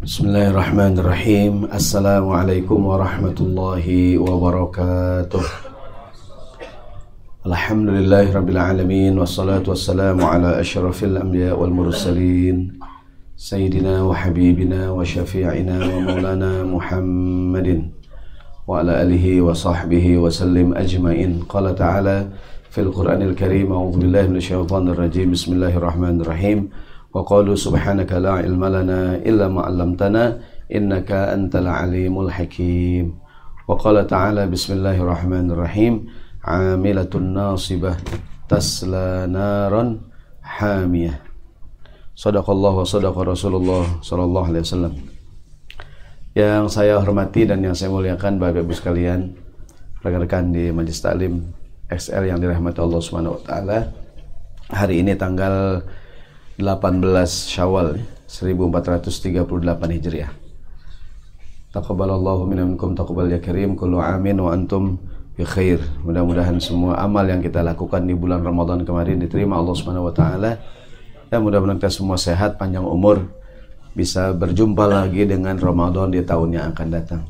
Bismillahirrahmanirrahim. 0.00 1.68
Assalamualaikum 1.68 2.88
warahmatullahi 2.88 4.16
wabarakatuh. 4.16 5.44
Alhamdulillahi 7.44 8.32
rabbil 8.32 8.56
alamin 8.56 9.20
Wassalatu 9.20 9.76
wassalamu 9.76 10.24
ala 10.24 10.56
ashrafil 10.56 11.20
anbiya 11.20 11.52
wal 11.52 11.68
mursalin. 11.68 12.80
Sayyidina 13.36 14.00
wa 14.08 14.16
habibina 14.16 14.88
wa 14.88 15.04
syafi'ina 15.04 15.76
wa 15.84 16.00
maulana 16.00 16.64
Muhammadin 16.64 17.92
Wa 18.64 18.80
ala 18.80 19.04
alihi 19.04 19.44
wa 19.44 19.52
sahbihi 19.52 20.16
wa 20.16 20.32
sallim 20.32 20.72
ajmain. 20.80 21.44
Qala 21.44 21.76
ta'ala 21.76 22.24
fil 22.72 22.88
Qur'anil 22.88 23.36
karim 23.36 23.68
A'udhu 23.68 24.00
billahi 24.00 24.32
minasyaitanir 24.32 24.96
rajim 24.96 25.36
Bismillahirrahmanirrahim 25.36 26.72
وقالوا 27.15 27.55
سبحانك 27.55 28.11
لا 28.19 28.43
علم 28.43 28.59
لنا 28.65 29.23
إلا 29.23 29.47
ما 29.47 29.61
علمتنا 29.71 30.23
إنك 30.67 31.11
أنت 31.11 31.55
العليم 31.55 32.15
الحكيم 32.19 33.05
وقال 33.67 34.07
تعالى 34.07 34.47
بسم 34.47 34.73
الله 34.73 34.95
الرحمن 35.01 35.51
الرحيم 35.51 35.93
عاملة 36.43 37.13
ناصبة 37.15 37.93
تسلى 38.49 39.31
نارا 39.31 39.83
حامية 40.43 41.15
صدق 42.15 42.47
الله 42.49 42.73
وصدق 42.83 43.15
رسول 43.17 43.53
الله 43.55 43.85
صلى 44.01 44.23
الله 44.23 44.43
عليه 44.47 44.63
وسلم 44.67 44.93
yang 46.35 46.67
saya 46.67 46.99
hormati 46.99 47.47
dan 47.47 47.63
yang 47.63 47.71
saya 47.71 47.95
muliakan 47.95 48.35
Bapak 48.35 48.67
Ibu 48.67 48.75
sekalian 48.75 49.39
rekan-rekan 50.03 50.51
di 50.51 50.67
Majlis 50.67 50.99
Taklim 50.99 51.47
XL 51.87 52.27
yang 52.27 52.43
dirahmati 52.43 52.83
Allah 52.83 52.99
Subhanahu 52.99 53.39
wa 53.39 53.41
taala. 53.47 53.79
Hari 54.67 54.99
ini 54.99 55.15
tanggal 55.15 55.79
18 56.60 57.00
Syawal 57.48 58.04
1438 58.28 59.48
Hijriah. 59.96 60.32
Taqabbalallahu 61.70 62.50
minkum 62.50 62.92
taqabbal 62.92 63.32
ya 63.32 63.40
karim 63.40 63.78
kullu 63.78 64.02
amin 64.02 64.36
wa 64.42 64.52
antum 64.52 65.00
bi 65.38 65.46
khair. 65.46 65.80
Mudah-mudahan 66.04 66.60
semua 66.60 67.00
amal 67.00 67.24
yang 67.24 67.40
kita 67.40 67.64
lakukan 67.64 68.04
di 68.04 68.12
bulan 68.12 68.44
Ramadan 68.44 68.84
kemarin 68.84 69.16
diterima 69.22 69.56
Allah 69.56 69.74
Subhanahu 69.74 70.10
wa 70.10 70.14
taala. 70.14 70.60
Dan 71.30 71.46
mudah-mudahan 71.46 71.78
kita 71.78 71.94
semua 71.94 72.18
sehat, 72.18 72.58
panjang 72.58 72.82
umur, 72.82 73.30
bisa 73.94 74.34
berjumpa 74.34 74.84
lagi 74.84 75.24
dengan 75.24 75.56
Ramadan 75.56 76.10
di 76.10 76.20
tahun 76.26 76.58
yang 76.58 76.64
akan 76.74 76.88
datang. 76.90 77.22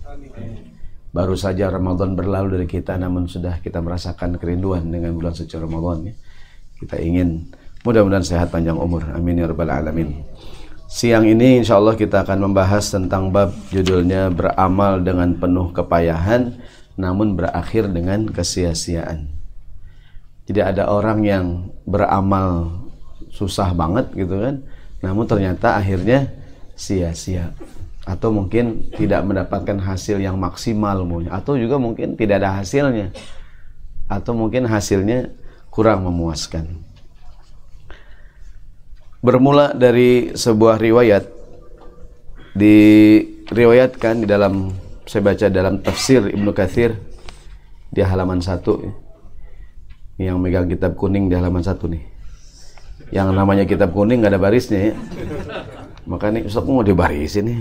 Baru 1.11 1.35
saja 1.35 1.69
Ramadan 1.69 2.15
berlalu 2.15 2.61
dari 2.61 2.69
kita 2.71 2.95
namun 2.95 3.27
sudah 3.27 3.59
kita 3.61 3.83
merasakan 3.83 4.39
kerinduan 4.39 4.89
dengan 4.89 5.13
bulan 5.13 5.35
suci 5.37 5.55
Ramadan 5.59 6.11
ya. 6.11 6.15
Kita 6.81 6.97
ingin 6.97 7.51
Mudah-mudahan 7.81 8.21
sehat 8.21 8.53
panjang 8.53 8.77
umur. 8.77 9.09
Amin 9.17 9.41
ya 9.41 9.49
rabbal 9.49 9.73
alamin. 9.73 10.21
Siang 10.91 11.25
ini 11.25 11.63
insya 11.63 11.81
Allah 11.81 11.97
kita 11.97 12.27
akan 12.27 12.51
membahas 12.51 12.93
tentang 12.93 13.33
bab 13.33 13.55
judulnya 13.73 14.29
beramal 14.29 15.01
dengan 15.01 15.33
penuh 15.39 15.73
kepayahan 15.73 16.61
namun 17.01 17.39
berakhir 17.39 17.89
dengan 17.89 18.29
kesia-siaan. 18.29 19.33
Jadi 20.45 20.61
ada 20.61 20.93
orang 20.93 21.25
yang 21.25 21.47
beramal 21.87 22.85
susah 23.33 23.73
banget 23.73 24.13
gitu 24.13 24.37
kan, 24.43 24.61
namun 25.01 25.25
ternyata 25.25 25.79
akhirnya 25.79 26.29
sia-sia 26.77 27.55
atau 28.05 28.35
mungkin 28.35 28.93
tidak 28.93 29.23
mendapatkan 29.25 29.79
hasil 29.79 30.19
yang 30.19 30.37
maksimal 30.37 31.07
atau 31.31 31.55
juga 31.57 31.77
mungkin 31.79 32.19
tidak 32.19 32.43
ada 32.43 32.61
hasilnya 32.61 33.15
atau 34.11 34.33
mungkin 34.35 34.67
hasilnya 34.67 35.31
kurang 35.71 36.03
memuaskan 36.09 36.80
bermula 39.21 39.77
dari 39.77 40.33
sebuah 40.33 40.81
riwayat 40.81 41.29
diriwayatkan 42.57 44.25
di 44.25 44.27
dalam 44.27 44.73
saya 45.05 45.23
baca 45.25 45.47
dalam 45.53 45.85
tafsir 45.85 46.25
Ibnu 46.33 46.51
Katsir 46.57 46.97
di 47.93 48.01
halaman 48.01 48.41
satu 48.41 48.81
yang 50.17 50.41
megang 50.41 50.69
kitab 50.69 50.97
kuning 50.97 51.29
di 51.29 51.35
halaman 51.37 51.65
satu 51.65 51.89
nih. 51.89 52.05
Yang 53.11 53.29
namanya 53.33 53.65
kitab 53.69 53.93
kuning 53.93 54.25
nggak 54.25 54.37
ada 54.37 54.41
barisnya 54.41 54.93
ya. 54.93 54.95
Makanya 56.09 56.47
Ustaz 56.49 56.65
mau 56.65 56.85
dibarisin 56.85 57.45
nih. 57.49 57.59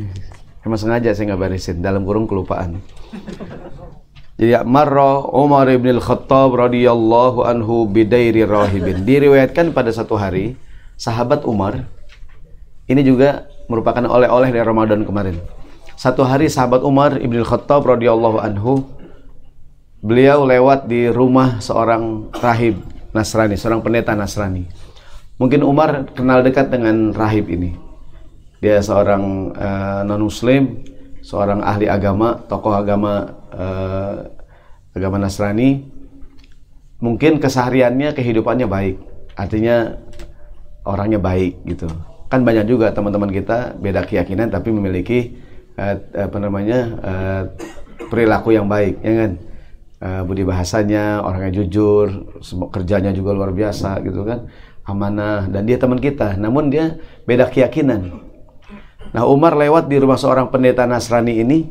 Emang 0.63 0.79
sengaja 0.79 1.11
saya 1.15 1.33
nggak 1.33 1.41
barisin 1.41 1.79
dalam 1.79 2.03
kurung 2.03 2.27
kelupaan. 2.27 2.79
Jadi 4.39 4.55
marra 4.63 5.27
Umar 5.35 5.67
ibn 5.67 5.91
al-Khattab 5.91 6.55
radhiyallahu 6.55 7.43
anhu 7.43 7.87
bidairi 7.87 8.47
rahibin. 8.47 9.03
Diriwayatkan 9.03 9.75
pada 9.75 9.91
satu 9.91 10.15
hari 10.15 10.55
sahabat 10.99 11.47
Umar 11.47 11.87
ini 12.91 13.01
juga 13.07 13.47
merupakan 13.71 14.03
oleh-oleh 14.03 14.51
dari 14.51 14.65
Ramadan 14.65 15.07
kemarin. 15.07 15.39
Satu 15.95 16.27
hari 16.27 16.51
sahabat 16.51 16.83
Umar 16.83 17.15
Ibnu 17.15 17.47
Khattab 17.47 17.87
radhiyallahu 17.87 18.43
anhu 18.43 18.83
beliau 20.03 20.43
lewat 20.43 20.91
di 20.91 21.07
rumah 21.07 21.63
seorang 21.63 22.33
rahib 22.35 22.83
Nasrani, 23.15 23.55
seorang 23.55 23.79
pendeta 23.79 24.11
Nasrani. 24.15 24.67
Mungkin 25.39 25.63
Umar 25.63 26.11
kenal 26.11 26.43
dekat 26.43 26.67
dengan 26.67 27.15
rahib 27.15 27.47
ini. 27.47 27.71
Dia 28.59 28.83
seorang 28.83 29.55
uh, 29.55 30.01
non-muslim, 30.03 30.83
seorang 31.23 31.63
ahli 31.63 31.87
agama, 31.87 32.43
tokoh 32.43 32.75
agama 32.75 33.39
uh, 33.55 34.27
agama 34.91 35.15
Nasrani. 35.15 35.87
Mungkin 36.99 37.39
kesehariannya, 37.39 38.11
kehidupannya 38.11 38.67
baik. 38.67 38.99
Artinya 39.39 39.95
orangnya 40.89 41.21
baik 41.21 41.61
gitu. 41.69 41.85
Kan 42.29 42.41
banyak 42.41 42.65
juga 42.65 42.89
teman-teman 42.89 43.29
kita 43.29 43.77
beda 43.77 44.05
keyakinan 44.05 44.49
tapi 44.49 44.73
memiliki 44.73 45.37
uh, 45.77 45.97
apa 46.17 46.37
namanya 46.41 46.79
uh, 47.01 47.43
perilaku 48.09 48.57
yang 48.57 48.65
baik, 48.65 48.97
ya 49.05 49.13
kan? 49.13 49.31
Uh, 49.99 50.21
budi 50.23 50.47
bahasanya, 50.47 51.19
orangnya 51.27 51.59
jujur, 51.59 52.31
kerjanya 52.71 53.11
juga 53.11 53.35
luar 53.35 53.51
biasa 53.51 53.99
gitu 53.99 54.23
kan, 54.23 54.47
amanah 54.87 55.51
dan 55.51 55.67
dia 55.67 55.75
teman 55.75 55.99
kita. 55.99 56.39
Namun 56.39 56.71
dia 56.71 56.97
beda 57.27 57.51
keyakinan. 57.51 58.07
Nah 59.11 59.23
Umar 59.27 59.59
lewat 59.59 59.91
di 59.91 59.99
rumah 59.99 60.15
seorang 60.15 60.53
pendeta 60.53 60.87
Nasrani 60.87 61.43
ini, 61.43 61.67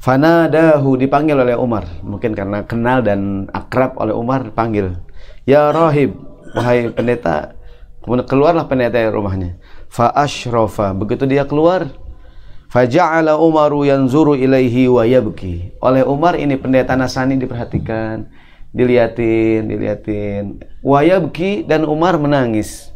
Fanadahu 0.00 0.98
dipanggil 0.98 1.38
oleh 1.38 1.54
Umar, 1.54 1.86
mungkin 2.02 2.32
karena 2.34 2.64
kenal 2.66 3.04
dan 3.04 3.46
akrab 3.54 3.94
oleh 4.00 4.16
Umar 4.16 4.50
panggil, 4.50 4.98
ya 5.46 5.70
Rohib, 5.70 6.16
wahai 6.56 6.90
pendeta, 6.90 7.54
Kemudian 8.02 8.26
keluarlah 8.26 8.66
pendeta 8.66 8.98
dari 8.98 9.08
rumahnya. 9.08 9.56
Fa 9.86 10.10
ashrafa. 10.10 10.90
Begitu 10.92 11.22
dia 11.24 11.46
keluar, 11.46 11.86
faja'ala 12.68 13.38
Umaru 13.38 13.86
yanzuru 13.86 14.34
ilaihi 14.34 14.90
wa 14.90 15.06
yabki. 15.06 15.78
Oleh 15.78 16.02
Umar 16.02 16.34
ini 16.34 16.58
pendeta 16.58 16.98
Nasani 16.98 17.38
diperhatikan, 17.38 18.26
diliatin, 18.74 19.70
diliatin. 19.70 20.58
Wa 20.82 21.06
yabki 21.06 21.62
dan 21.62 21.86
Umar 21.86 22.18
menangis. 22.18 22.90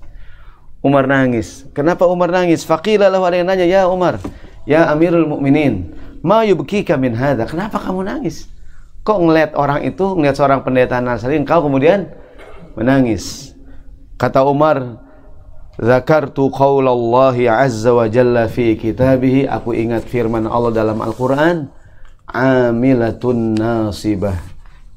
Umar 0.87 1.11
nangis. 1.11 1.67
Kenapa 1.75 2.07
Umar 2.07 2.31
nangis? 2.31 2.63
Faqila 2.63 3.11
lahu 3.11 3.27
ada 3.27 3.43
yang 3.43 3.49
nanya, 3.51 3.67
"Ya 3.67 3.83
Umar, 3.91 4.23
ya 4.71 4.87
Amirul 4.87 5.27
Mukminin, 5.27 5.91
ma 6.23 6.47
yubkika 6.47 6.95
min 6.95 7.11
hadza? 7.19 7.43
Kenapa 7.51 7.83
kamu 7.83 8.07
nangis?" 8.07 8.47
Kok 9.03 9.19
ngeliat 9.23 9.59
orang 9.59 9.83
itu, 9.87 10.15
ngeliat 10.15 10.39
seorang 10.39 10.63
pendeta 10.63 10.99
Nasrani, 11.03 11.43
engkau 11.43 11.63
kemudian 11.63 12.11
menangis? 12.79 13.56
Kata 14.17 14.49
Umar, 14.49 15.05
Zakartu 15.77 16.49
qaulallahi 16.49 17.53
azza 17.53 17.93
wa 17.93 18.09
jalla 18.09 18.49
fi 18.49 18.81
kitabih. 18.81 19.45
Aku 19.45 19.77
ingat 19.77 20.09
firman 20.09 20.49
Allah 20.49 20.73
dalam 20.73 20.97
Al-Quran. 21.05 21.69
Amilatun 22.25 23.61
nasibah. 23.61 24.41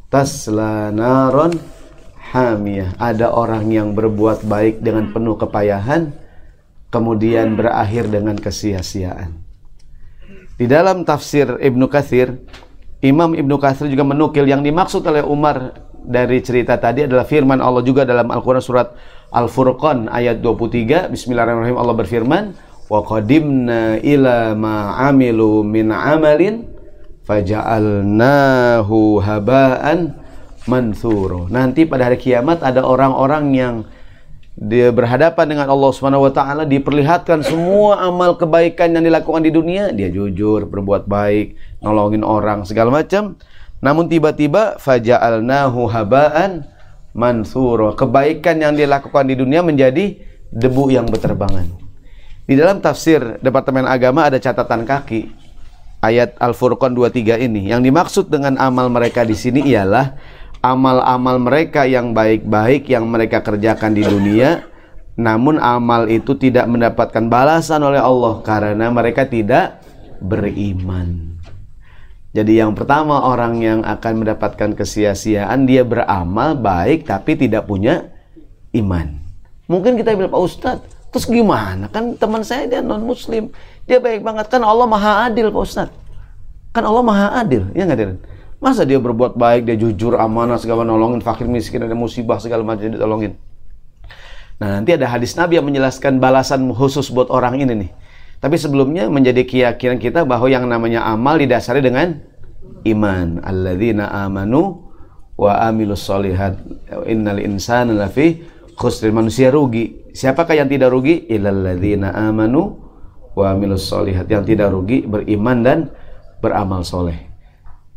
Tasla 0.08 0.96
naron 0.96 1.52
hamiyah. 2.32 2.96
Ada 2.96 3.36
orang 3.36 3.68
yang 3.68 3.92
berbuat 3.92 4.48
baik 4.48 4.80
dengan 4.80 5.12
penuh 5.12 5.36
kepayahan. 5.36 6.16
Kemudian 6.88 7.60
berakhir 7.60 8.08
dengan 8.08 8.40
kesia-siaan. 8.40 9.36
Di 10.56 10.64
dalam 10.64 11.04
tafsir 11.04 11.60
Ibnu 11.60 11.92
Kathir, 11.92 12.40
Imam 13.04 13.36
Ibnu 13.36 13.60
Kathir 13.60 13.92
juga 13.92 14.08
menukil 14.08 14.48
yang 14.48 14.64
dimaksud 14.64 15.04
oleh 15.04 15.22
Umar 15.28 15.76
dari 16.10 16.42
cerita 16.42 16.82
tadi 16.82 17.06
adalah 17.06 17.22
firman 17.22 17.62
Allah 17.62 17.86
juga 17.86 18.02
dalam 18.02 18.34
Al-Quran 18.34 18.66
surat 18.66 18.98
Al-Furqan 19.30 20.10
ayat 20.10 20.42
23 20.42 21.14
Bismillahirrahmanirrahim. 21.14 21.78
Allah 21.78 21.96
berfirman 22.02 22.44
wa 22.90 23.06
qadimna 23.06 24.02
ila 24.02 24.58
ma 24.58 24.98
amilu 25.06 25.62
min 25.62 25.94
amalin 25.94 26.66
faja'alnahu 27.30 29.22
haba'an 29.22 30.18
manthuro 30.66 31.46
nanti 31.54 31.86
pada 31.86 32.10
hari 32.10 32.18
kiamat 32.18 32.66
ada 32.66 32.82
orang-orang 32.82 33.54
yang 33.54 33.76
dia 34.60 34.90
berhadapan 34.90 35.46
dengan 35.46 35.70
Allah 35.70 35.94
Subhanahu 35.94 36.26
wa 36.26 36.34
taala 36.34 36.66
diperlihatkan 36.66 37.46
semua 37.46 38.02
amal 38.02 38.34
kebaikan 38.34 38.98
yang 38.98 39.06
dilakukan 39.06 39.46
di 39.46 39.54
dunia 39.54 39.94
dia 39.94 40.10
jujur 40.10 40.66
berbuat 40.66 41.06
baik 41.06 41.54
nolongin 41.86 42.26
orang 42.26 42.66
segala 42.66 42.90
macam 42.90 43.38
namun 43.80 44.12
tiba-tiba 44.12 44.76
faja'alnahu 44.80 45.88
haba'an 45.88 46.68
mansuro. 47.16 47.96
Kebaikan 47.96 48.60
yang 48.60 48.76
dilakukan 48.76 49.28
di 49.28 49.36
dunia 49.40 49.64
menjadi 49.64 50.20
debu 50.52 50.92
yang 50.92 51.08
berterbangan. 51.08 51.68
Di 52.50 52.58
dalam 52.58 52.82
tafsir 52.82 53.38
Departemen 53.40 53.86
Agama 53.86 54.26
ada 54.26 54.42
catatan 54.42 54.84
kaki 54.84 55.32
ayat 56.02 56.36
Al-Furqan 56.42 56.92
23 56.92 57.46
ini. 57.46 57.70
Yang 57.70 57.82
dimaksud 57.88 58.26
dengan 58.28 58.60
amal 58.60 58.92
mereka 58.92 59.24
di 59.24 59.38
sini 59.38 59.64
ialah 59.70 60.18
amal-amal 60.60 61.40
mereka 61.40 61.88
yang 61.88 62.12
baik-baik 62.12 62.92
yang 62.92 63.08
mereka 63.08 63.40
kerjakan 63.40 63.96
di 63.96 64.04
dunia 64.04 64.68
namun 65.20 65.60
amal 65.60 66.08
itu 66.08 66.32
tidak 66.40 66.64
mendapatkan 66.72 67.28
balasan 67.28 67.84
oleh 67.84 68.00
Allah 68.00 68.40
karena 68.40 68.88
mereka 68.88 69.28
tidak 69.28 69.84
beriman. 70.24 71.39
Jadi 72.40 72.64
yang 72.64 72.72
pertama 72.72 73.28
orang 73.28 73.60
yang 73.60 73.80
akan 73.84 74.24
mendapatkan 74.24 74.72
kesia-siaan 74.80 75.68
dia 75.68 75.84
beramal 75.84 76.56
baik 76.56 77.04
tapi 77.04 77.36
tidak 77.36 77.68
punya 77.68 78.08
iman. 78.72 79.20
Mungkin 79.68 80.00
kita 80.00 80.16
bilang 80.16 80.32
Pak 80.32 80.44
Ustadz 80.48 81.00
Terus 81.10 81.26
gimana? 81.26 81.90
Kan 81.90 82.14
teman 82.16 82.46
saya 82.46 82.70
dia 82.70 82.82
non 82.86 83.02
muslim. 83.02 83.50
Dia 83.90 83.98
baik 83.98 84.22
banget. 84.22 84.46
Kan 84.50 84.62
Allah 84.62 84.86
maha 84.86 85.26
adil 85.26 85.50
Pak 85.50 85.64
Ustaz. 85.66 85.90
Kan 86.70 86.86
Allah 86.86 87.02
maha 87.02 87.28
adil. 87.42 87.66
Ya 87.74 87.90
nggak 87.90 87.98
Diren? 87.98 88.18
Masa 88.60 88.84
dia 88.84 89.00
berbuat 89.00 89.40
baik, 89.40 89.72
dia 89.72 89.80
jujur, 89.80 90.20
amanah, 90.20 90.60
segala 90.60 90.84
nolongin, 90.84 91.24
fakir 91.24 91.48
miskin, 91.48 91.80
ada 91.80 91.96
musibah, 91.96 92.44
segala 92.44 92.60
macam 92.60 92.92
ditolongin. 92.92 93.40
Nah 94.60 94.76
nanti 94.76 94.92
ada 94.92 95.08
hadis 95.08 95.32
Nabi 95.40 95.56
yang 95.56 95.64
menjelaskan 95.64 96.20
balasan 96.20 96.68
khusus 96.76 97.08
buat 97.08 97.32
orang 97.32 97.56
ini 97.64 97.88
nih. 97.88 97.92
Tapi 98.44 98.60
sebelumnya 98.60 99.08
menjadi 99.08 99.48
keyakinan 99.48 99.98
kita 99.98 100.28
bahwa 100.28 100.52
yang 100.52 100.68
namanya 100.68 101.08
amal 101.08 101.40
didasari 101.40 101.80
dengan 101.80 102.20
iman. 102.86 103.44
Alladzina 103.44 104.10
amanu 104.12 104.90
wa 105.40 105.60
amilus 105.66 106.06
solihat. 106.06 106.60
Innal 107.10 107.42
insana 107.44 107.94
lafi 107.96 108.44
khusrin. 108.76 109.14
Manusia 109.14 109.52
rugi 109.52 110.00
Siapakah 110.20 110.58
yang 110.58 110.70
tidak 110.70 110.90
rugi? 110.90 111.30
Illalladzina 111.30 112.12
amanu 112.12 112.76
wa 113.38 113.54
amilus 113.54 113.86
solihat. 113.88 114.26
Yang 114.28 114.56
tidak 114.56 114.74
rugi 114.74 115.06
beriman 115.06 115.62
dan 115.62 115.94
beramal 116.42 116.84
soleh. 116.84 117.30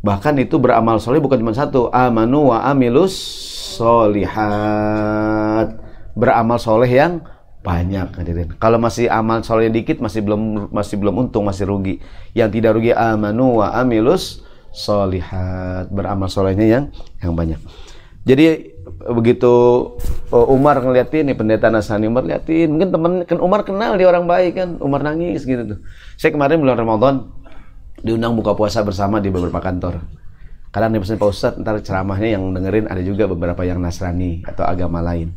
Bahkan 0.03 0.35
itu 0.39 0.59
beramal 0.59 0.99
soleh 1.01 1.19
bukan 1.23 1.39
cuma 1.41 1.55
satu. 1.55 1.89
Amanu 1.89 2.53
wa 2.53 2.63
amilus 2.69 3.15
solihat. 3.75 5.73
Beramal 6.13 6.61
soleh 6.61 6.91
yang 6.91 7.25
banyak 7.63 8.11
hadirin. 8.13 8.53
Kalau 8.59 8.77
masih 8.77 9.07
amal 9.09 9.41
soleh 9.41 9.71
dikit 9.71 10.03
masih 10.03 10.19
belum 10.21 10.69
masih 10.69 10.99
belum 11.01 11.27
untung 11.27 11.47
masih 11.49 11.65
rugi. 11.65 11.97
Yang 12.37 12.59
tidak 12.59 12.77
rugi 12.77 12.93
amanu 12.93 13.63
wa 13.63 13.73
amilus 13.73 14.42
solihat. 14.73 15.93
Beramal 15.93 16.27
solehnya 16.27 16.65
yang 16.65 16.85
yang 17.21 17.37
banyak. 17.37 17.61
Jadi 18.23 18.73
begitu 19.03 19.53
uh, 20.31 20.47
Umar 20.47 20.79
ngeliatin 20.79 21.27
nih 21.27 21.35
pendeta 21.35 21.67
Nasrani 21.67 22.07
Umar 22.07 22.23
liatin 22.23 22.71
mungkin 22.71 22.89
temen 22.91 23.13
kan 23.27 23.39
Umar 23.39 23.67
kenal 23.67 23.99
dia 23.99 24.07
orang 24.07 24.27
baik 24.27 24.53
kan 24.55 24.69
Umar 24.79 25.03
nangis 25.03 25.43
gitu 25.43 25.75
tuh 25.75 25.79
saya 26.15 26.31
kemarin 26.31 26.59
bulan 26.63 26.79
Ramadan 26.79 27.15
diundang 27.99 28.35
buka 28.35 28.55
puasa 28.55 28.83
bersama 28.83 29.19
di 29.19 29.27
beberapa 29.31 29.59
kantor 29.59 30.03
kadang 30.71 30.95
nih 30.95 31.01
pesan 31.03 31.19
Pak 31.19 31.29
Ustadz 31.29 31.59
ntar 31.63 31.79
ceramahnya 31.83 32.39
yang 32.39 32.43
dengerin 32.55 32.87
ada 32.87 32.99
juga 33.03 33.27
beberapa 33.27 33.63
yang 33.67 33.79
Nasrani 33.79 34.43
atau 34.47 34.63
agama 34.67 35.03
lain 35.03 35.35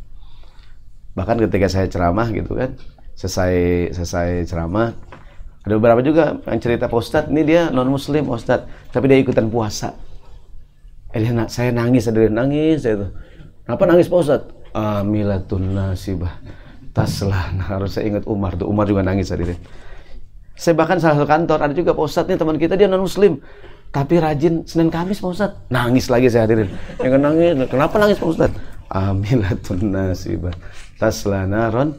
bahkan 1.15 1.39
ketika 1.39 1.67
saya 1.67 1.87
ceramah 1.91 2.27
gitu 2.31 2.55
kan 2.55 2.75
selesai 3.15 3.55
selesai 3.95 4.47
ceramah 4.47 4.95
ada 5.67 5.75
beberapa 5.75 5.99
juga 5.99 6.39
yang 6.47 6.59
cerita 6.63 6.87
Pak 6.87 6.97
Ustadz 6.97 7.29
ini 7.29 7.43
dia 7.43 7.67
non 7.69 7.91
muslim 7.91 8.23
Pak 8.23 8.35
Ustadz 8.39 8.67
tapi 8.95 9.11
dia 9.11 9.19
ikutan 9.19 9.51
puasa 9.51 9.93
eh 11.11 11.19
dia, 11.19 11.31
saya 11.51 11.75
nangis 11.75 12.07
ada 12.07 12.23
nangis 12.31 12.87
saya 12.87 13.05
tuh 13.05 13.11
Kenapa 13.67 13.83
nangis 13.83 14.07
Pak 14.07 14.19
Ustaz? 14.23 14.41
Amilatun 14.71 15.75
nasibah. 15.75 16.39
Taslah. 16.95 17.51
Nah, 17.51 17.67
harus 17.67 17.99
saya 17.99 18.07
ingat 18.07 18.23
Umar 18.23 18.55
tuh. 18.55 18.63
Umar 18.63 18.87
juga 18.87 19.03
nangis 19.03 19.27
tadi. 19.27 19.43
Saya 20.55 20.71
bahkan 20.71 21.03
salah 21.03 21.19
satu 21.19 21.27
kantor 21.27 21.59
ada 21.67 21.73
juga 21.75 21.91
Pak 21.91 22.07
Ustaz 22.07 22.31
nih 22.31 22.39
teman 22.39 22.55
kita 22.55 22.79
dia 22.79 22.87
non 22.87 23.03
muslim. 23.03 23.43
Tapi 23.91 24.23
rajin 24.23 24.63
Senin 24.63 24.87
Kamis 24.87 25.19
Pak 25.19 25.31
Ustaz. 25.35 25.51
Nangis 25.67 26.07
lagi 26.07 26.31
saya 26.31 26.47
hadirin. 26.47 26.71
Yang 27.03 27.19
nangis. 27.19 27.51
Kenapa 27.67 27.99
nangis 27.99 28.23
Pak 28.23 28.29
Ustaz? 28.31 28.51
Amilatun 28.87 29.79
nasibah. 29.91 30.55
Taslah 30.95 31.43
naron. 31.43 31.91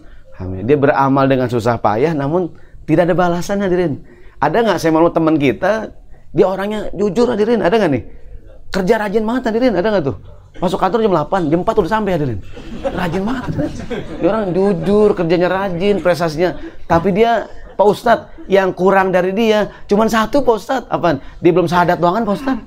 Dia 0.65 0.81
beramal 0.81 1.29
dengan 1.29 1.53
susah 1.53 1.77
payah 1.77 2.17
namun 2.17 2.49
tidak 2.89 3.05
ada 3.05 3.15
balasan 3.15 3.61
hadirin. 3.61 4.01
Ada 4.41 4.65
nggak 4.65 4.79
saya 4.81 4.91
mau 4.97 5.13
teman 5.13 5.37
kita 5.37 5.93
dia 6.33 6.47
orangnya 6.49 6.89
jujur 6.93 7.29
hadirin 7.33 7.65
ada 7.65 7.75
nggak 7.77 7.91
nih 7.91 8.05
kerja 8.69 8.95
rajin 9.01 9.25
banget 9.25 9.43
hadirin 9.49 9.75
ada 9.75 9.89
nggak 9.89 10.05
tuh 10.05 10.17
Masuk 10.59 10.81
kantor 10.83 11.07
jam 11.07 11.15
8, 11.15 11.55
jam 11.55 11.61
4 11.63 11.71
udah 11.71 11.93
sampai 11.93 12.19
hadirin. 12.19 12.39
Rajin 12.83 13.23
banget. 13.23 13.53
Dia 14.19 14.27
orang 14.27 14.51
jujur, 14.51 15.15
kerjanya 15.15 15.47
rajin, 15.47 16.03
prestasinya. 16.03 16.59
Tapi 16.83 17.15
dia, 17.15 17.47
Pak 17.79 17.87
Ustadz, 17.87 18.29
yang 18.51 18.75
kurang 18.75 19.15
dari 19.15 19.31
dia 19.31 19.71
cuma 19.87 20.11
satu 20.11 20.43
Pak 20.43 20.55
Ustadz. 20.59 20.91
Apaan? 20.91 21.23
Dia 21.39 21.55
belum 21.55 21.71
sahadat 21.71 22.03
doangan 22.03 22.27
Pak 22.27 22.35
Ustadz. 22.43 22.67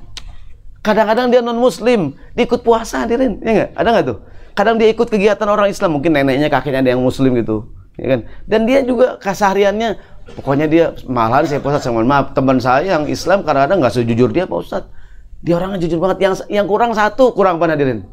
Kadang-kadang 0.79 1.27
dia 1.35 1.43
non 1.43 1.59
muslim, 1.59 2.15
dia 2.31 2.47
ikut 2.47 2.63
puasa 2.63 3.03
hadirin, 3.03 3.43
ya 3.43 3.51
enggak? 3.53 3.69
Ada 3.75 3.87
nggak 3.91 4.05
tuh? 4.07 4.17
Kadang 4.55 4.75
dia 4.79 4.87
ikut 4.89 5.07
kegiatan 5.11 5.47
orang 5.51 5.67
Islam, 5.67 5.99
mungkin 5.99 6.15
neneknya, 6.15 6.47
kakeknya 6.47 6.81
ada 6.81 6.89
yang 6.95 7.03
muslim 7.03 7.37
gitu, 7.37 7.69
ya 8.01 8.17
kan? 8.17 8.19
Dan 8.49 8.65
dia 8.65 8.81
juga 8.81 9.19
kasariannya, 9.21 10.10
pokoknya 10.37 10.65
dia 10.69 10.85
malahan 11.09 11.45
saya 11.45 11.59
sama 11.81 12.05
maaf 12.05 12.33
teman 12.37 12.61
saya 12.61 12.99
yang 12.99 13.09
Islam 13.09 13.41
kadang-kadang 13.41 13.81
nggak 13.81 13.93
sejujur 13.95 14.29
dia 14.29 14.45
Pak 14.45 14.59
Ustadz 14.59 15.01
dia 15.41 15.57
orangnya 15.57 15.81
jujur 15.81 15.97
banget. 15.97 16.17
Yang 16.21 16.33
yang 16.53 16.69
kurang 16.69 16.93
satu, 16.93 17.33
kurang 17.33 17.57
apa 17.57 17.73
hadirin? 17.73 18.05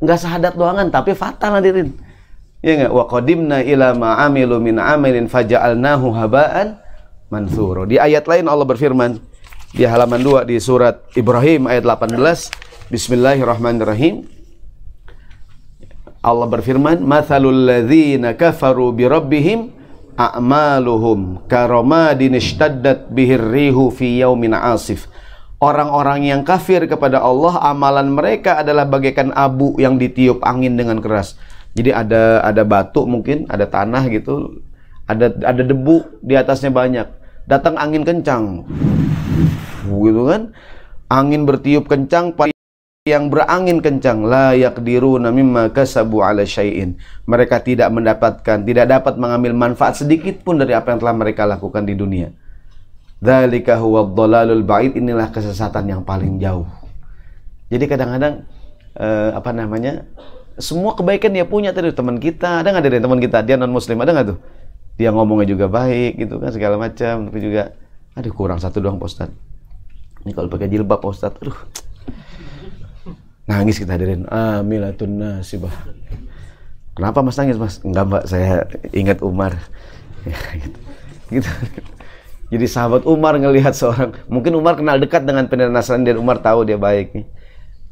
Enggak 0.00 0.18
sahadat 0.24 0.56
doangan, 0.56 0.88
tapi 0.88 1.12
fatal 1.12 1.60
hadirin. 1.60 1.92
Ya 2.64 2.80
enggak? 2.80 2.92
Wa 2.96 3.04
qadimna 3.04 3.60
ila 3.60 3.92
ma 3.92 4.10
amilu 4.24 4.56
min 4.56 4.80
amalin 4.80 5.28
faja'alnahu 5.28 6.16
haba'an 6.16 6.80
mansuro. 7.28 7.84
Di 7.84 8.00
ayat 8.00 8.24
lain 8.24 8.48
Allah 8.48 8.64
berfirman 8.64 9.20
di 9.76 9.84
halaman 9.84 10.20
2 10.24 10.48
di 10.50 10.56
surat 10.58 11.04
Ibrahim 11.14 11.70
ayat 11.70 11.86
18 11.86 12.18
Bismillahirrahmanirrahim 12.90 14.26
Allah 16.26 16.46
berfirman 16.50 16.98
mathalul 17.06 17.54
ladzina 17.54 18.34
kafaru 18.34 18.90
bi 18.90 19.06
rabbihim 19.06 19.70
a'maluhum 20.20 21.48
karamadin 21.48 22.36
ishtaddat 22.36 23.08
bihir 23.08 23.40
rihu 23.40 23.88
fi 23.88 24.20
yaumin 24.20 24.52
asif 24.52 25.08
orang-orang 25.60 26.26
yang 26.26 26.42
kafir 26.42 26.84
kepada 26.88 27.20
Allah 27.20 27.60
amalan 27.60 28.16
mereka 28.16 28.58
adalah 28.58 28.88
bagaikan 28.88 29.30
abu 29.36 29.76
yang 29.76 30.00
ditiup 30.00 30.40
angin 30.42 30.74
dengan 30.74 30.98
keras. 30.98 31.36
Jadi 31.76 31.94
ada 31.94 32.42
ada 32.42 32.66
batu 32.66 33.06
mungkin, 33.06 33.46
ada 33.46 33.68
tanah 33.68 34.10
gitu, 34.10 34.58
ada 35.06 35.30
ada 35.46 35.62
debu 35.62 36.18
di 36.24 36.34
atasnya 36.34 36.72
banyak. 36.74 37.06
Datang 37.46 37.78
angin 37.78 38.02
kencang. 38.02 38.66
Gitu 39.86 40.22
kan? 40.26 40.50
Angin 41.06 41.46
bertiup 41.46 41.86
kencang 41.86 42.34
yang 43.08 43.32
berangin 43.32 43.80
kencang 43.80 44.28
la 44.28 44.52
yaqdiruna 44.52 45.32
mimma 45.32 45.72
kasabu 45.72 46.20
ala 46.20 46.44
syai'in. 46.44 47.00
Mereka 47.24 47.64
tidak 47.64 47.88
mendapatkan, 47.88 48.60
tidak 48.60 48.92
dapat 48.92 49.16
mengambil 49.16 49.56
manfaat 49.56 49.96
sedikit 49.96 50.44
pun 50.44 50.60
dari 50.60 50.76
apa 50.76 50.92
yang 50.92 51.00
telah 51.00 51.16
mereka 51.16 51.48
lakukan 51.48 51.88
di 51.88 51.96
dunia. 51.96 52.28
Dzalika 53.24 53.80
huwa 53.80 54.04
dhalalul 54.04 54.64
ba'id 54.68 55.00
inilah 55.00 55.32
kesesatan 55.32 55.88
yang 55.88 56.04
paling 56.04 56.36
jauh. 56.36 56.68
Jadi 57.72 57.84
kadang-kadang 57.88 58.44
eh, 59.00 59.30
apa 59.32 59.50
namanya? 59.56 60.04
Semua 60.60 60.92
kebaikan 60.92 61.32
dia 61.32 61.48
punya 61.48 61.72
tadi 61.72 61.96
teman 61.96 62.20
kita, 62.20 62.60
ada 62.60 62.68
nggak 62.68 62.84
dari 62.84 63.00
teman 63.00 63.16
kita 63.16 63.40
dia 63.40 63.56
non 63.56 63.72
muslim 63.72 63.96
ada 64.04 64.12
nggak 64.12 64.28
tuh? 64.28 64.38
Dia 65.00 65.08
ngomongnya 65.08 65.48
juga 65.48 65.72
baik 65.72 66.20
gitu 66.20 66.36
kan 66.36 66.52
segala 66.52 66.76
macam, 66.76 67.32
tapi 67.32 67.38
juga 67.40 67.72
aduh 68.12 68.32
kurang 68.36 68.60
satu 68.60 68.84
doang 68.84 69.00
Pak 69.00 69.32
Ini 70.28 70.36
kalau 70.36 70.52
pakai 70.52 70.68
jilbab 70.68 71.00
Pak 71.00 71.40
aduh. 71.40 71.88
Nangis 73.48 73.80
kita 73.80 73.96
hadirin. 73.96 74.28
Amilatun 74.28 75.20
nasibah. 75.20 75.72
Kenapa 76.96 77.24
Mas 77.24 77.38
nangis 77.38 77.56
Mas? 77.56 77.80
Enggak 77.80 78.04
Mbak, 78.08 78.24
saya 78.28 78.68
ingat 78.92 79.18
Umar. 79.24 79.56
Ya, 80.20 80.36
gitu. 80.52 80.78
gitu. 81.32 81.50
Jadi 82.50 82.66
sahabat 82.66 83.06
Umar 83.06 83.38
ngelihat 83.38 83.72
seorang, 83.72 84.12
mungkin 84.26 84.58
Umar 84.58 84.74
kenal 84.74 84.98
dekat 84.98 85.22
dengan 85.22 85.46
pendeta 85.46 85.70
Nasrani 85.70 86.10
dan 86.10 86.18
Umar 86.18 86.42
tahu 86.42 86.66
dia 86.66 86.76
baik. 86.76 87.14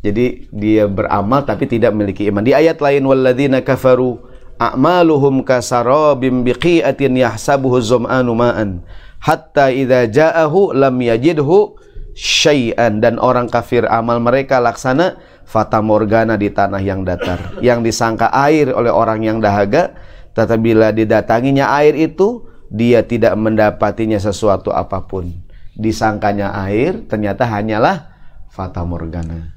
Jadi 0.02 0.50
dia 0.50 0.84
beramal 0.90 1.46
tapi 1.46 1.70
tidak 1.70 1.94
memiliki 1.94 2.26
iman. 2.28 2.42
Di 2.42 2.52
ayat 2.52 2.82
lain 2.82 3.06
walladzina 3.06 3.62
kafaru 3.62 4.18
a'maluhum 4.58 5.46
kasarabim 5.46 6.42
biqi'atin 6.42 7.18
yahsabuhu 7.18 7.78
zam'anu 7.78 8.34
ma'an 8.34 8.82
hatta 9.22 9.70
idza 9.70 10.10
ja'ahu 10.10 10.74
lam 10.74 10.98
yajidhu 10.98 11.78
syai'an 12.18 12.98
dan 12.98 13.18
orang 13.22 13.46
kafir 13.46 13.86
amal 13.86 14.18
mereka 14.18 14.58
laksana 14.58 15.18
fata 15.48 15.80
morgana 15.80 16.36
di 16.36 16.52
tanah 16.52 16.82
yang 16.84 17.08
datar 17.08 17.56
yang 17.64 17.80
disangka 17.80 18.28
air 18.28 18.68
oleh 18.68 18.92
orang 18.92 19.24
yang 19.24 19.40
dahaga 19.40 19.96
tetapi 20.36 20.60
bila 20.60 20.92
didatanginya 20.92 21.72
air 21.80 21.96
itu 21.96 22.46
dia 22.68 23.02
tidak 23.02 23.34
mendapatinya 23.34 24.20
sesuatu 24.20 24.70
apa 24.70 25.02
pun. 25.08 25.32
Disangkanya 25.74 26.54
air, 26.68 27.02
ternyata 27.10 27.42
hanyalah 27.48 28.12
fata 28.52 28.84
morgana. 28.84 29.56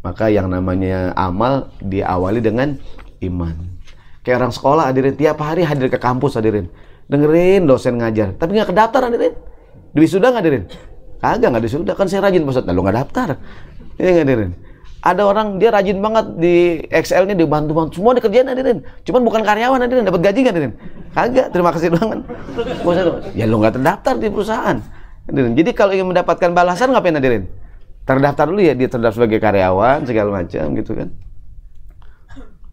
Maka 0.00 0.32
yang 0.32 0.48
namanya 0.48 1.12
amal 1.16 1.72
diawali 1.80 2.40
dengan 2.40 2.76
iman. 3.20 3.76
Kayak 4.24 4.44
orang 4.44 4.54
sekolah 4.56 4.84
hadirin, 4.88 5.16
tiap 5.16 5.40
hari 5.44 5.64
hadir 5.64 5.92
ke 5.92 6.00
kampus 6.00 6.40
hadirin. 6.40 6.72
dengerin 7.04 7.68
dosen 7.68 8.00
ngajar, 8.00 8.32
tapi 8.40 8.56
nggak 8.56 8.72
kedaftar 8.72 9.12
hadirin. 9.12 9.36
Wisuda 9.92 10.32
nggak 10.32 10.40
hadirin? 10.40 10.64
Kagak 11.20 11.48
nggak 11.52 11.64
wisuda, 11.68 11.92
kan 11.92 12.08
saya 12.08 12.24
rajin 12.24 12.48
Pak 12.48 12.52
Ustaz. 12.56 12.64
Lalu 12.64 12.80
nggak 12.80 12.96
daftar. 12.96 13.28
Ini 14.00 14.08
nggak 14.08 14.24
hadirin. 14.24 14.50
Ada 15.04 15.20
orang 15.20 15.60
dia 15.60 15.68
rajin 15.68 16.00
banget 16.00 16.32
di 16.40 16.80
Excel-nya 16.88 17.36
dibantu-bantu 17.36 18.00
semua 18.00 18.16
dikerjain 18.16 18.48
hadirin. 18.48 18.80
Cuman 19.04 19.20
bukan 19.20 19.44
karyawan 19.44 19.84
hadirin, 19.84 20.08
dapat 20.08 20.24
gaji 20.24 20.38
nggak 20.40 20.54
hadirin? 20.56 20.72
Kagak, 21.12 21.46
terima 21.52 21.70
kasih 21.76 21.92
banget. 21.92 22.24
Ya 23.36 23.44
lu 23.44 23.60
nggak 23.60 23.76
terdaftar 23.76 24.16
di 24.16 24.32
perusahaan. 24.32 24.80
Hadirin. 25.28 25.52
Jadi 25.60 25.70
kalau 25.76 25.92
ingin 25.92 26.08
mendapatkan 26.08 26.56
balasan 26.56 26.96
ngapain 26.96 27.20
hadirin? 27.20 27.44
Terdaftar 28.08 28.48
dulu 28.48 28.64
ya, 28.64 28.72
dia 28.72 28.88
terdaftar 28.88 29.20
sebagai 29.20 29.44
karyawan 29.44 30.08
segala 30.08 30.40
macam 30.40 30.64
gitu 30.72 30.96
kan. 30.96 31.08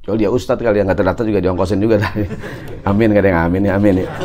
Kalau 0.08 0.16
dia 0.16 0.32
ustadz 0.32 0.64
kali 0.64 0.80
yang 0.80 0.88
nggak 0.88 1.04
terdaftar 1.04 1.28
juga 1.28 1.40
diongkosin 1.44 1.84
juga 1.84 2.00
tadi. 2.00 2.32
Amin 2.90 3.12
gak 3.12 3.28
ada 3.28 3.30
yang 3.30 3.42
amin 3.44 3.62
ya 3.68 3.74
amin 3.76 3.96
ya. 4.02 4.08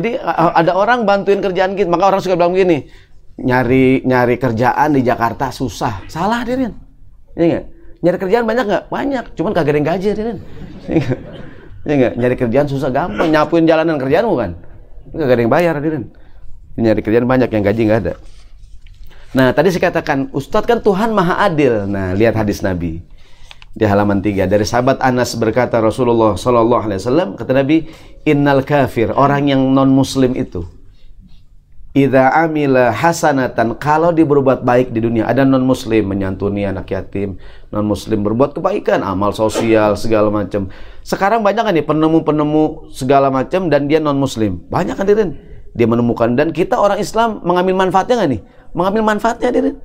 Jadi 0.00 0.16
ada 0.32 0.72
orang 0.76 1.08
bantuin 1.08 1.40
kerjaan 1.40 1.76
kita, 1.76 1.88
maka 1.88 2.12
orang 2.12 2.20
suka 2.20 2.36
bilang 2.36 2.52
gini, 2.52 2.92
nyari 3.38 4.02
nyari 4.02 4.34
kerjaan 4.36 4.98
di 4.98 5.06
Jakarta 5.06 5.54
susah. 5.54 6.04
Salah 6.10 6.42
Dirin. 6.42 6.74
Iya 7.38 7.44
enggak? 7.46 7.64
Nyari 7.98 8.16
kerjaan 8.18 8.44
banyak 8.46 8.64
nggak? 8.66 8.84
Banyak. 8.90 9.24
Cuman 9.38 9.52
kagak 9.54 9.78
ada 9.78 9.94
gaji 9.94 10.08
Dirin. 10.14 10.38
Iya 11.86 11.94
enggak? 11.94 12.12
Nyari 12.18 12.34
kerjaan 12.34 12.66
susah 12.66 12.90
gampang. 12.90 13.30
Nyapuin 13.30 13.64
jalanan 13.64 13.96
kerjaan 13.96 14.26
bukan? 14.26 14.50
Kagak 15.14 15.34
ada 15.38 15.42
yang 15.46 15.52
bayar 15.52 15.74
Dirin. 15.78 16.04
Nyari 16.78 17.00
kerjaan 17.02 17.26
banyak 17.26 17.50
yang 17.50 17.62
gaji 17.62 17.80
nggak 17.86 18.00
ada. 18.06 18.14
Nah, 19.28 19.52
tadi 19.52 19.68
saya 19.68 19.92
katakan, 19.92 20.32
Ustadz 20.32 20.64
kan 20.64 20.80
Tuhan 20.80 21.12
Maha 21.12 21.44
Adil. 21.44 21.84
Nah, 21.84 22.16
lihat 22.16 22.32
hadis 22.32 22.64
Nabi 22.64 23.04
di 23.78 23.84
halaman 23.86 24.18
3 24.18 24.50
dari 24.50 24.66
sahabat 24.66 24.98
Anas 24.98 25.38
berkata 25.38 25.78
Rasulullah 25.78 26.34
Shallallahu 26.34 26.82
Alaihi 26.90 26.98
Wasallam 26.98 27.28
kata 27.38 27.52
Nabi 27.54 27.86
Innal 28.26 28.66
kafir 28.66 29.14
orang 29.14 29.46
yang 29.46 29.62
non 29.70 29.94
Muslim 29.94 30.34
itu 30.34 30.66
Ida 31.96 32.28
amila 32.36 32.92
hasanatan 32.92 33.72
kalau 33.80 34.12
dia 34.12 34.28
berbuat 34.28 34.60
baik 34.60 34.92
di 34.92 35.00
dunia. 35.00 35.24
Ada 35.24 35.48
non 35.48 35.64
muslim 35.64 36.04
menyantuni 36.04 36.68
anak 36.68 36.92
yatim. 36.92 37.40
Non 37.72 37.88
muslim 37.88 38.20
berbuat 38.20 38.52
kebaikan 38.52 39.00
amal 39.00 39.32
sosial 39.32 39.96
segala 39.96 40.28
macam. 40.28 40.68
Sekarang 41.00 41.40
banyak 41.40 41.64
kan 41.64 41.72
nih 41.72 41.86
penemu-penemu 41.88 42.92
segala 42.92 43.32
macam 43.32 43.72
dan 43.72 43.88
dia 43.88 44.04
non 44.04 44.20
muslim 44.20 44.60
banyak 44.68 45.00
kan 45.00 45.08
Dirin? 45.08 45.40
Dia 45.72 45.88
menemukan. 45.88 46.36
Dan 46.36 46.52
kita 46.52 46.76
orang 46.76 47.00
Islam 47.00 47.40
mengambil 47.40 47.80
manfaatnya 47.80 48.20
nggak 48.20 48.30
nih? 48.36 48.40
Mengambil 48.76 49.02
manfaatnya 49.08 49.48
Dirin. 49.48 49.76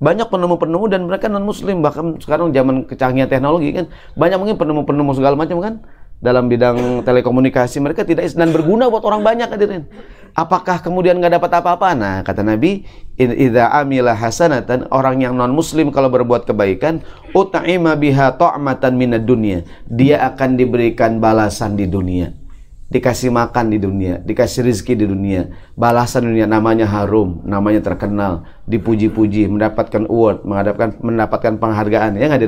Banyak 0.00 0.32
penemu-penemu 0.32 0.84
dan 0.88 1.00
mereka 1.04 1.28
non 1.28 1.44
muslim 1.44 1.84
bahkan 1.84 2.16
sekarang 2.16 2.48
zaman 2.56 2.88
kecanggihan 2.88 3.28
teknologi 3.28 3.76
kan 3.76 3.92
banyak 4.16 4.40
mungkin 4.40 4.56
penemu-penemu 4.56 5.10
segala 5.14 5.36
macam 5.36 5.60
kan 5.60 5.84
dalam 6.22 6.46
bidang 6.46 7.02
telekomunikasi 7.02 7.82
mereka 7.82 8.06
tidak 8.06 8.30
dan 8.32 8.54
berguna 8.54 8.86
buat 8.86 9.02
orang 9.02 9.26
banyak 9.26 9.50
hadirin 9.50 9.90
Apakah 10.32 10.80
kemudian 10.80 11.20
nggak 11.20 11.36
dapat 11.36 11.60
apa-apa? 11.60 11.92
Nah, 11.92 12.16
kata 12.24 12.40
Nabi, 12.40 12.88
idza 13.20 13.68
amila 13.68 14.16
hasanatan, 14.16 14.88
orang 14.88 15.20
yang 15.20 15.36
non 15.36 15.52
muslim 15.52 15.92
kalau 15.92 16.08
berbuat 16.08 16.48
kebaikan, 16.48 17.04
ut'ima 17.36 17.92
biha 18.00 18.32
ta'matan 18.40 18.96
minad 18.96 19.28
dunya. 19.28 19.68
Dia 19.92 20.24
akan 20.32 20.56
diberikan 20.56 21.20
balasan 21.20 21.76
di 21.76 21.84
dunia. 21.84 22.32
Dikasih 22.88 23.28
makan 23.28 23.76
di 23.76 23.78
dunia, 23.80 24.20
dikasih 24.24 24.68
rizki 24.68 24.92
di 24.92 25.08
dunia, 25.08 25.52
balasan 25.76 26.28
dunia 26.28 26.44
namanya 26.44 26.84
harum, 26.84 27.40
namanya 27.44 27.80
terkenal, 27.80 28.44
dipuji-puji, 28.68 29.48
mendapatkan 29.48 30.08
award, 30.08 30.44
mendapatkan 30.44 31.00
mendapatkan 31.00 31.52
penghargaan, 31.56 32.20
ya 32.20 32.28
nggak 32.28 32.40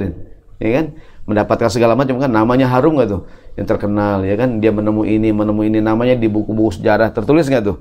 Ya 0.60 0.70
kan? 0.80 0.86
Mendapatkan 1.24 1.72
segala 1.72 1.96
macam 1.96 2.20
kan 2.20 2.28
namanya 2.28 2.68
harum 2.68 3.00
nggak 3.00 3.08
tuh? 3.08 3.22
yang 3.54 3.66
terkenal 3.70 4.26
ya 4.26 4.34
kan? 4.34 4.58
Dia 4.58 4.74
menemu 4.74 5.02
ini 5.06 5.30
menemu 5.30 5.60
ini 5.62 5.78
namanya 5.78 6.18
di 6.18 6.26
buku-buku 6.26 6.82
sejarah 6.82 7.14
tertulis 7.14 7.46
nggak 7.46 7.64
tuh? 7.64 7.78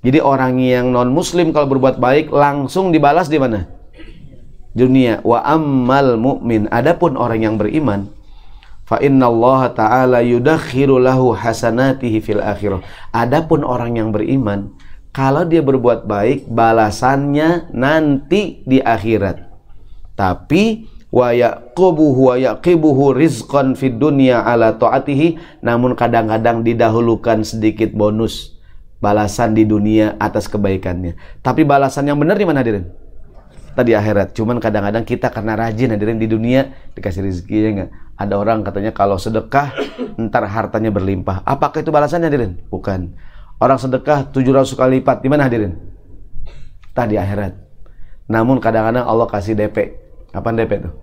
Jadi 0.00 0.20
orang 0.20 0.56
yang 0.60 0.92
non 0.92 1.12
muslim 1.12 1.52
kalau 1.52 1.68
berbuat 1.76 2.00
baik 2.00 2.32
langsung 2.32 2.92
dibalas 2.92 3.28
di 3.28 3.36
mana? 3.36 3.68
Dunia. 4.72 5.20
Wa 5.20 5.44
ammal 5.44 6.16
mu'min. 6.16 6.70
Adapun 6.72 7.20
orang 7.20 7.44
yang 7.44 7.56
beriman 7.60 8.08
fa 8.90 8.98
inna 8.98 9.30
Allah 9.30 9.60
taala 9.70 10.18
yudakhiru 10.24 10.98
lahu 10.98 11.36
hasanatihi 11.36 12.18
fil 12.24 12.42
akhirah. 12.42 12.80
Adapun 13.12 13.62
orang 13.62 14.00
yang 14.00 14.10
beriman 14.10 14.72
kalau 15.10 15.46
dia 15.46 15.62
berbuat 15.62 16.06
baik 16.06 16.50
balasannya 16.50 17.70
nanti 17.74 18.62
di 18.66 18.78
akhirat. 18.82 19.46
Tapi 20.14 20.86
wa 21.10 21.34
yaqubuhu 21.34 22.30
wa 22.30 22.34
yaqibuhu 22.38 23.14
rizqan 23.14 23.74
fid 23.74 23.98
dunya 23.98 24.40
ala 24.40 24.78
taatihi. 24.78 25.36
Namun 25.60 25.98
kadang-kadang 25.98 26.62
didahulukan 26.62 27.42
sedikit 27.42 27.90
bonus 27.92 28.56
balasan 29.02 29.58
di 29.58 29.66
dunia 29.66 30.14
atas 30.16 30.46
kebaikannya. 30.46 31.18
Tapi 31.42 31.66
balasan 31.66 32.08
yang 32.08 32.16
benar 32.16 32.38
di 32.38 32.46
mana 32.46 32.62
hadirin? 32.62 32.88
Tadi 33.74 33.94
akhirat. 33.94 34.34
Cuman 34.34 34.58
kadang-kadang 34.58 35.06
kita 35.06 35.30
karena 35.30 35.54
rajin 35.54 35.94
hadirin 35.94 36.18
di 36.18 36.26
dunia 36.26 36.74
dikasih 36.94 37.22
rezeki 37.26 37.56
ya 37.58 37.68
enggak? 37.70 37.90
Ada 38.20 38.34
orang 38.36 38.60
katanya 38.60 38.92
kalau 38.92 39.16
sedekah 39.16 39.72
ntar 40.20 40.44
hartanya 40.44 40.92
berlimpah. 40.92 41.40
Apakah 41.46 41.80
itu 41.80 41.88
balasannya 41.88 42.28
hadirin? 42.28 42.52
Bukan. 42.68 43.14
Orang 43.60 43.76
sedekah 43.76 44.28
700 44.32 44.72
kali 44.72 45.00
lipat 45.00 45.24
di 45.24 45.28
mana 45.32 45.48
hadirin? 45.48 45.76
Tadi 46.92 47.16
akhirat. 47.16 47.56
Namun 48.28 48.60
kadang-kadang 48.60 49.08
Allah 49.08 49.28
kasih 49.28 49.56
DP 49.56 49.99
Kapan 50.30 50.62
DP 50.62 50.72
tuh? 50.86 50.94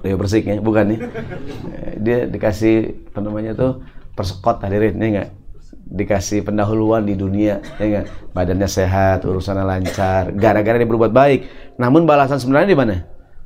Dewa 0.00 0.16
Persik 0.16 0.48
ya, 0.48 0.56
bukan 0.58 0.96
nih. 0.96 1.00
Dia 2.00 2.24
dikasih 2.24 3.04
apa 3.12 3.20
namanya 3.20 3.52
tuh 3.52 3.84
persekot 4.16 4.64
hadirin, 4.64 4.96
ya 4.96 5.06
enggak? 5.12 5.28
Dikasih 5.90 6.40
pendahuluan 6.46 7.04
di 7.04 7.14
dunia, 7.14 7.60
ya 7.76 7.84
enggak? 7.84 8.06
Badannya 8.32 8.68
sehat, 8.68 9.28
urusannya 9.28 9.64
lancar, 9.68 10.32
gara-gara 10.32 10.80
dia 10.80 10.88
berbuat 10.88 11.12
baik. 11.12 11.40
Namun 11.76 12.08
balasan 12.08 12.40
sebenarnya 12.40 12.68
di 12.72 12.78
mana? 12.78 12.96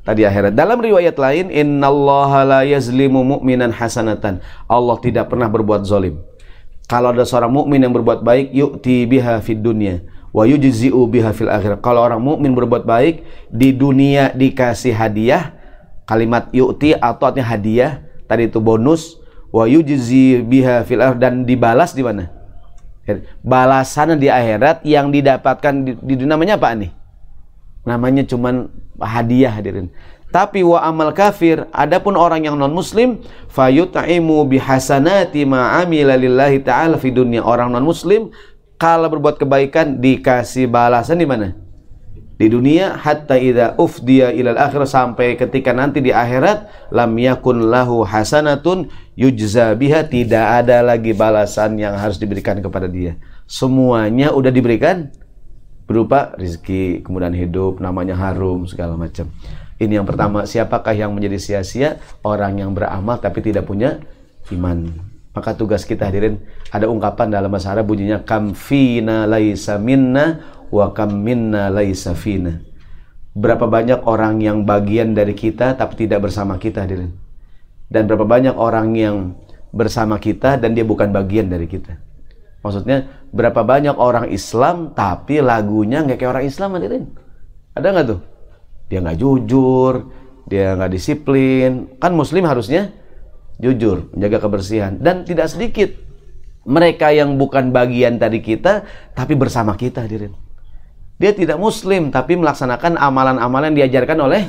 Tadi 0.06 0.22
akhirat. 0.22 0.54
Dalam 0.54 0.78
riwayat 0.78 1.16
lain, 1.18 1.50
innallaha 1.50 2.44
la 2.46 2.60
yazlimu 2.62 3.24
mu'minan 3.24 3.74
hasanatan. 3.74 4.38
Allah 4.70 4.96
tidak 5.02 5.32
pernah 5.32 5.50
berbuat 5.50 5.82
zalim. 5.82 6.22
Kalau 6.86 7.16
ada 7.16 7.24
seorang 7.24 7.50
mukmin 7.50 7.80
yang 7.82 7.90
berbuat 7.96 8.22
baik, 8.22 8.52
yu'ti 8.52 9.08
biha 9.08 9.40
fid 9.40 9.64
dunya 9.64 10.04
wa 10.34 10.42
yujzi'u 10.42 11.06
biha 11.06 11.30
fil. 11.30 11.46
Kalau 11.78 12.02
orang 12.02 12.18
mukmin 12.18 12.50
berbuat 12.58 12.82
baik 12.82 13.22
di 13.54 13.70
dunia 13.70 14.34
dikasih 14.34 14.90
hadiah, 14.90 15.54
kalimat 16.10 16.50
yu'ti 16.50 16.98
atau 16.98 17.30
artinya 17.30 17.46
hadiah, 17.54 18.02
tadi 18.26 18.50
itu 18.50 18.58
bonus, 18.58 19.22
wa 19.54 19.70
yujzi 19.70 20.42
biha 20.42 20.82
dan 21.14 21.46
dibalas 21.46 21.94
di 21.94 22.02
mana? 22.02 22.34
Balasan 23.46 24.18
di 24.18 24.26
akhirat 24.26 24.82
yang 24.82 25.14
didapatkan 25.14 25.74
di, 25.86 25.92
di 26.02 26.14
dunia 26.18 26.34
namanya 26.34 26.58
apa 26.58 26.74
nih? 26.74 26.90
Namanya 27.86 28.26
cuman 28.26 28.72
hadiah 28.98 29.54
hadirin. 29.54 29.92
Tapi 30.34 30.66
wa 30.66 30.82
amal 30.82 31.14
kafir, 31.14 31.70
adapun 31.70 32.18
orang 32.18 32.42
yang 32.42 32.58
non 32.58 32.74
muslim, 32.74 33.22
fayut'imu 33.54 34.42
bihasanati 34.50 35.46
ma 35.46 35.78
amila 35.78 36.18
lillahi 36.18 36.58
ta'ala 36.58 36.98
fi 36.98 37.14
dunia. 37.14 37.46
Orang 37.46 37.70
non 37.70 37.86
muslim 37.86 38.34
kalau 38.80 39.06
berbuat 39.10 39.38
kebaikan 39.38 40.02
dikasih 40.02 40.66
balasan 40.66 41.22
di 41.22 41.26
mana? 41.28 41.54
Di 42.34 42.50
dunia 42.50 42.98
hatta 42.98 43.38
idza 43.38 43.78
ufdiya 43.78 44.34
ilal 44.34 44.58
akhir 44.58 44.90
sampai 44.90 45.38
ketika 45.38 45.70
nanti 45.70 46.02
di 46.02 46.10
akhirat 46.10 46.90
lam 46.90 47.14
yakun 47.14 47.70
lahu 47.70 48.02
hasanatun 48.02 48.90
yujza 49.14 49.70
biha 49.78 50.02
tidak 50.10 50.66
ada 50.66 50.82
lagi 50.82 51.14
balasan 51.14 51.78
yang 51.78 51.94
harus 51.94 52.18
diberikan 52.18 52.58
kepada 52.58 52.90
dia. 52.90 53.14
Semuanya 53.46 54.34
udah 54.34 54.50
diberikan 54.50 55.14
berupa 55.86 56.34
rezeki, 56.34 57.06
kemudian 57.06 57.36
hidup, 57.36 57.78
namanya 57.78 58.18
harum 58.18 58.66
segala 58.66 58.98
macam. 58.98 59.30
Ini 59.78 60.02
yang 60.02 60.06
pertama, 60.08 60.42
siapakah 60.42 60.96
yang 60.96 61.14
menjadi 61.14 61.38
sia-sia? 61.38 62.02
Orang 62.26 62.58
yang 62.58 62.74
beramal 62.74 63.22
tapi 63.22 63.46
tidak 63.46 63.68
punya 63.70 64.02
iman. 64.50 65.13
Maka 65.34 65.58
tugas 65.58 65.82
kita 65.82 66.06
hadirin 66.06 66.38
ada 66.70 66.86
ungkapan 66.86 67.26
dalam 67.26 67.50
bahasa 67.50 67.74
Arab 67.74 67.90
bunyinya 67.90 68.22
kam 68.22 68.54
fina 68.54 69.26
laisa 69.26 69.82
minna 69.82 70.38
wa 70.70 70.94
kam 70.94 71.26
minna 71.26 71.74
laisa 71.74 72.14
fina. 72.14 72.62
Berapa 73.34 73.66
banyak 73.66 74.06
orang 74.06 74.38
yang 74.38 74.62
bagian 74.62 75.10
dari 75.10 75.34
kita 75.34 75.74
tapi 75.74 76.06
tidak 76.06 76.30
bersama 76.30 76.54
kita 76.54 76.86
hadirin. 76.86 77.10
Dan 77.90 78.06
berapa 78.06 78.22
banyak 78.22 78.54
orang 78.54 78.94
yang 78.94 79.34
bersama 79.74 80.22
kita 80.22 80.54
dan 80.54 80.70
dia 80.70 80.86
bukan 80.86 81.10
bagian 81.10 81.50
dari 81.50 81.66
kita. 81.66 81.98
Maksudnya 82.62 83.26
berapa 83.34 83.60
banyak 83.66 83.98
orang 83.98 84.30
Islam 84.30 84.94
tapi 84.94 85.42
lagunya 85.42 86.06
nggak 86.06 86.16
kayak 86.16 86.30
orang 86.30 86.46
Islam 86.46 86.78
hadirin. 86.78 87.04
Ada 87.74 87.90
nggak 87.90 88.06
tuh? 88.06 88.20
Dia 88.86 88.98
nggak 89.02 89.18
jujur, 89.18 89.94
dia 90.46 90.78
nggak 90.78 90.94
disiplin. 90.94 91.98
Kan 91.98 92.14
Muslim 92.14 92.46
harusnya 92.46 92.94
jujur, 93.58 94.10
menjaga 94.14 94.38
kebersihan 94.42 94.98
dan 94.98 95.22
tidak 95.22 95.50
sedikit 95.50 95.94
mereka 96.64 97.12
yang 97.12 97.36
bukan 97.36 97.70
bagian 97.70 98.16
dari 98.16 98.40
kita 98.40 98.84
tapi 99.12 99.36
bersama 99.36 99.76
kita 99.76 100.04
hadirin. 100.08 100.32
Dia 101.20 101.30
tidak 101.30 101.60
muslim 101.62 102.10
tapi 102.10 102.34
melaksanakan 102.34 102.98
amalan-amalan 102.98 103.70
yang 103.76 103.86
diajarkan 103.86 104.18
oleh 104.18 104.42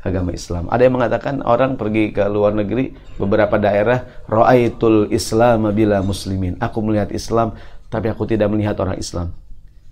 agama 0.00 0.32
Islam. 0.32 0.70
Ada 0.70 0.88
yang 0.88 0.94
mengatakan 0.96 1.34
orang 1.42 1.76
pergi 1.76 2.14
ke 2.14 2.24
luar 2.30 2.54
negeri 2.54 2.94
beberapa 3.20 3.58
daerah 3.58 4.06
ra'aitul 4.30 5.12
Islam 5.12 5.68
bila 5.74 6.00
muslimin. 6.00 6.56
Aku 6.62 6.80
melihat 6.80 7.10
Islam 7.12 7.58
tapi 7.90 8.08
aku 8.08 8.24
tidak 8.24 8.48
melihat 8.48 8.78
orang 8.80 8.96
Islam. 8.96 9.34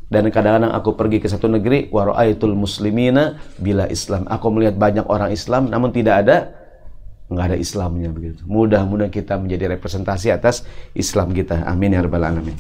Dan 0.09 0.31
kadang-kadang 0.31 0.71
aku 0.71 0.95
pergi 0.95 1.19
ke 1.19 1.27
satu 1.27 1.51
negeri 1.51 1.91
wa 1.91 2.15
ra'aitul 2.15 2.55
muslimina 2.55 3.43
bila 3.59 3.91
Islam. 3.91 4.25
Aku 4.31 4.55
melihat 4.55 4.79
banyak 4.79 5.05
orang 5.11 5.35
Islam 5.35 5.69
namun 5.69 5.91
tidak 5.91 6.25
ada 6.25 6.64
nggak 7.29 7.47
ada 7.55 7.57
Islamnya 7.57 8.13
begitu. 8.13 8.45
Mudah-mudahan 8.45 9.13
kita 9.13 9.41
menjadi 9.41 9.77
representasi 9.77 10.29
atas 10.33 10.69
Islam 10.93 11.33
kita. 11.33 11.65
Amin 11.65 11.97
ya 11.97 12.05
rabbal 12.05 12.25
alamin. 12.25 12.57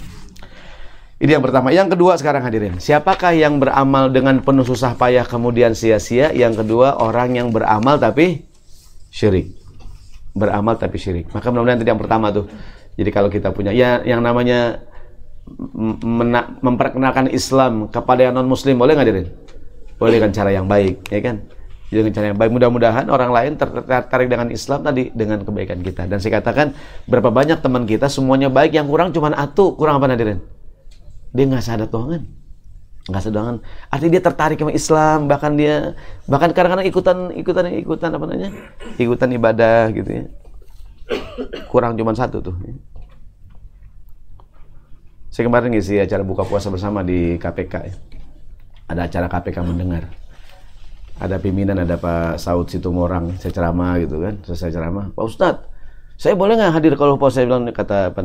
Ini 1.21 1.38
yang 1.38 1.44
pertama. 1.44 1.71
Yang 1.71 1.94
kedua 1.97 2.18
sekarang 2.18 2.42
hadirin. 2.42 2.76
Siapakah 2.80 3.33
yang 3.37 3.62
beramal 3.62 4.11
dengan 4.11 4.40
penuh 4.42 4.66
susah 4.66 4.99
payah 4.99 5.25
kemudian 5.25 5.73
sia-sia? 5.73 6.35
Yang 6.35 6.64
kedua 6.64 6.99
orang 6.99 7.38
yang 7.38 7.49
beramal 7.54 7.97
tapi 7.97 8.44
syirik. 9.14 9.54
Beramal 10.35 10.75
tapi 10.76 10.99
syirik. 10.99 11.30
Maka 11.30 11.49
mudah-mudahan 11.54 11.80
tadi 11.80 11.90
yang 11.94 12.02
pertama 12.02 12.35
tuh. 12.35 12.50
Jadi 12.99 13.11
kalau 13.14 13.30
kita 13.30 13.54
punya 13.54 13.71
ya 13.71 14.02
yang 14.02 14.23
namanya 14.23 14.83
memperkenalkan 16.64 17.28
Islam 17.30 17.92
kepada 17.92 18.26
yang 18.28 18.35
non 18.35 18.49
muslim 18.49 18.80
boleh 18.80 18.97
nggak 18.97 19.06
hadirin? 19.06 19.28
Boleh 20.00 20.18
dengan 20.18 20.33
cara 20.35 20.50
yang 20.50 20.66
baik, 20.66 21.06
ya 21.12 21.21
kan? 21.23 21.37
Dengan 21.88 22.12
cara 22.14 22.33
yang 22.33 22.38
baik. 22.38 22.50
Mudah-mudahan 22.55 23.07
orang 23.12 23.31
lain 23.33 23.53
tertarik 23.61 24.29
dengan 24.29 24.49
Islam 24.53 24.81
tadi 24.85 25.12
dengan 25.12 25.43
kebaikan 25.43 25.81
kita. 25.85 26.09
Dan 26.09 26.19
saya 26.23 26.41
katakan 26.41 26.76
berapa 27.09 27.29
banyak 27.29 27.61
teman 27.61 27.85
kita 27.85 28.09
semuanya 28.12 28.49
baik, 28.49 28.76
yang 28.76 28.88
kurang 28.88 29.12
cuma 29.12 29.33
atu, 29.35 29.75
kurang 29.76 30.00
apa 30.00 30.09
hadirin? 30.11 30.41
dia 31.35 31.45
nggak 31.50 31.67
sadar 31.67 31.91
Tuhan 31.91 32.23
nggak 33.05 33.21
sadar 33.21 33.61
artinya 33.93 34.12
dia 34.17 34.23
tertarik 34.25 34.57
sama 34.57 34.73
Islam. 34.73 35.19
Bahkan 35.29 35.53
dia 35.61 35.93
bahkan 36.25 36.57
kadang-kadang 36.57 36.88
ikutan 36.88 37.19
ikutan 37.37 37.69
ikutan 37.76 38.11
apa 38.17 38.25
namanya? 38.25 38.50
Ikutan 38.97 39.29
ibadah 39.29 39.93
gitu 39.93 40.09
ya. 40.09 40.25
Kurang 41.69 42.00
cuma 42.00 42.17
satu 42.17 42.41
tuh. 42.41 42.57
Saya 45.29 45.45
kemarin 45.45 45.76
ngisi 45.76 46.00
acara 46.00 46.25
buka 46.25 46.49
puasa 46.49 46.73
bersama 46.73 47.05
di 47.05 47.37
KPK 47.37 47.75
ya. 47.85 47.95
ada 48.88 49.05
acara 49.05 49.29
KPK 49.29 49.61
mendengar 49.69 50.09
ada 51.21 51.37
pimpinan 51.38 51.78
ada 51.78 51.94
Pak 51.94 52.42
Saud 52.42 52.66
Situmorang 52.71 53.38
saya 53.38 53.54
ceramah 53.54 53.99
gitu 54.02 54.18
kan 54.18 54.35
selesai 54.42 54.75
ceramah 54.75 55.14
Pak 55.14 55.25
Ustadz 55.25 55.75
saya 56.14 56.38
boleh 56.38 56.54
nggak 56.54 56.73
hadir 56.78 56.94
kalau 56.94 57.18
Pak 57.18 57.30
saya 57.35 57.44
bilang 57.50 57.66
kata 57.75 58.14
Pak, 58.14 58.23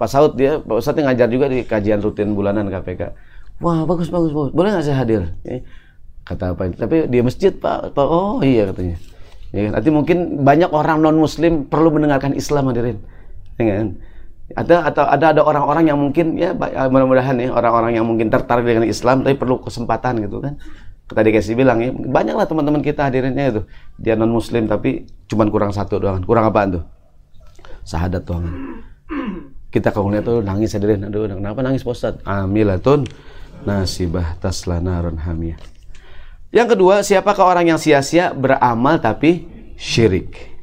Pak 0.00 0.08
Saud 0.08 0.40
dia 0.40 0.56
Pak 0.64 0.76
Ustadz 0.80 1.04
ngajar 1.04 1.28
juga 1.28 1.46
di 1.52 1.60
kajian 1.60 2.00
rutin 2.00 2.32
bulanan 2.32 2.72
KPK. 2.72 3.12
Wah 3.60 3.84
bagus 3.84 4.08
bagus 4.08 4.32
bagus. 4.32 4.50
Boleh 4.56 4.72
nggak 4.72 4.84
saya 4.86 4.96
hadir? 5.04 5.28
Ya, 5.44 5.60
kata 6.24 6.56
apa? 6.56 6.72
Tapi 6.72 7.04
di 7.10 7.20
masjid 7.20 7.52
Pak, 7.52 7.92
Pak 7.92 8.06
oh 8.08 8.40
iya 8.40 8.72
katanya. 8.72 8.96
Ya, 9.52 9.72
nanti 9.72 9.88
mungkin 9.92 10.44
banyak 10.44 10.72
orang 10.72 11.04
non 11.04 11.20
Muslim 11.20 11.68
perlu 11.68 11.92
mendengarkan 11.92 12.32
Islam 12.32 12.72
hadirin. 12.72 13.00
Ya, 13.60 13.84
kan? 13.84 13.88
Ada 14.56 14.76
atau 14.88 15.04
ada 15.04 15.26
ada 15.36 15.42
orang-orang 15.44 15.84
yang 15.92 16.00
mungkin 16.00 16.40
ya, 16.40 16.56
ya 16.56 16.88
mudah-mudahan 16.88 17.36
ya 17.36 17.52
orang-orang 17.52 18.00
yang 18.00 18.08
mungkin 18.08 18.32
tertarik 18.32 18.64
dengan 18.64 18.88
Islam 18.88 19.20
tapi 19.20 19.36
perlu 19.36 19.60
kesempatan 19.60 20.24
gitu 20.24 20.40
kan. 20.40 20.56
Tadi 21.08 21.32
kasih 21.32 21.56
bilang 21.56 21.80
ya 21.80 21.88
banyaklah 21.88 22.44
teman-teman 22.44 22.84
kita 22.84 23.08
hadirinnya 23.08 23.44
itu 23.48 23.62
dia 23.96 24.12
non 24.12 24.28
Muslim 24.28 24.68
tapi 24.68 25.08
cuman 25.26 25.48
kurang 25.48 25.72
satu 25.72 25.96
doang. 25.96 26.20
Kurang 26.20 26.44
apaan 26.44 26.80
tuh? 26.80 26.84
sahadat 27.88 28.22
Tuhan. 28.28 28.44
Kita 29.72 29.92
kalau 29.92 30.12
ngeliat 30.12 30.24
tuh 30.24 30.44
nangis 30.44 30.76
hadirin, 30.76 31.08
aduh 31.08 31.24
kenapa 31.28 31.64
nangis 31.64 31.80
Pak 31.80 31.92
Ustaz? 31.96 32.14
Amilatun 32.24 33.08
nasibah 33.64 34.36
taslanarun 34.40 35.16
hamiyah. 35.16 35.56
Yang 36.52 36.76
kedua, 36.76 37.04
siapakah 37.04 37.44
orang 37.44 37.76
yang 37.76 37.80
sia-sia 37.80 38.32
beramal 38.32 39.00
tapi 39.00 39.44
syirik? 39.76 40.56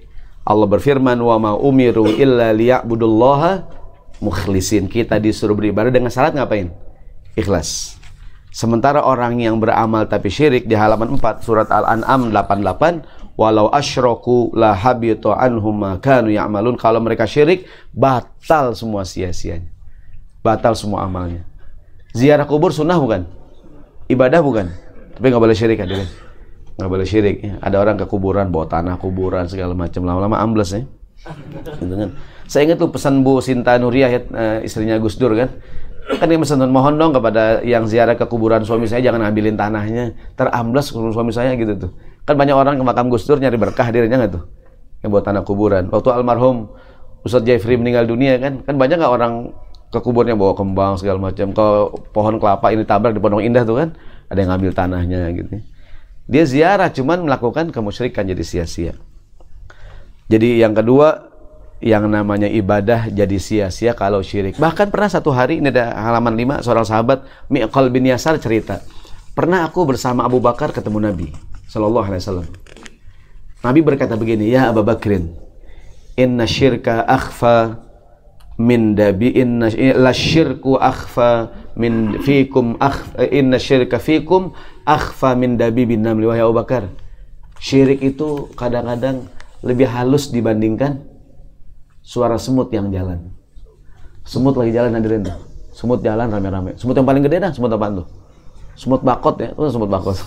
Allah 0.45 0.65
berfirman, 0.69 1.17
"Wa 1.21 1.37
ma 1.37 1.53
umiru 1.53 2.09
illa 2.09 2.49
liya'budullaha 2.53 3.69
mukhlisin." 4.21 4.89
Kita 4.89 5.21
disuruh 5.21 5.53
beribadah 5.53 5.93
dengan 5.93 6.09
syarat 6.09 6.33
ngapain? 6.33 6.73
Ikhlas. 7.37 8.01
Sementara 8.55 9.03
orang 9.03 9.35
yang 9.43 9.59
beramal 9.59 10.07
tapi 10.07 10.31
syirik 10.31 10.63
di 10.63 10.79
halaman 10.79 11.19
4 11.19 11.43
surat 11.43 11.67
Al-An'am 11.67 12.31
88 12.31 13.35
walau 13.35 13.67
asyraku 13.67 14.55
la 14.55 14.71
habita 14.71 15.35
anhum 15.35 15.75
ma 15.75 15.99
kanu 15.99 16.31
ya'malun. 16.31 16.79
Kalau 16.79 17.03
mereka 17.03 17.27
syirik 17.27 17.67
batal 17.91 18.71
semua 18.71 19.03
sia-sianya. 19.03 19.67
Batal 20.39 20.71
semua 20.71 21.03
amalnya. 21.03 21.43
Ziarah 22.15 22.47
kubur 22.47 22.71
sunnah 22.71 22.95
bukan? 22.95 23.27
Ibadah 24.07 24.39
bukan? 24.39 24.71
Tapi 25.19 25.25
nggak 25.35 25.43
boleh 25.43 25.57
syirik 25.59 25.83
hadirin. 25.83 26.07
Nggak 26.79 26.89
boleh 26.95 27.03
syirik 27.03 27.37
ya. 27.43 27.53
ada 27.59 27.75
orang 27.75 27.99
ke 27.99 28.07
kuburan 28.07 28.55
bawa 28.55 28.71
tanah 28.71 28.95
kuburan 29.03 29.51
segala 29.51 29.75
macam. 29.75 30.07
Lama-lama 30.07 30.39
ambles 30.39 30.71
ya. 30.71 30.87
Gitu 31.75 31.91
kan. 31.91 32.15
Saya 32.47 32.71
ingat 32.71 32.79
tuh 32.79 32.87
pesan 32.87 33.19
Bu 33.19 33.43
Sinta 33.43 33.75
Nuriyah 33.75 34.09
ya, 34.15 34.21
istrinya 34.63 34.95
Gus 34.95 35.19
Dur 35.19 35.35
kan 35.35 35.51
kan 36.05 36.29
dia 36.29 36.37
pesan 36.37 36.69
mohon 36.69 37.01
dong 37.01 37.11
kepada 37.17 37.65
yang 37.65 37.89
ziarah 37.89 38.13
ke 38.13 38.25
kuburan 38.29 38.61
suami 38.61 38.85
saya 38.85 39.01
jangan 39.09 39.25
ambilin 39.25 39.57
tanahnya 39.57 40.13
teramblas 40.37 40.93
suami 40.93 41.33
saya 41.33 41.57
gitu 41.57 41.73
tuh 41.75 41.91
Kan 42.25 42.35
banyak 42.41 42.57
orang 42.57 42.81
ke 42.81 42.83
makam 42.83 43.07
Gus 43.13 43.29
Dur 43.29 43.37
nyari 43.37 43.55
berkah 43.55 43.93
dirinya 43.93 44.25
nggak 44.25 44.33
tuh? 44.33 44.43
Yang 45.05 45.09
buat 45.13 45.23
tanah 45.29 45.45
kuburan. 45.45 45.93
Waktu 45.93 46.09
almarhum 46.09 46.73
Ustadz 47.21 47.45
Jeffrey 47.45 47.77
meninggal 47.77 48.09
dunia 48.09 48.41
kan, 48.41 48.65
kan 48.65 48.75
banyak 48.81 48.97
nggak 48.97 49.13
orang 49.13 49.53
ke 49.93 49.99
kuburnya 50.01 50.33
bawa 50.33 50.57
kembang 50.57 50.97
segala 50.97 51.21
macam. 51.21 51.53
Kalau 51.53 51.93
pohon 52.09 52.41
kelapa 52.41 52.73
ini 52.73 52.81
tabrak 52.81 53.13
di 53.13 53.21
Pondok 53.21 53.45
Indah 53.45 53.61
tuh 53.61 53.77
kan, 53.77 53.93
ada 54.25 54.37
yang 54.41 54.49
ngambil 54.57 54.71
tanahnya 54.73 55.21
gitu. 55.37 55.61
Dia 56.25 56.43
ziarah 56.49 56.89
cuman 56.89 57.29
melakukan 57.29 57.69
kemusyrikan 57.69 58.25
jadi 58.25 58.41
sia-sia. 58.41 58.97
Jadi 60.25 60.57
yang 60.65 60.73
kedua 60.73 61.34
yang 61.83 62.07
namanya 62.07 62.47
ibadah 62.47 63.11
jadi 63.11 63.37
sia-sia 63.39 63.91
kalau 63.91 64.23
syirik. 64.23 64.55
Bahkan 64.55 64.89
pernah 64.89 65.09
satu 65.11 65.31
hari 65.35 65.59
ini 65.59 65.69
ada 65.71 65.91
halaman 65.91 66.35
5 66.61 66.65
seorang 66.65 66.85
sahabat 66.87 67.19
Mi'qal 67.51 67.91
bin 67.91 68.07
Yasar 68.07 68.39
cerita. 68.39 68.79
Pernah 69.35 69.67
aku 69.67 69.83
bersama 69.83 70.23
Abu 70.23 70.39
Bakar 70.39 70.71
ketemu 70.71 71.11
Nabi. 71.11 71.27
Sallallahu 71.67 72.07
Alaihi 72.07 72.23
Wasallam. 72.23 72.47
Nabi 73.59 73.79
berkata 73.83 74.15
begini, 74.15 74.47
Ya 74.47 74.71
Abu 74.71 74.85
Bakrin, 74.85 75.35
inna 76.15 76.47
syirka 76.47 77.03
akhfa 77.03 77.83
min 78.55 78.95
dabi 78.95 79.35
inna 79.35 79.67
la 79.99 80.15
syirku 80.15 80.79
akhfa 80.79 81.51
min 81.75 82.23
fikum 82.23 82.79
akhfa 82.79 83.27
inna 83.27 83.59
syirka 83.59 83.99
fikum 83.99 84.55
akhfa 84.87 85.35
min 85.35 85.59
dabi 85.59 85.83
bin 85.83 86.07
namli 86.07 86.23
wahai 86.23 86.39
Abu 86.39 86.55
Bakar 86.55 86.87
syirik 87.59 87.99
itu 87.99 88.47
kadang-kadang 88.55 89.27
lebih 89.59 89.91
halus 89.91 90.31
dibandingkan 90.31 91.03
suara 92.05 92.37
semut 92.37 92.69
yang 92.69 92.93
jalan 92.93 93.17
semut 94.21 94.53
lagi 94.53 94.71
jalan 94.71 94.93
hadirin 94.93 95.25
tuh 95.25 95.37
semut 95.73 95.99
jalan 96.05 96.29
rame-rame 96.29 96.77
semut 96.77 96.93
yang 96.93 97.07
paling 97.09 97.25
gede 97.25 97.37
dah 97.41 97.51
semut 97.51 97.73
apa 97.73 98.05
tuh 98.05 98.07
semut 98.77 99.01
bakot 99.01 99.35
ya 99.41 99.49
itu 99.51 99.69
semut 99.73 99.89
bakot 99.89 100.17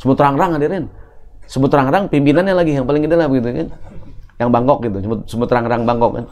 Semut 0.00 0.16
terang-terang 0.16 0.56
hadirin. 0.56 0.84
Semut 1.44 1.68
terang-terang 1.68 2.08
pimpinannya 2.08 2.56
lagi 2.56 2.72
yang 2.72 2.88
paling 2.88 3.04
gede 3.04 3.20
lah 3.20 3.28
begitu 3.28 3.52
kan. 3.52 3.68
Yang 4.40 4.48
Bangkok 4.48 4.78
gitu, 4.80 4.96
semut, 5.04 5.20
semut 5.28 5.48
terang-terang 5.52 5.84
Bangkok 5.84 6.12
kan. 6.16 6.24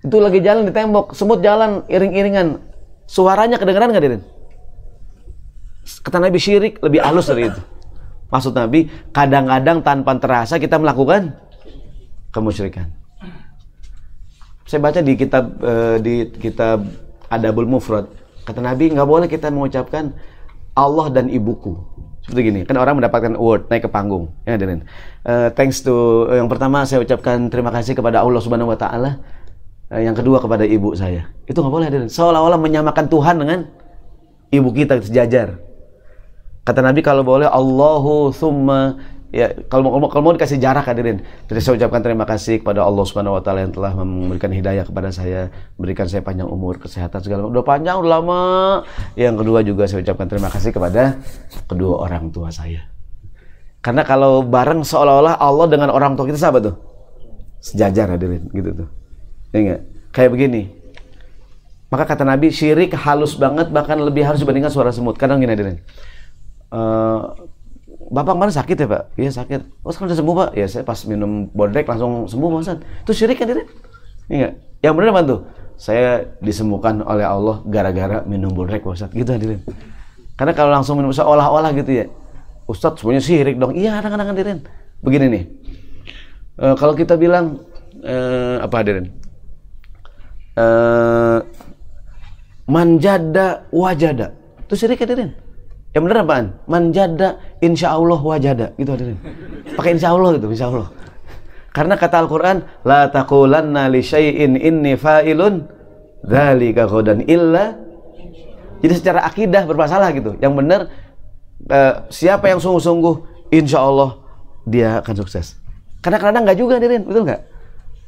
Itu 0.00 0.16
lagi 0.16 0.40
jalan 0.40 0.64
di 0.64 0.72
tembok, 0.72 1.12
semut 1.12 1.44
jalan 1.44 1.84
iring-iringan. 1.92 2.56
Suaranya 3.04 3.60
kedengeran 3.60 3.92
nggak 3.92 4.00
hadirin? 4.00 4.22
Kata 6.00 6.16
Nabi 6.24 6.40
syirik 6.40 6.80
lebih 6.80 7.04
halus 7.04 7.28
dari 7.28 7.52
itu. 7.52 7.60
Maksud 8.32 8.56
Nabi, 8.56 8.88
kadang-kadang 9.12 9.84
tanpa 9.84 10.16
terasa 10.16 10.56
kita 10.56 10.80
melakukan 10.80 11.36
kemusyrikan. 12.32 12.88
Saya 14.70 14.86
baca 14.86 15.02
di 15.02 15.18
kitab 15.18 15.58
uh, 15.66 15.98
di 15.98 16.30
kitab 16.30 16.86
Adabul 17.26 17.66
Mufrad, 17.66 18.06
kata 18.46 18.62
Nabi 18.62 18.94
nggak 18.94 19.02
boleh 19.02 19.26
kita 19.26 19.50
mengucapkan 19.50 20.14
Allah 20.78 21.10
dan 21.10 21.26
ibuku. 21.26 21.74
Seperti 22.22 22.54
gini, 22.54 22.60
kan 22.62 22.78
orang 22.78 23.02
mendapatkan 23.02 23.34
award 23.34 23.66
naik 23.66 23.82
ke 23.82 23.90
panggung. 23.90 24.30
Ya, 24.46 24.54
uh, 24.54 25.50
thanks 25.58 25.82
to 25.82 26.30
uh, 26.30 26.38
yang 26.38 26.46
pertama 26.46 26.86
saya 26.86 27.02
ucapkan 27.02 27.50
terima 27.50 27.74
kasih 27.74 27.98
kepada 27.98 28.22
Allah 28.22 28.38
Subhanahu 28.38 28.70
wa 28.70 28.78
taala. 28.78 29.18
Uh, 29.90 30.06
yang 30.06 30.14
kedua 30.14 30.38
kepada 30.38 30.62
ibu 30.62 30.94
saya. 30.94 31.34
Itu 31.50 31.66
nggak 31.66 31.74
boleh 31.74 31.86
hadirin. 31.90 32.06
Seolah-olah 32.06 32.62
menyamakan 32.62 33.10
Tuhan 33.10 33.42
dengan 33.42 33.66
ibu 34.54 34.70
kita 34.70 35.02
sejajar. 35.02 35.58
Kata 36.62 36.78
Nabi 36.78 37.02
kalau 37.02 37.26
boleh 37.26 37.50
Allahu 37.50 38.30
summa 38.30 39.02
ya 39.30 39.54
kalau 39.70 39.86
mau 39.86 40.10
kalau 40.10 40.30
mau 40.30 40.34
dikasih 40.34 40.58
jarak 40.58 40.86
hadirin. 40.86 41.22
Jadi 41.46 41.58
saya 41.62 41.74
ucapkan 41.78 42.02
terima 42.02 42.26
kasih 42.26 42.62
kepada 42.62 42.82
Allah 42.82 43.04
Subhanahu 43.06 43.38
wa 43.38 43.42
taala 43.42 43.62
yang 43.64 43.74
telah 43.74 43.94
memberikan 43.94 44.50
hidayah 44.50 44.84
kepada 44.86 45.08
saya 45.14 45.50
memberikan 45.78 46.06
saya 46.10 46.22
panjang 46.22 46.50
umur 46.50 46.78
kesehatan 46.82 47.18
segala 47.22 47.46
macam. 47.46 47.54
Udah 47.54 47.64
panjang 47.64 47.96
udah 48.02 48.10
lama. 48.10 48.42
Yang 49.14 49.34
kedua 49.42 49.58
juga 49.62 49.82
saya 49.86 50.02
ucapkan 50.02 50.26
terima 50.26 50.48
kasih 50.50 50.70
kepada 50.74 51.18
kedua 51.70 51.94
orang 52.02 52.28
tua 52.34 52.50
saya. 52.50 52.90
Karena 53.80 54.04
kalau 54.04 54.44
bareng 54.44 54.84
seolah-olah 54.84 55.40
Allah 55.40 55.66
dengan 55.70 55.88
orang 55.88 56.12
tua 56.12 56.28
kita 56.28 56.36
sahabat 56.36 56.68
tuh? 56.68 56.76
Sejajar 57.64 58.12
hadirin. 58.12 58.44
Gitu 58.52 58.76
tuh. 58.76 58.88
Ya 59.56 59.80
kayak 60.12 60.30
begini. 60.34 60.80
Maka 61.90 62.06
kata 62.06 62.22
Nabi 62.22 62.54
syirik 62.54 62.94
halus 62.94 63.34
banget 63.34 63.74
bahkan 63.74 63.98
lebih 63.98 64.22
harus 64.22 64.38
dibandingkan 64.38 64.70
suara 64.70 64.94
semut. 64.94 65.18
Kadang 65.18 65.42
gini 65.42 65.50
hadirin. 65.50 65.76
Uh, 66.70 67.49
Bapak 68.10 68.34
mana 68.34 68.50
sakit 68.50 68.74
ya 68.74 68.86
Pak? 68.90 69.02
Iya 69.14 69.30
sakit. 69.30 69.86
Oh 69.86 69.94
sekarang 69.94 70.10
udah 70.10 70.18
sembuh 70.18 70.34
Pak? 70.34 70.50
Ya 70.58 70.66
saya 70.66 70.82
pas 70.82 70.98
minum 71.06 71.46
bodrek 71.54 71.86
langsung 71.86 72.26
sembuh 72.26 72.48
Pak 72.50 72.58
Ustaz. 72.66 72.78
Itu 73.06 73.12
syirik 73.14 73.38
kan? 73.38 73.62
Iya. 74.26 74.58
Yang 74.82 74.92
benar 74.98 75.08
apa 75.14 75.20
tuh? 75.22 75.40
Saya 75.78 76.26
disembuhkan 76.42 77.06
oleh 77.06 77.22
Allah 77.22 77.62
gara-gara 77.70 78.26
minum 78.26 78.50
bodrek 78.50 78.82
Pak 78.82 78.98
Ustaz. 78.98 79.10
Gitu 79.14 79.30
Dirin. 79.38 79.62
Karena 80.34 80.52
kalau 80.58 80.74
langsung 80.74 80.98
minum 80.98 81.14
seolah-olah 81.14 81.70
gitu 81.78 82.02
ya. 82.02 82.06
Ustaz 82.66 82.98
semuanya 82.98 83.22
syirik 83.22 83.54
dong. 83.62 83.78
Iya 83.78 84.02
kadang-kadang 84.02 84.34
Dirin. 84.34 84.58
Begini 85.06 85.26
nih. 85.30 85.44
E, 86.58 86.66
kalau 86.74 86.98
kita 86.98 87.14
bilang 87.14 87.62
e, 88.02 88.14
apa 88.58 88.82
Dirin? 88.82 89.06
E, 90.58 90.66
manjada 92.66 93.70
wajada. 93.70 94.34
Itu 94.66 94.74
syirik 94.74 94.98
ya 94.98 95.06
Dirin? 95.06 95.30
Yang 95.90 96.02
benar 96.06 96.18
apaan? 96.22 96.46
Manjada 96.70 97.28
insya 97.58 97.98
Allah 97.98 98.20
wajada. 98.22 98.66
Gitu 98.78 98.90
hadirin. 98.94 99.18
Pakai 99.74 99.98
insya 99.98 100.14
Allah 100.14 100.38
gitu, 100.38 100.46
insya 100.50 100.70
Allah. 100.70 100.88
Karena 101.70 101.94
kata 101.98 102.16
Al-Quran, 102.26 102.66
La 102.86 103.10
taqulanna 103.10 103.90
li 103.90 104.02
syai'in 104.02 104.58
inni 104.58 104.94
fa'ilun 104.98 105.66
dzalika 106.26 106.86
ghadan 106.90 107.24
illa 107.26 107.90
jadi 108.80 108.94
secara 108.96 109.20
akidah 109.28 109.68
bermasalah 109.68 110.08
gitu. 110.16 110.36
Yang 110.40 110.52
benar 110.56 110.80
eh, 111.68 111.94
siapa 112.08 112.48
yang 112.48 112.58
sungguh-sungguh 112.58 113.48
insya 113.52 113.84
Allah 113.84 114.16
dia 114.64 115.04
akan 115.04 115.14
sukses. 115.20 115.60
Karena 116.00 116.16
kadang 116.16 116.48
nggak 116.48 116.56
juga 116.56 116.80
hadirin, 116.80 117.04
betul 117.04 117.28
nggak? 117.28 117.40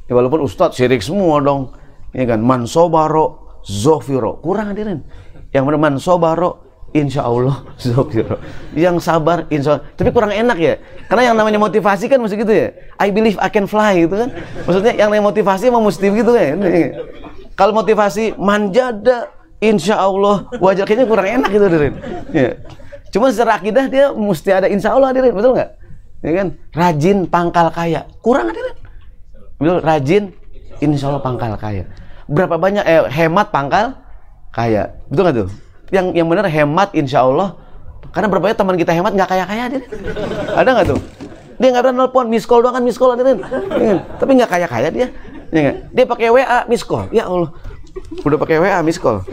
Ya, 0.09 0.13
walaupun 0.17 0.41
ustadz 0.41 0.81
syirik 0.81 1.05
semua 1.05 1.45
dong. 1.45 1.77
Ya 2.17 2.25
kan, 2.25 2.41
mansobaro, 2.41 3.61
zofiro. 3.65 4.41
Kurang 4.41 4.73
hadirin. 4.73 5.05
Yang 5.53 5.63
benar 5.69 5.81
mansobaro, 5.93 6.51
Insya 6.93 7.25
Allah, 7.25 7.65
yang 8.77 9.01
sabar, 9.01 9.49
insya 9.49 9.81
Allah. 9.81 9.85
Tapi 9.97 10.13
kurang 10.13 10.29
enak 10.29 10.59
ya, 10.61 10.77
karena 11.09 11.33
yang 11.33 11.37
namanya 11.41 11.57
motivasi 11.57 12.05
kan 12.05 12.21
mesti 12.21 12.37
gitu 12.37 12.53
ya. 12.53 12.69
I 13.01 13.09
believe 13.09 13.41
I 13.41 13.49
can 13.49 13.65
fly 13.65 14.05
gitu 14.05 14.13
kan. 14.13 14.29
Maksudnya 14.69 14.93
yang 15.01 15.09
namanya 15.09 15.33
motivasi 15.33 15.73
emang 15.73 15.89
mesti 15.89 16.05
gitu 16.13 16.37
ya. 16.37 16.53
Kalau 17.57 17.73
motivasi 17.73 18.37
manjada, 18.37 19.33
insya 19.57 20.05
Allah, 20.05 20.45
wajar 20.61 20.85
kayaknya 20.85 21.09
kurang 21.09 21.29
enak 21.41 21.49
gitu 21.49 21.67
dirin. 21.73 21.95
Ya. 22.29 22.61
Cuma 23.09 23.33
secara 23.33 23.57
akidah 23.57 23.89
dia 23.89 24.13
mesti 24.13 24.51
ada 24.53 24.69
insya 24.69 24.93
Allah 24.93 25.17
dirin, 25.17 25.33
betul 25.33 25.57
nggak? 25.57 25.71
Ya 26.21 26.33
kan? 26.37 26.47
Rajin 26.77 27.19
pangkal 27.25 27.73
kaya, 27.73 28.05
kurang 28.21 28.53
dirin. 28.53 28.77
Betul, 29.57 29.79
rajin, 29.81 30.25
insya 30.85 31.09
Allah 31.09 31.25
pangkal 31.25 31.57
kaya. 31.57 31.89
Berapa 32.29 32.61
banyak 32.61 32.85
eh, 32.85 33.09
hemat 33.09 33.49
pangkal 33.49 33.97
kaya, 34.53 34.93
betul 35.09 35.23
nggak 35.25 35.37
tuh? 35.41 35.51
Yang 35.93 36.17
yang 36.17 36.27
benar 36.27 36.49
hemat 36.49 36.97
insya 36.97 37.23
Allah. 37.23 37.55
Karena 38.13 38.29
berapa 38.29 38.49
ya 38.51 38.57
teman 38.57 38.77
kita 38.77 38.93
hemat 38.93 39.13
nggak 39.17 39.29
kaya 39.29 39.45
kaya 39.47 39.65
dia 39.73 39.83
ada 40.53 40.69
nggak 40.69 40.87
tuh? 40.89 41.01
Dia 41.61 41.69
nggak 41.73 41.83
pernah 41.87 41.97
nelpon 42.05 42.27
miss 42.29 42.45
call 42.49 42.61
doang 42.65 42.75
kan 42.75 42.83
miss 42.83 42.99
call 42.99 43.15
ada 43.15 43.23
ya, 43.23 43.39
tapi 44.19 44.31
nggak 44.37 44.51
kaya 44.51 44.67
kaya 44.69 44.89
dia 44.91 45.09
ya, 45.53 45.73
dia 45.93 46.05
pakai 46.09 46.33
WA 46.33 46.65
miss 46.67 46.83
call. 46.83 47.07
Ya 47.13 47.29
Allah. 47.29 47.53
Udah 48.25 48.37
pakai 48.41 48.57
WA 48.59 48.81
miss 48.83 48.99
call. 48.99 49.21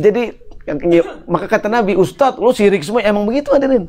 Jadi 0.00 0.34
ya, 0.66 1.02
maka 1.30 1.46
kata 1.46 1.66
Nabi 1.70 1.94
Ustadz 1.94 2.38
lu 2.38 2.50
sirik 2.54 2.82
semua. 2.84 3.02
Emang 3.02 3.24
begitu 3.26 3.50
hadirin 3.54 3.86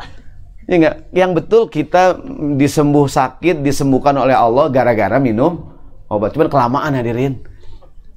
ya 0.69 0.77
enggak 0.77 0.95
yang 1.11 1.31
betul 1.35 1.67
kita 1.67 2.21
disembuh 2.55 3.09
sakit 3.09 3.59
disembuhkan 3.65 4.15
oleh 4.15 4.31
Allah 4.31 4.71
gara-gara 4.71 5.19
minum 5.19 5.73
obat. 6.07 6.31
Cuman 6.31 6.47
kelamaan 6.47 6.95
hadirin 6.95 7.43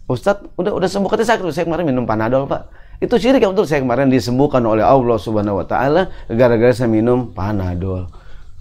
Ustadz 0.05 0.49
udah 0.61 0.73
udah 0.77 0.88
sembuh. 0.88 1.09
Katanya 1.09 1.29
sakit 1.37 1.45
saya 1.55 1.64
kemarin 1.64 1.85
minum 1.88 2.05
panadol 2.05 2.45
pak. 2.45 2.69
Itu 3.01 3.17
syirik 3.17 3.43
yang 3.43 3.57
betul. 3.57 3.67
Saya 3.69 3.81
kemarin 3.81 4.12
disembuhkan 4.12 4.61
oleh 4.64 4.85
Allah 4.85 5.17
subhanahu 5.17 5.61
wa 5.61 5.67
taala 5.67 6.12
gara-gara 6.29 6.73
saya 6.73 6.88
minum 6.88 7.33
panadol. 7.33 8.09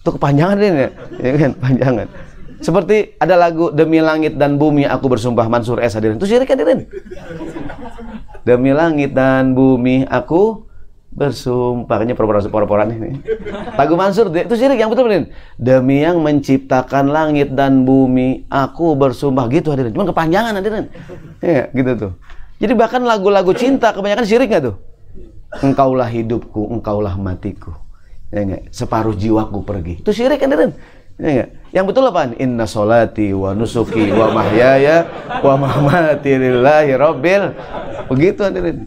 Itu 0.03 0.15
kepanjangan 0.15 0.57
ini 0.59 0.67
ya, 0.67 0.89
ya 1.19 1.31
kan? 1.39 1.51
Panjangan 1.59 2.07
seperti 2.63 3.19
ada 3.19 3.35
lagu 3.35 3.75
demi 3.75 3.99
langit 3.99 4.39
dan 4.39 4.55
bumi 4.55 4.87
aku 4.87 5.11
bersumpah 5.11 5.51
Mansur 5.51 5.83
S. 5.83 5.99
Hadirin. 5.99 6.15
Itu 6.15 6.31
syirik 6.31 6.47
hadirin. 6.47 6.87
Demi 8.47 8.71
langit 8.71 9.11
dan 9.11 9.51
bumi 9.51 10.07
aku 10.07 10.63
bersumpah 11.13 12.01
kayaknya 12.01 12.17
pura-pura 12.17 12.83
ini. 12.89 13.21
Lagu 13.77 13.93
Mansur 13.93 14.33
itu 14.33 14.53
syirik 14.57 14.81
yang 14.81 14.89
betul 14.89 15.05
betul 15.05 15.29
demi 15.61 16.01
yang 16.01 16.19
menciptakan 16.25 17.13
langit 17.13 17.53
dan 17.53 17.85
bumi 17.85 18.49
aku 18.49 18.97
bersumpah. 18.97 19.45
Gitu 19.49 19.69
hadirin. 19.69 19.93
Cuma 19.93 20.09
kepanjangan 20.09 20.57
hadirin. 20.57 20.89
Ya 21.39 21.69
gitu 21.69 21.91
tuh. 21.95 22.11
Jadi 22.57 22.73
bahkan 22.73 23.05
lagu-lagu 23.05 23.53
cinta 23.53 23.93
kebanyakan 23.93 24.25
syirik 24.25 24.49
nggak 24.49 24.63
tuh? 24.73 24.75
Engkaulah 25.61 26.09
hidupku 26.09 26.73
engkaulah 26.73 27.13
matiku. 27.13 27.77
Ya 28.33 28.41
enggak 28.41 28.73
separuh 28.73 29.13
jiwaku 29.13 29.61
pergi. 29.61 30.01
Itu 30.01 30.09
syirik 30.09 30.41
hadirin. 30.41 30.73
Ya 31.21 31.29
enggak 31.29 31.49
yang 31.73 31.89
betul 31.89 32.05
apa 32.05 32.29
inna 32.37 32.69
solati 32.69 33.33
wa 33.33 33.57
nusuki 33.57 34.13
wa 34.13 34.29
mahyaya 34.29 35.09
wa 35.41 35.57
mamati 35.57 36.37
lillahi 36.37 36.93
rabbil 36.93 37.49
begitu 38.13 38.45
hadirin 38.45 38.85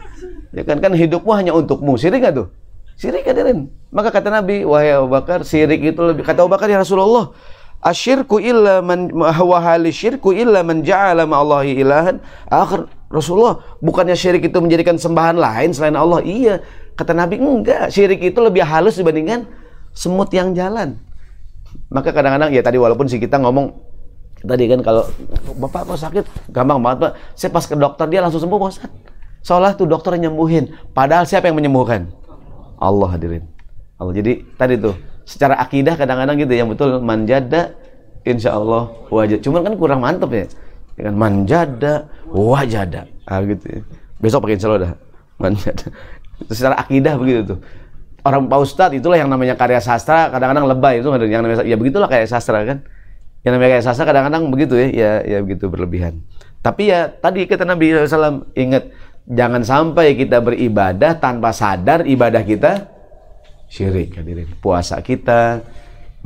Ya 0.56 0.64
kan? 0.64 0.80
Kan 0.80 0.96
hidupmu 0.96 1.30
hanya 1.36 1.52
untukmu. 1.52 2.00
Sirik 2.00 2.24
gak 2.24 2.40
tuh? 2.40 2.48
Sirik 2.96 3.28
hadirin. 3.28 3.68
Maka 3.92 4.08
kata 4.08 4.32
Nabi, 4.32 4.64
wahai 4.64 4.96
Abu 4.96 5.12
Bakar, 5.12 5.44
sirik 5.44 5.84
itu 5.84 6.00
lebih 6.00 6.24
kata 6.24 6.48
Abu 6.48 6.50
Bakar 6.56 6.72
ya 6.72 6.80
Rasulullah, 6.80 7.28
asyirku 7.84 8.40
illa 8.40 8.80
man 8.80 9.12
wa 9.12 9.60
syirku 9.92 10.32
illa 10.32 10.64
man 10.64 10.80
ja'ala 10.80 11.28
ma'allahi 11.28 11.76
ilahan 11.76 12.16
akhir. 12.48 12.88
Rasulullah 13.06 13.62
bukannya 13.78 14.18
syirik 14.18 14.50
itu 14.50 14.58
menjadikan 14.58 14.98
sembahan 14.98 15.38
lain 15.38 15.70
selain 15.70 15.94
Allah? 15.94 16.24
Iya. 16.26 16.58
Kata 16.98 17.14
Nabi 17.14 17.38
enggak. 17.38 17.92
Syirik 17.92 18.18
itu 18.18 18.40
lebih 18.42 18.66
halus 18.66 18.98
dibandingkan 18.98 19.46
semut 19.94 20.32
yang 20.34 20.56
jalan. 20.56 20.98
Maka 21.92 22.10
kadang-kadang 22.10 22.50
ya 22.50 22.66
tadi 22.66 22.80
walaupun 22.80 23.06
si 23.06 23.22
kita 23.22 23.38
ngomong 23.38 23.70
tadi 24.42 24.66
kan 24.66 24.80
kalau 24.82 25.06
bapak 25.54 25.86
kok 25.86 26.00
sakit? 26.00 26.24
Gampang 26.50 26.82
banget 26.82 26.98
pak. 27.06 27.12
Saya 27.38 27.54
pas 27.54 27.62
ke 27.62 27.76
dokter 27.78 28.06
dia 28.10 28.24
langsung 28.24 28.42
sembuh 28.42 28.58
Pak 28.58 28.72
Seolah 29.46 29.78
tuh 29.78 29.86
dokter 29.86 30.18
nyembuhin. 30.18 30.74
Padahal 30.90 31.22
siapa 31.22 31.46
yang 31.46 31.54
menyembuhkan? 31.54 32.10
Allah 32.82 33.14
hadirin. 33.14 33.46
Allah. 33.94 34.18
Jadi 34.18 34.42
tadi 34.58 34.74
tuh 34.74 34.98
secara 35.22 35.54
akidah 35.62 35.94
kadang-kadang 35.94 36.34
gitu 36.42 36.50
yang 36.50 36.66
betul 36.66 36.98
manjada 36.98 37.78
insya 38.26 38.58
Allah 38.58 38.90
wajad. 39.06 39.46
Cuman 39.46 39.62
kan 39.62 39.78
kurang 39.78 40.02
mantep 40.02 40.34
ya. 40.34 40.46
Dengan 40.98 41.14
manjada 41.14 42.10
wajada. 42.26 43.06
Ah 43.22 43.38
gitu 43.46 43.70
ya. 43.70 43.80
Besok 44.18 44.50
pakai 44.50 44.58
insya 44.58 44.66
Allah 44.66 44.82
dah. 44.82 44.92
Manjada. 45.38 45.94
Secara 46.50 46.74
akidah 46.82 47.14
begitu 47.14 47.54
tuh. 47.54 47.58
Orang 48.26 48.50
Pak 48.50 48.58
Ustadz 48.58 48.98
itulah 48.98 49.14
yang 49.14 49.30
namanya 49.30 49.54
karya 49.54 49.78
sastra 49.78 50.26
kadang-kadang 50.34 50.66
lebay 50.66 50.98
itu 50.98 51.06
yang 51.30 51.46
namanya 51.46 51.62
ya 51.62 51.78
begitulah 51.78 52.10
kayak 52.10 52.26
sastra 52.26 52.66
kan. 52.66 52.82
Yang 53.46 53.52
namanya 53.54 53.70
kayak 53.78 53.84
sastra 53.86 54.10
kadang-kadang 54.10 54.50
begitu 54.50 54.74
ya, 54.74 54.90
ya 54.90 55.10
ya 55.22 55.38
begitu 55.38 55.70
berlebihan. 55.70 56.18
Tapi 56.66 56.90
ya 56.90 57.06
tadi 57.06 57.46
kata 57.46 57.62
Nabi 57.62 57.94
SAW 57.94 58.50
ingat 58.58 58.90
jangan 59.26 59.62
sampai 59.66 60.14
kita 60.14 60.38
beribadah 60.40 61.18
tanpa 61.18 61.50
sadar 61.50 62.06
ibadah 62.06 62.42
kita 62.46 62.96
syirik 63.66 64.14
hadirin. 64.16 64.48
Puasa 64.62 64.98
kita. 65.02 65.62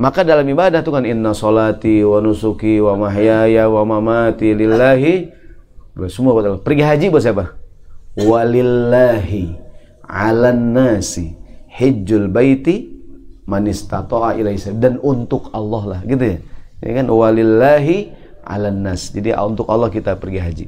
Maka 0.01 0.25
dalam 0.25 0.45
ibadah 0.49 0.81
tuh 0.81 0.97
kan 0.97 1.05
inna 1.05 1.37
solati 1.37 2.01
wa 2.01 2.17
nusuki 2.21 2.81
wa 2.81 2.97
mahyaya 2.97 3.69
wa 3.69 3.85
mamati 3.85 4.57
lillahi. 4.57 5.29
Semua 6.09 6.33
buat 6.33 6.65
pergi 6.65 6.81
haji 6.81 7.05
buat 7.13 7.21
siapa? 7.21 7.45
Walillahi 8.17 9.53
ala 10.07 10.55
nasi 10.55 11.37
hijjul 11.69 12.31
baiti 12.31 12.89
man 13.45 13.67
istata'a 13.69 14.39
ilaihi 14.39 14.73
dan 14.81 14.97
untuk 15.03 15.53
Allah 15.53 15.97
lah 15.97 16.01
gitu 16.07 16.23
ya. 16.23 16.37
Ya 16.81 16.91
kan 16.97 17.05
walillahi 17.13 18.09
ala 18.41 18.73
nas. 18.73 19.13
Jadi 19.13 19.37
untuk 19.37 19.69
Allah 19.69 19.93
kita 19.93 20.17
pergi 20.17 20.39
haji 20.41 20.65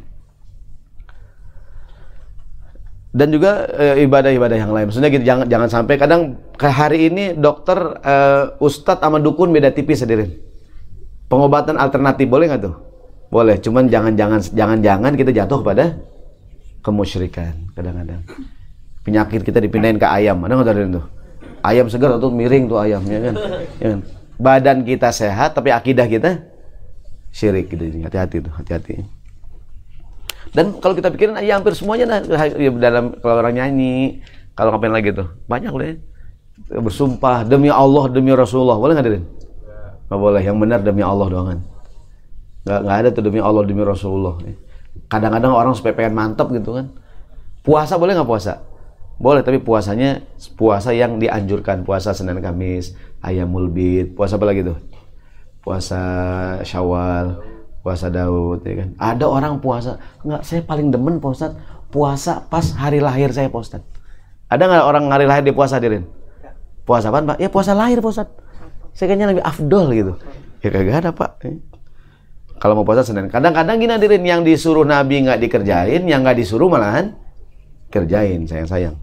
dan 3.14 3.30
juga 3.30 3.70
eh, 3.78 4.04
ibadah-ibadah 4.10 4.58
yang 4.58 4.74
lain. 4.74 4.90
Maksudnya 4.90 5.14
gitu 5.14 5.24
jangan 5.24 5.46
jangan 5.46 5.70
sampai 5.70 5.96
kadang 6.02 6.42
ke 6.58 6.66
hari 6.66 7.14
ini 7.14 7.38
dokter 7.38 7.78
uh, 8.02 8.58
ustadz 8.58 9.06
sama 9.06 9.22
dukun 9.22 9.54
beda 9.54 9.70
tipis 9.70 10.02
hadirin. 10.02 10.34
Pengobatan 11.30 11.78
alternatif 11.78 12.26
boleh 12.26 12.50
nggak 12.50 12.62
tuh? 12.66 12.76
Boleh, 13.30 13.58
cuman 13.62 13.90
jangan-jangan 13.90 14.42
jangan-jangan 14.54 15.14
kita 15.14 15.32
jatuh 15.34 15.62
kepada 15.62 15.98
kemusyrikan 16.82 17.54
kadang-kadang. 17.78 18.22
Penyakit 19.06 19.42
kita 19.46 19.62
dipindahin 19.62 20.02
ke 20.02 20.06
ayam. 20.10 20.42
Ada 20.42 20.54
nggak 20.58 20.98
tuh? 20.98 21.06
Ayam 21.64 21.88
segar 21.88 22.18
atau 22.18 22.34
miring 22.34 22.66
tuh 22.68 22.78
ayamnya 22.82 23.30
kan? 23.30 23.36
ya 23.82 23.88
kan? 23.94 24.00
Badan 24.42 24.78
kita 24.84 25.14
sehat 25.14 25.54
tapi 25.54 25.70
akidah 25.70 26.10
kita 26.10 26.44
syirik 27.30 27.70
gitu. 27.70 28.04
Hati-hati 28.04 28.42
tuh, 28.42 28.54
hati-hati. 28.54 29.06
Dan 30.54 30.78
kalau 30.78 30.94
kita 30.94 31.10
pikirin 31.10 31.34
ya 31.42 31.58
hampir 31.58 31.74
semuanya 31.74 32.06
nah, 32.06 32.46
ya, 32.46 32.70
dalam 32.78 33.18
kalau 33.18 33.42
orang 33.42 33.58
nyanyi, 33.58 34.22
kalau 34.54 34.70
ngapain 34.70 34.94
lagi 34.94 35.10
tuh? 35.10 35.26
Banyak 35.50 35.74
loh 35.74 35.86
ya. 35.86 35.96
Bersumpah 36.78 37.42
demi 37.42 37.74
Allah, 37.74 38.06
demi 38.14 38.30
Rasulullah. 38.30 38.78
Boleh 38.78 38.94
nggak, 38.94 39.06
Dirin? 39.10 39.26
Nggak 40.08 40.20
boleh. 40.22 40.42
Yang 40.46 40.58
benar 40.62 40.80
demi 40.86 41.02
Allah 41.02 41.26
doang 41.26 41.48
kan. 41.50 41.60
Nggak, 42.70 42.80
nggak 42.86 42.98
ada 43.02 43.10
tuh 43.10 43.24
demi 43.26 43.40
Allah, 43.42 43.62
demi 43.66 43.82
Rasulullah. 43.82 44.34
Kadang-kadang 45.10 45.52
orang 45.58 45.74
supaya 45.74 45.98
pengen 45.98 46.14
mantap 46.14 46.54
gitu 46.54 46.78
kan. 46.78 46.94
Puasa 47.66 47.98
boleh 47.98 48.14
nggak 48.14 48.30
puasa? 48.30 48.62
Boleh, 49.18 49.42
tapi 49.42 49.58
puasanya 49.58 50.22
puasa 50.54 50.94
yang 50.94 51.18
dianjurkan. 51.18 51.82
Puasa 51.82 52.14
Senin 52.14 52.38
Kamis, 52.46 52.94
ayam 53.26 53.50
mulbit, 53.50 54.14
puasa 54.14 54.38
apa 54.38 54.46
lagi 54.46 54.62
tuh? 54.62 54.78
Puasa 55.66 56.02
Syawal, 56.62 57.42
puasa 57.84 58.08
Daud, 58.08 58.64
ya 58.64 58.74
kan? 58.80 58.90
Ada 58.96 59.26
orang 59.28 59.60
puasa, 59.60 60.00
enggak, 60.24 60.42
saya 60.48 60.64
paling 60.64 60.88
demen 60.90 61.20
Pak 61.20 61.30
Ustaz, 61.36 61.52
puasa 61.92 62.42
pas 62.48 62.64
hari 62.80 63.04
lahir 63.04 63.30
saya 63.36 63.52
Ustaz. 63.52 63.84
Ada 64.48 64.64
nggak 64.66 64.86
orang 64.88 65.04
hari 65.12 65.28
lahir 65.28 65.44
di 65.44 65.52
puasa 65.52 65.78
hadirin? 65.78 66.08
Puasa 66.88 67.12
apa 67.12 67.36
Pak? 67.36 67.38
Ya 67.44 67.52
puasa 67.52 67.76
lahir 67.76 68.00
Ustaz. 68.00 68.32
Saya 68.96 69.12
kayaknya 69.12 69.36
lebih 69.36 69.44
afdol 69.44 69.92
gitu. 69.92 70.14
Ya 70.64 70.72
kagak 70.72 71.04
ada 71.04 71.12
Pak. 71.12 71.44
Kalau 72.64 72.80
mau 72.80 72.88
puasa 72.88 73.04
Senin. 73.04 73.28
Kadang-kadang 73.28 73.76
gini 73.76 73.92
hadirin 73.92 74.24
yang 74.24 74.42
disuruh 74.48 74.88
Nabi 74.88 75.28
nggak 75.28 75.44
dikerjain, 75.44 76.08
yang 76.08 76.24
nggak 76.24 76.40
disuruh 76.40 76.72
malahan 76.72 77.20
kerjain 77.92 78.48
sayang-sayang. 78.48 78.96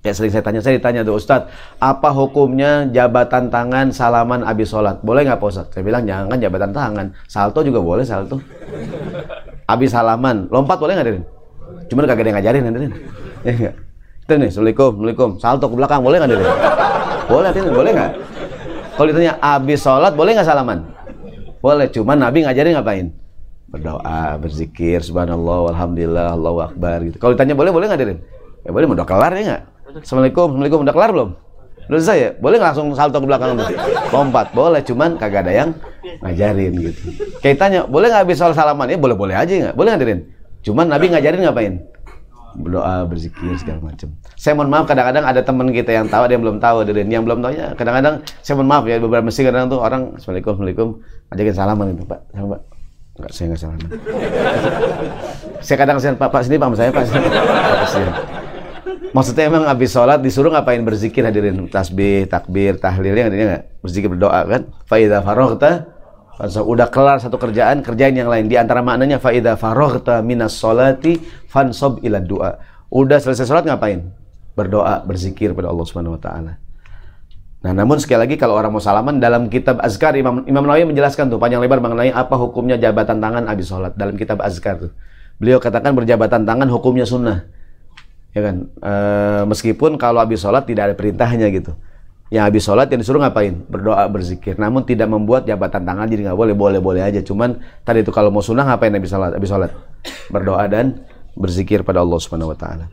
Ya 0.00 0.16
sering 0.16 0.32
saya 0.32 0.40
tanya, 0.40 0.64
saya 0.64 0.80
ditanya 0.80 1.04
tuh 1.04 1.20
Ustadz, 1.20 1.52
apa 1.76 2.08
hukumnya 2.08 2.88
jabatan 2.88 3.52
tangan 3.52 3.92
salaman 3.92 4.40
abis 4.48 4.72
sholat? 4.72 4.96
Boleh 5.04 5.28
nggak 5.28 5.36
Pak? 5.36 5.76
Saya 5.76 5.84
bilang 5.84 6.08
jangan 6.08 6.40
jabatan 6.40 6.72
tangan, 6.72 7.12
salto 7.28 7.60
juga 7.60 7.84
boleh 7.84 8.00
salto. 8.00 8.40
Abis 9.68 9.92
salaman, 9.92 10.48
lompat 10.48 10.80
boleh 10.80 10.96
nggak 10.96 11.04
hadirin? 11.04 11.24
Cuman 11.92 12.08
kagak 12.08 12.24
ada 12.24 12.28
yang 12.32 12.36
ngajarin 12.40 12.62
hadirin. 12.64 12.92
Ya 13.44 13.52
enggak? 13.52 13.74
Itu 14.24 14.32
nih, 14.40 14.48
Assalamualaikum, 14.48 14.88
Assalamualaikum. 14.88 15.30
Salto 15.36 15.66
ke 15.68 15.76
belakang, 15.76 16.00
boleh 16.00 16.16
nggak 16.16 16.30
hadirin? 16.32 16.48
Boleh 17.28 17.46
hadirin, 17.52 17.72
boleh 17.76 17.90
nggak? 17.92 18.12
Kalau 18.96 19.06
ditanya 19.12 19.32
abis 19.36 19.78
sholat, 19.84 20.12
boleh 20.16 20.30
nggak 20.32 20.48
salaman? 20.48 20.78
Boleh, 21.60 21.86
cuman 21.92 22.16
Nabi 22.16 22.48
ngajarin 22.48 22.72
ngapain? 22.72 23.06
Berdoa, 23.68 24.40
berzikir, 24.40 25.04
subhanallah, 25.04 25.76
alhamdulillah, 25.76 26.32
Allahu 26.32 26.58
akbar 26.64 27.04
gitu. 27.04 27.20
Kalau 27.20 27.36
ditanya 27.36 27.52
boleh, 27.52 27.68
boleh 27.68 27.84
nggak 27.84 28.00
Dirin? 28.00 28.18
Ya 28.64 28.72
boleh, 28.72 28.88
udah 28.88 29.04
kelar 29.04 29.36
ya 29.36 29.44
nggak? 29.44 29.62
Assalamualaikum, 29.98 30.54
Assalamualaikum, 30.54 30.80
udah 30.86 30.94
kelar 30.94 31.10
belum? 31.10 31.30
Udah 31.90 32.06
saya, 32.06 32.28
boleh 32.38 32.56
nggak 32.62 32.70
langsung 32.70 32.94
salto 32.94 33.18
ke 33.18 33.26
belakang 33.26 33.58
tuh? 33.58 33.66
Lompat, 34.14 34.54
boleh, 34.54 34.78
cuman 34.86 35.18
kagak 35.18 35.42
ada 35.42 35.52
yang 35.52 35.70
ngajarin 36.22 36.72
gitu. 36.78 37.00
Kayak 37.42 37.56
tanya, 37.58 37.80
boleh 37.90 38.06
nggak 38.06 38.22
habis 38.22 38.38
soal 38.38 38.54
salaman? 38.54 38.86
Ya 38.86 38.94
boleh-boleh 38.94 39.34
aja 39.34 39.50
nggak? 39.50 39.74
Boleh 39.74 39.88
nggak 39.90 40.02
Dirin? 40.06 40.20
Cuman 40.62 40.86
Nabi 40.86 41.10
ngajarin 41.10 41.42
ngapain? 41.42 41.74
berdoa, 42.50 43.06
berzikir 43.06 43.54
segala 43.62 43.78
macam. 43.78 44.10
Saya 44.34 44.58
mohon 44.58 44.74
maaf 44.74 44.90
kadang-kadang 44.90 45.22
ada 45.22 45.38
teman 45.38 45.70
kita 45.70 45.94
yang 45.94 46.10
tahu 46.10 46.26
ada 46.26 46.34
yang 46.34 46.42
belum 46.42 46.58
tahu 46.58 46.82
dan 46.82 47.06
yang 47.06 47.22
belum 47.22 47.46
tahu 47.46 47.52
ya 47.54 47.78
kadang-kadang 47.78 48.26
saya 48.42 48.54
mohon 48.58 48.68
maaf 48.74 48.84
ya 48.90 48.98
beberapa 48.98 49.22
mesti 49.22 49.46
kadang 49.46 49.70
tuh 49.70 49.78
orang 49.78 50.18
assalamualaikum 50.18 50.58
assalamualaikum 50.58 50.88
ajakin 51.30 51.54
salaman 51.54 51.86
itu 51.94 52.02
pak 52.02 52.20
sama 52.34 52.46
pak 52.50 52.60
enggak 53.22 53.30
saya 53.30 53.44
enggak 53.46 53.60
salaman 53.62 53.88
saya 55.66 55.76
kadang 55.78 55.94
kasihan 56.02 56.16
pak 56.18 56.28
pak 56.34 56.40
sini 56.42 56.56
pak 56.58 56.68
saya 56.74 56.90
pak 56.90 57.02
kasihan 57.86 58.14
maksudnya 59.10 59.50
emang 59.50 59.64
habis 59.66 59.90
sholat 59.90 60.18
disuruh 60.22 60.50
ngapain 60.54 60.80
berzikir 60.82 61.26
hadirin 61.26 61.66
tasbih 61.66 62.26
takbir 62.30 62.78
tahlilnya 62.78 63.30
hadirin 63.30 63.46
nggak 63.50 63.64
berzikir 63.82 64.08
berdoa 64.10 64.40
kan 64.46 64.62
faida 64.86 65.18
farohta 65.20 66.00
udah 66.40 66.88
kelar 66.88 67.20
satu 67.20 67.36
kerjaan, 67.36 67.84
kerjain 67.84 68.16
yang 68.16 68.32
lain. 68.32 68.48
Di 68.48 68.56
antara 68.56 68.80
maknanya 68.80 69.20
faida 69.20 69.60
farohta 69.60 70.24
minas 70.24 70.56
solati 70.56 71.20
fansob 71.44 72.00
ila 72.00 72.16
doa. 72.16 72.56
Udah 72.88 73.20
selesai 73.20 73.44
sholat 73.44 73.68
ngapain? 73.68 74.08
Berdoa, 74.56 75.04
berzikir 75.04 75.52
pada 75.52 75.68
Allah 75.68 75.84
Subhanahu 75.84 76.16
wa 76.16 76.20
taala. 76.20 76.52
Nah, 77.60 77.72
namun 77.76 78.00
sekali 78.00 78.24
lagi 78.24 78.36
kalau 78.40 78.56
orang 78.56 78.72
mau 78.72 78.80
salaman 78.80 79.20
dalam 79.20 79.52
kitab 79.52 79.84
Azkar 79.84 80.16
Imam 80.16 80.48
Imam 80.48 80.64
Nawawi 80.64 80.88
menjelaskan 80.88 81.28
tuh 81.28 81.36
panjang 81.36 81.60
lebar 81.60 81.76
mengenai 81.84 82.08
apa 82.08 82.32
hukumnya 82.40 82.80
jabatan 82.80 83.20
tangan 83.20 83.44
habis 83.44 83.68
sholat 83.68 83.92
dalam 84.00 84.16
kitab 84.16 84.40
Azkar 84.40 84.80
tuh. 84.80 84.92
Beliau 85.36 85.60
katakan 85.60 85.92
berjabatan 85.92 86.48
tangan 86.48 86.72
hukumnya 86.72 87.04
sunnah. 87.04 87.44
Ya 88.30 88.40
kan? 88.46 88.70
E, 88.78 88.92
meskipun 89.50 89.98
kalau 89.98 90.22
habis 90.22 90.42
sholat 90.42 90.66
tidak 90.66 90.92
ada 90.92 90.94
perintahnya 90.94 91.50
gitu 91.50 91.74
yang 92.30 92.46
habis 92.46 92.62
sholat 92.62 92.86
yang 92.86 93.02
disuruh 93.02 93.18
ngapain? 93.18 93.58
Berdoa, 93.66 94.06
berzikir. 94.06 94.54
Namun 94.54 94.86
tidak 94.86 95.10
membuat 95.10 95.50
jabatan 95.50 95.82
tangan 95.82 96.06
jadi 96.06 96.30
nggak 96.30 96.38
boleh, 96.38 96.54
boleh-boleh 96.54 97.02
aja. 97.02 97.18
Cuman 97.26 97.58
tadi 97.82 98.06
itu 98.06 98.14
kalau 98.14 98.30
mau 98.30 98.38
sunnah 98.38 98.62
ngapain 98.62 98.94
habis 98.94 99.10
sholat? 99.10 99.34
Habis 99.34 99.50
sholat 99.50 99.70
berdoa 100.30 100.62
dan 100.70 101.02
berzikir 101.34 101.82
pada 101.82 102.06
Allah 102.06 102.18
Subhanahu 102.22 102.54
Wa 102.54 102.58
Taala. 102.58 102.86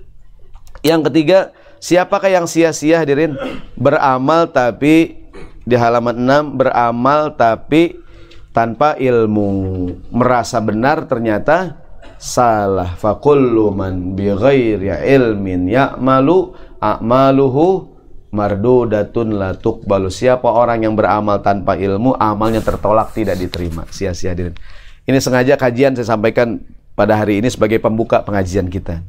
Yang 0.82 1.02
ketiga, 1.13 1.39
siapakah 1.78 2.34
yang 2.34 2.50
sia-sia 2.50 3.06
hadirin 3.06 3.38
beramal 3.78 4.50
tapi 4.50 5.21
di 5.62 5.76
halaman 5.78 6.17
6 6.17 6.58
beramal 6.58 7.38
tapi 7.38 7.93
tanpa 8.58 8.97
ilmu 8.97 9.50
merasa 10.10 10.58
benar 10.58 11.06
ternyata 11.06 11.78
salah 12.18 12.98
fakullu 12.98 13.70
man 13.74 14.18
bi 14.18 14.30
ghairi 14.34 14.90
ilmin 14.90 15.70
ya'malu 15.70 16.54
a'maluhu 16.82 17.98
mardudatun 18.32 19.34
la 19.34 19.56
tuqbalu. 19.56 20.12
Siapa 20.12 20.46
orang 20.46 20.84
yang 20.84 20.94
beramal 20.94 21.40
tanpa 21.42 21.80
ilmu, 21.80 22.14
amalnya 22.20 22.60
tertolak 22.62 23.16
tidak 23.16 23.40
diterima. 23.40 23.88
Sia-sia 23.90 24.36
hadirin. 24.36 24.54
Ini 25.08 25.18
sengaja 25.24 25.56
kajian 25.56 25.96
saya 25.96 26.18
sampaikan 26.18 26.60
pada 26.94 27.16
hari 27.16 27.40
ini 27.40 27.48
sebagai 27.48 27.80
pembuka 27.80 28.22
pengajian 28.22 28.68
kita. 28.68 29.00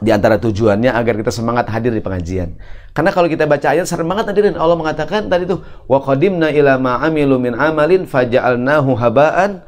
Di 0.00 0.08
antara 0.08 0.40
tujuannya 0.40 0.96
agar 0.96 1.12
kita 1.20 1.28
semangat 1.28 1.68
hadir 1.68 1.92
di 1.92 2.00
pengajian. 2.00 2.56
Karena 2.96 3.12
kalau 3.12 3.28
kita 3.28 3.44
baca 3.44 3.68
ayat 3.68 3.84
serem 3.84 4.08
banget 4.08 4.32
hadirin. 4.32 4.56
Allah 4.56 4.72
mengatakan 4.72 5.28
tadi 5.28 5.44
tuh 5.44 5.60
wa 5.84 6.00
qadimna 6.00 6.48
ila 6.48 6.80
ma 6.80 7.04
amilu 7.04 7.36
min 7.36 7.52
amalin 7.52 8.08
faja'alnahu 8.08 8.96
haba'an 8.96 9.60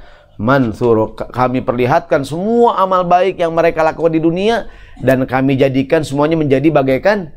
mansur. 0.42 1.14
Kami 1.14 1.62
perlihatkan 1.62 2.26
semua 2.26 2.82
amal 2.82 3.06
baik 3.06 3.38
yang 3.38 3.54
mereka 3.54 3.86
lakukan 3.86 4.10
di 4.10 4.18
dunia 4.18 4.66
dan 4.98 5.22
kami 5.22 5.54
jadikan 5.54 6.02
semuanya 6.02 6.34
menjadi 6.34 6.66
bagaikan 6.74 7.30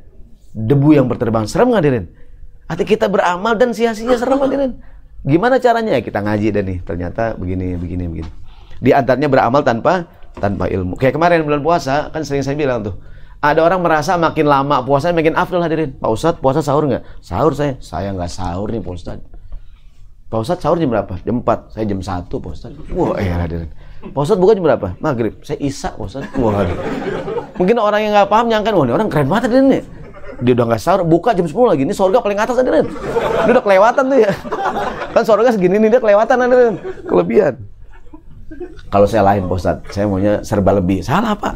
debu 0.58 0.98
yang 0.98 1.06
berterbang. 1.06 1.46
Serem 1.46 1.70
nggak 1.70 1.82
hadirin? 1.86 2.06
Hati 2.66 2.82
kita 2.82 3.06
beramal 3.06 3.54
dan 3.54 3.78
sia-sia 3.78 4.18
serem 4.18 4.42
hadirin. 4.42 4.82
Gimana 5.22 5.62
caranya? 5.62 6.02
Kita 6.02 6.22
ngaji 6.22 6.48
dan 6.50 6.66
nih, 6.66 6.80
ternyata 6.82 7.38
begini, 7.38 7.78
begini, 7.78 8.10
begini. 8.10 8.30
Di 8.82 8.94
antaranya 8.94 9.30
beramal 9.30 9.62
tanpa 9.62 10.10
tanpa 10.38 10.66
ilmu. 10.66 10.98
Kayak 10.98 11.18
kemarin 11.18 11.46
bulan 11.46 11.62
puasa, 11.62 12.10
kan 12.10 12.26
sering 12.26 12.42
saya 12.42 12.58
bilang 12.58 12.82
tuh. 12.82 12.98
Ada 13.42 13.62
orang 13.62 13.86
merasa 13.86 14.18
makin 14.18 14.50
lama 14.50 14.82
puasa 14.82 15.14
makin 15.14 15.38
afdal 15.38 15.62
hadirin. 15.62 15.94
Pak 16.02 16.10
Ustadz 16.10 16.42
puasa 16.42 16.66
sahur 16.66 16.90
nggak? 16.90 17.06
Sahur 17.22 17.54
saya. 17.54 17.78
Saya 17.78 18.10
nggak 18.14 18.32
sahur 18.32 18.74
nih 18.74 18.82
Pak 18.82 18.94
Ustadz. 18.98 19.35
Pak 20.36 20.44
Ustadz 20.44 20.68
sahur 20.68 20.76
jam 20.76 20.92
berapa? 20.92 21.16
Jam 21.24 21.40
4. 21.40 21.72
Saya 21.72 21.84
jam 21.88 22.00
1 22.04 22.28
Pak 22.28 22.52
Ustadz. 22.52 22.76
Wah 22.92 23.16
iya 23.24 23.40
hadirin. 23.40 23.72
Pak 24.04 24.20
Ustadz 24.20 24.42
buka 24.44 24.52
jam 24.52 24.68
berapa? 24.68 24.88
Maghrib. 25.00 25.40
Saya 25.48 25.64
isak 25.64 25.96
Pak 25.96 26.12
Ustadz. 26.12 26.36
Wah 26.36 26.68
Mungkin 27.56 27.80
orang 27.80 28.04
yang 28.04 28.12
nggak 28.12 28.28
paham 28.28 28.52
nyangka, 28.52 28.76
wah 28.76 28.84
ini 28.84 28.92
orang 28.92 29.08
keren 29.08 29.32
banget 29.32 29.48
hadirin 29.48 29.68
nih 29.72 29.84
dia 30.44 30.52
udah 30.52 30.66
nggak 30.68 30.82
sahur 30.84 31.08
buka 31.08 31.32
jam 31.32 31.48
10 31.48 31.56
lagi 31.56 31.82
ini 31.88 31.96
surga 31.96 32.20
paling 32.20 32.36
atas 32.36 32.60
ada 32.60 32.84
dia 32.84 32.84
udah 33.48 33.64
kelewatan 33.64 34.04
tuh 34.04 34.20
ya 34.20 34.32
kan 35.16 35.24
surga 35.24 35.56
segini 35.56 35.80
nih 35.80 35.96
dia 35.96 36.02
kelewatan 36.04 36.36
ada 36.44 36.76
kelebihan 37.08 37.56
kalau 38.92 39.08
saya 39.08 39.24
lain 39.24 39.48
Pak 39.48 39.88
saya 39.96 40.06
maunya 40.12 40.44
serba 40.44 40.76
lebih 40.76 41.00
salah 41.08 41.40
pak 41.40 41.56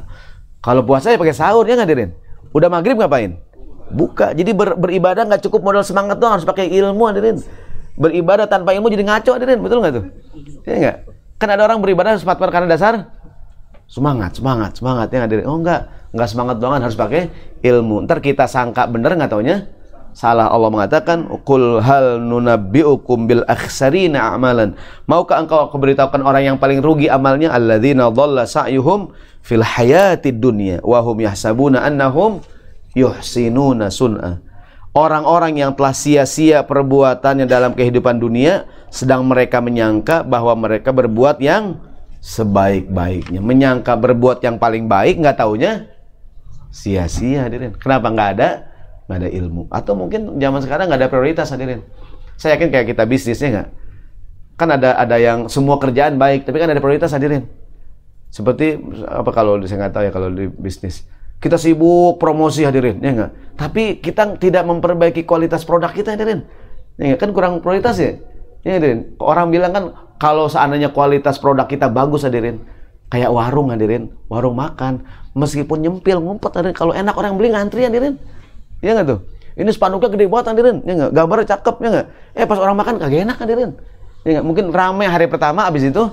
kalau 0.64 0.88
puasa 0.88 1.12
ya 1.12 1.20
pakai 1.20 1.36
sahur 1.36 1.68
ya 1.68 1.76
ngadirin 1.76 2.16
udah 2.56 2.72
maghrib 2.72 2.96
ngapain 2.96 3.36
buka 3.92 4.32
jadi 4.32 4.56
ber, 4.56 4.80
beribadah 4.80 5.28
nggak 5.28 5.44
cukup 5.44 5.60
modal 5.60 5.84
semangat 5.84 6.16
doang 6.16 6.40
harus 6.40 6.48
pakai 6.48 6.72
ilmu 6.72 7.04
hadirin 7.10 7.44
beribadah 8.00 8.48
tanpa 8.48 8.72
ilmu 8.72 8.88
jadi 8.88 9.04
ngaco 9.04 9.32
hadirin 9.36 9.60
betul 9.60 9.84
nggak 9.84 9.94
tuh 9.94 10.06
ya 10.64 10.74
enggak 10.80 10.98
kan 11.36 11.48
ada 11.52 11.68
orang 11.68 11.84
beribadah 11.84 12.16
harus 12.16 12.24
karena 12.24 12.68
dasar 12.72 13.12
semangat 13.86 14.40
semangat 14.40 14.80
semangat 14.80 15.08
ya 15.12 15.28
hadirin 15.28 15.46
oh 15.46 15.60
enggak 15.60 16.00
nggak 16.10 16.30
semangat 16.30 16.58
doang 16.58 16.82
harus 16.82 16.98
pakai 16.98 17.30
ilmu. 17.62 18.06
Ntar 18.06 18.22
kita 18.22 18.50
sangka 18.50 18.90
bener 18.90 19.14
nggak 19.14 19.30
taunya 19.30 19.70
salah. 20.14 20.50
Allah 20.50 20.70
mengatakan, 20.74 21.30
"Qul 21.46 21.86
hal 21.86 22.18
nunabbi'ukum 22.26 23.30
bil 23.30 23.44
akhsarina 23.46 24.34
a'malan." 24.34 24.74
Maukah 25.06 25.46
engkau 25.46 25.70
memberitahukan 25.70 26.22
orang 26.26 26.44
yang 26.54 26.58
paling 26.58 26.82
rugi 26.82 27.08
amalnya 27.12 27.54
alladzina 27.54 28.10
dhalla 28.10 28.50
sa'yuhum 28.50 29.14
fil 29.46 29.62
hayatid 29.62 30.42
dunya 30.42 30.82
wa 30.82 30.98
hum 31.06 31.22
yahsabuna 31.22 31.86
annahum 31.86 32.42
yuhsinuna 32.98 33.94
sun'a. 33.94 34.42
Orang-orang 34.90 35.54
yang 35.54 35.78
telah 35.78 35.94
sia-sia 35.94 36.66
perbuatannya 36.66 37.46
dalam 37.46 37.78
kehidupan 37.78 38.18
dunia 38.18 38.66
sedang 38.90 39.22
mereka 39.22 39.62
menyangka 39.62 40.26
bahwa 40.26 40.58
mereka 40.58 40.90
berbuat 40.90 41.38
yang 41.38 41.78
sebaik-baiknya, 42.20 43.40
menyangka 43.40 43.94
berbuat 43.96 44.42
yang 44.42 44.58
paling 44.58 44.90
baik 44.90 45.22
nggak 45.22 45.38
taunya 45.40 45.88
sia-sia 46.74 47.46
hadirin. 47.46 47.78
Kenapa 47.78 48.10
nggak 48.10 48.30
ada? 48.38 48.50
Nggak 49.06 49.18
ada 49.22 49.30
ilmu. 49.30 49.62
Atau 49.70 49.94
mungkin 49.94 50.42
zaman 50.42 50.62
sekarang 50.66 50.90
nggak 50.90 51.00
ada 51.06 51.10
prioritas 51.10 51.54
hadirin. 51.54 51.86
Saya 52.38 52.58
yakin 52.58 52.70
kayak 52.74 52.88
kita 52.90 53.04
bisnisnya 53.06 53.50
nggak. 53.54 53.70
Kan 54.58 54.70
ada 54.74 54.98
ada 54.98 55.16
yang 55.22 55.48
semua 55.48 55.78
kerjaan 55.78 56.18
baik, 56.18 56.50
tapi 56.50 56.58
kan 56.58 56.70
ada 56.70 56.82
prioritas 56.82 57.14
hadirin. 57.14 57.46
Seperti 58.30 58.78
apa 59.06 59.30
kalau 59.34 59.58
saya 59.66 59.86
nggak 59.86 59.94
tahu 59.94 60.04
ya 60.10 60.12
kalau 60.14 60.30
di 60.34 60.50
bisnis. 60.50 61.06
Kita 61.40 61.56
sibuk 61.56 62.20
promosi 62.20 62.68
hadirin, 62.68 63.00
ya 63.00 63.12
nggak? 63.16 63.32
Tapi 63.56 64.04
kita 64.04 64.36
tidak 64.40 64.64
memperbaiki 64.68 65.24
kualitas 65.24 65.64
produk 65.64 65.92
kita 65.92 66.16
hadirin. 66.16 66.44
Ya 67.00 67.16
gak? 67.16 67.28
kan 67.28 67.30
kurang 67.32 67.64
prioritas 67.64 67.96
ya. 68.00 68.20
Ya 68.68 68.76
hadirin. 68.76 69.16
Orang 69.24 69.52
bilang 69.52 69.72
kan 69.72 69.84
kalau 70.20 70.52
seandainya 70.52 70.92
kualitas 70.92 71.40
produk 71.40 71.64
kita 71.64 71.88
bagus 71.88 72.28
hadirin, 72.28 72.60
Kayak 73.10 73.34
warung 73.34 73.74
hadirin, 73.74 74.14
warung 74.30 74.54
makan. 74.54 75.02
Meskipun 75.34 75.82
nyempil, 75.82 76.22
ngumpet 76.22 76.54
hadirin. 76.54 76.78
Kalau 76.78 76.94
enak 76.94 77.18
orang 77.18 77.42
beli 77.42 77.50
ngantri 77.50 77.90
hadirin. 77.90 78.22
Iya 78.86 79.02
nggak 79.02 79.08
tuh? 79.10 79.20
Ini 79.58 79.70
spanduknya 79.74 80.14
gede 80.14 80.30
banget 80.30 80.54
hadirin. 80.54 80.78
Ya 80.86 80.94
nggak? 80.94 81.12
Gambarnya 81.18 81.48
cakep, 81.58 81.76
ya 81.82 81.90
nggak? 81.90 82.08
Eh 82.38 82.46
pas 82.46 82.60
orang 82.62 82.78
makan 82.78 82.96
kagak 83.02 83.26
enak 83.26 83.38
hadirin. 83.42 83.72
Ya 84.22 84.30
nggak? 84.38 84.46
Mungkin 84.46 84.66
rame 84.70 85.10
hari 85.10 85.26
pertama, 85.26 85.66
abis 85.66 85.90
itu 85.90 86.06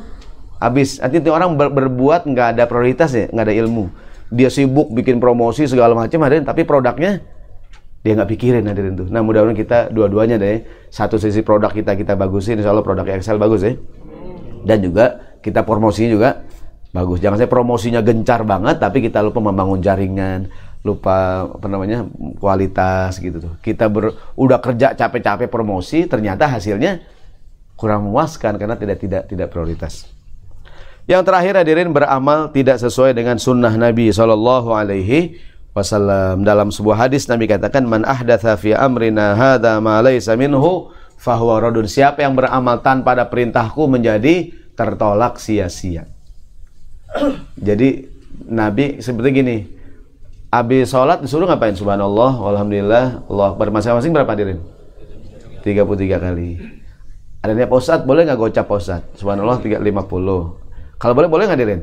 habis. 0.56 0.96
Nanti 0.96 1.20
orang 1.28 1.52
ber 1.60 1.68
berbuat 1.68 2.24
nggak 2.24 2.56
ada 2.56 2.64
prioritas 2.64 3.12
ya, 3.12 3.28
nggak 3.28 3.44
ada 3.44 3.54
ilmu. 3.60 3.92
Dia 4.30 4.50
sibuk 4.50 4.90
bikin 4.90 5.22
promosi 5.22 5.70
segala 5.70 5.94
macam 5.94 6.18
hadirin, 6.26 6.42
tapi 6.42 6.66
produknya 6.66 7.22
dia 8.06 8.14
nggak 8.14 8.30
pikirin 8.38 8.62
hadirin 8.66 8.94
tuh. 8.94 9.10
Nah 9.10 9.22
mudah-mudahan 9.22 9.58
kita 9.58 9.90
dua-duanya 9.90 10.38
deh. 10.38 10.62
Satu 10.90 11.18
sisi 11.18 11.42
produk 11.42 11.74
kita 11.74 11.98
kita 11.98 12.14
bagusin, 12.14 12.58
insya 12.58 12.70
Allah 12.70 12.86
produk 12.86 13.06
Excel 13.06 13.38
bagus 13.38 13.66
ya. 13.66 13.74
Dan 14.66 14.82
juga 14.82 15.38
kita 15.42 15.62
promosinya 15.62 16.10
juga 16.14 16.30
bagus. 16.94 17.18
Jangan 17.18 17.38
saya 17.38 17.50
promosinya 17.50 18.00
gencar 18.02 18.42
banget, 18.42 18.78
tapi 18.78 19.02
kita 19.02 19.22
lupa 19.22 19.42
membangun 19.42 19.82
jaringan, 19.82 20.50
lupa 20.86 21.46
apa 21.50 21.66
namanya 21.66 22.06
kualitas 22.38 23.18
gitu 23.18 23.42
tuh. 23.42 23.54
Kita 23.58 23.90
ber, 23.90 24.14
udah 24.38 24.58
kerja 24.62 24.94
capek-capek 24.94 25.50
promosi, 25.50 26.06
ternyata 26.06 26.46
hasilnya 26.46 27.02
kurang 27.76 28.08
memuaskan 28.08 28.56
karena 28.56 28.78
tidak 28.78 28.98
tidak 29.02 29.22
tidak 29.28 29.48
prioritas. 29.52 30.15
Yang 31.06 31.22
terakhir 31.30 31.54
hadirin 31.54 31.94
beramal 31.94 32.50
tidak 32.50 32.82
sesuai 32.82 33.14
dengan 33.14 33.38
sunnah 33.38 33.70
Nabi 33.78 34.10
Shallallahu 34.10 34.74
Alaihi 34.74 35.38
Wasallam. 35.70 36.42
Dalam 36.42 36.74
sebuah 36.74 37.06
hadis 37.06 37.30
Nabi 37.30 37.46
katakan, 37.46 37.86
"Man 37.86 38.02
ahdatha 38.02 38.58
fi 38.58 38.74
amrina 38.74 39.38
hada 39.38 39.78
ma 39.78 40.02
laysa 40.02 40.34
minhu 40.34 40.90
fahuwa 41.14 41.62
radun." 41.62 41.86
Siapa 41.86 42.26
yang 42.26 42.34
beramal 42.34 42.82
tanpa 42.82 43.14
ada 43.14 43.22
perintahku 43.22 43.86
menjadi 43.86 44.50
tertolak 44.74 45.38
sia-sia. 45.38 46.10
Jadi 47.54 48.10
Nabi 48.50 48.98
seperti 48.98 49.28
gini, 49.30 49.56
habis 50.50 50.90
sholat 50.90 51.22
disuruh 51.22 51.46
ngapain? 51.46 51.78
Subhanallah, 51.78 52.34
Alhamdulillah, 52.34 53.04
Allah 53.30 53.48
masing-masing 53.54 54.10
berapa 54.10 54.34
hadirin? 54.34 54.58
33 55.62 56.18
kali. 56.18 56.58
Ada 57.46 57.54
niat 57.54 57.70
posat, 57.70 58.02
boleh 58.02 58.26
nggak 58.26 58.38
gocap 58.42 58.66
posat? 58.66 59.06
Subhanallah 59.14 59.62
350. 59.62 60.65
Kalau 60.96 61.12
boleh, 61.12 61.28
boleh 61.28 61.44
nggak 61.48 61.58
hadirin? 61.60 61.80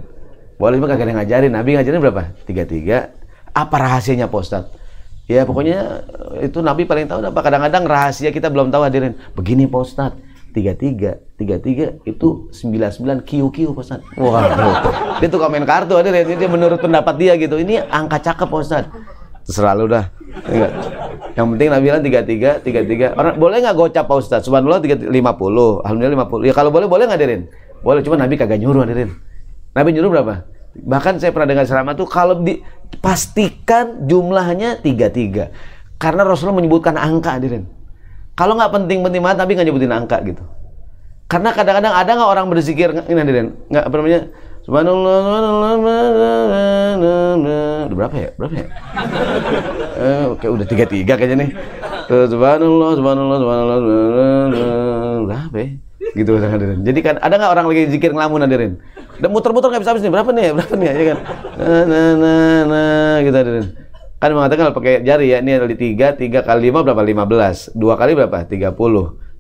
Boleh, 0.57 0.77
cuma 0.77 0.89
kagak 0.89 1.13
ngajarin. 1.13 1.51
Nabi 1.53 1.77
ngajarin 1.77 1.99
berapa? 2.01 2.23
33. 2.45 3.53
Apa 3.53 3.75
rahasianya 3.77 4.29
posat? 4.29 4.69
Ya 5.23 5.47
pokoknya 5.47 6.03
itu 6.43 6.59
Nabi 6.59 6.83
paling 6.83 7.07
tahu 7.07 7.23
apa 7.23 7.39
kadang-kadang 7.39 7.87
rahasia 7.87 8.27
kita 8.35 8.51
belum 8.51 8.75
tahu 8.75 8.83
hadirin. 8.83 9.15
Begini 9.39 9.71
postat 9.71 10.19
tiga 10.51 10.75
tiga 10.75 11.15
tiga 11.39 11.57
tiga 11.63 11.95
itu 12.03 12.51
sembilan 12.51 12.91
sembilan 12.91 13.17
kiu 13.23 13.47
kiu 13.47 13.71
Ustaz. 13.71 14.03
Wah, 14.19 14.51
dia 15.23 15.27
tuh 15.31 15.39
komen 15.39 15.63
kartu 15.63 15.95
ada 15.95 16.11
dia, 16.11 16.49
menurut 16.51 16.75
pendapat 16.75 17.15
dia 17.15 17.33
gitu. 17.39 17.55
Ini 17.55 17.87
angka 17.87 18.19
cakep 18.19 18.49
Ustaz. 18.51 18.91
Terserah 19.47 19.73
lu 19.79 19.87
dah. 19.87 20.11
Enggak. 20.43 20.71
Yang 21.39 21.45
penting 21.55 21.69
Nabi 21.71 21.83
bilang 21.87 22.03
tiga 22.03 22.19
tiga 22.27 22.51
tiga 22.59 22.81
tiga. 22.83 23.07
Orang 23.15 23.39
boleh 23.39 23.63
nggak 23.63 23.75
gocap 23.79 24.03
Pak 24.03 24.17
Ustaz? 24.19 24.43
Subhanallah 24.43 24.83
tiga 24.83 24.99
lima 25.07 25.39
puluh. 25.39 25.79
Alhamdulillah 25.87 26.15
lima 26.19 26.27
puluh. 26.27 26.43
Ya 26.43 26.51
kalau 26.51 26.67
boleh 26.67 26.91
boleh 26.91 27.07
nggak 27.07 27.15
hadirin? 27.15 27.47
Boleh. 27.83 28.01
Cuma 28.01 28.15
Nabi 28.15 28.39
kagak 28.39 28.57
nyuruh 28.57 28.87
hadirin. 28.87 29.11
Nabi 29.75 29.89
nyuruh 29.93 30.09
berapa? 30.09 30.47
Bahkan 30.73 31.21
saya 31.21 31.29
pernah 31.29 31.53
dengar 31.53 31.69
ceramah 31.69 31.93
tuh 31.93 32.09
kalau 32.09 32.41
dipastikan 32.41 34.09
jumlahnya 34.09 34.81
tiga 34.81 35.13
tiga. 35.13 35.53
Karena 36.01 36.25
Rasulullah 36.25 36.57
menyebutkan 36.57 36.97
angka 36.97 37.37
hadirin 37.37 37.69
kalau 38.33 38.57
nggak 38.57 38.73
penting-penting 38.73 39.21
banget 39.21 39.37
tapi 39.45 39.53
nggak 39.53 39.67
nyebutin 39.69 39.93
angka 39.93 40.17
gitu. 40.25 40.41
Karena 41.29 41.53
kadang-kadang 41.53 41.93
ada 41.93 42.11
nggak 42.17 42.29
orang 42.29 42.45
berzikir 42.49 42.89
ini 42.91 43.19
hadirin 43.21 43.53
nggak 43.69 43.83
apa 43.85 43.95
namanya 43.97 44.21
Subhanallah, 44.63 45.19
udah 47.83 47.97
berapa 47.99 48.15
ya? 48.15 48.31
Berapa 48.39 48.55
ya? 48.55 48.67
Eh, 49.99 50.23
oke, 50.31 50.47
udah 50.47 50.63
tiga 50.63 50.87
tiga 50.87 51.19
kayaknya 51.19 51.43
nih. 51.43 51.51
Subhanallah, 52.07 52.95
Subhanallah, 52.95 53.37
Subhanallah, 53.43 53.83
berapa 55.27 55.55
ya? 55.59 55.67
Gitu 56.11 56.35
hadirin. 56.35 56.83
Jadi 56.83 56.99
kan 56.99 57.15
ada 57.23 57.33
nggak 57.39 57.51
orang 57.55 57.65
lagi 57.71 57.81
zikir 57.87 58.11
ngelamun 58.11 58.43
hadirin? 58.43 58.73
Dan 59.17 59.31
muter-muter 59.31 59.71
nggak 59.71 59.81
bisa 59.81 59.91
habis 59.95 60.03
nih. 60.03 60.11
Berapa 60.11 60.29
nih? 60.35 60.47
Berapa 60.51 60.73
nih? 60.75 60.87
Ya 60.91 61.03
kan? 61.07 61.17
Nah, 61.55 61.83
nah, 61.87 62.09
nah, 62.19 62.57
nah, 62.67 63.13
gitu 63.23 63.37
hadirin. 63.39 63.65
Kan 64.21 64.29
mengatakan 64.31 64.71
kalau 64.71 64.77
pakai 64.79 65.03
jari 65.03 65.35
ya, 65.35 65.43
ini 65.43 65.51
ada 65.51 65.67
di 65.67 65.75
3, 65.75 66.15
3 66.15 66.47
kali 66.47 66.71
5 66.71 66.85
berapa? 66.85 67.01
15. 67.03 67.75
2 67.75 67.99
kali 67.99 68.11
berapa? 68.15 68.37
30. 68.47 68.71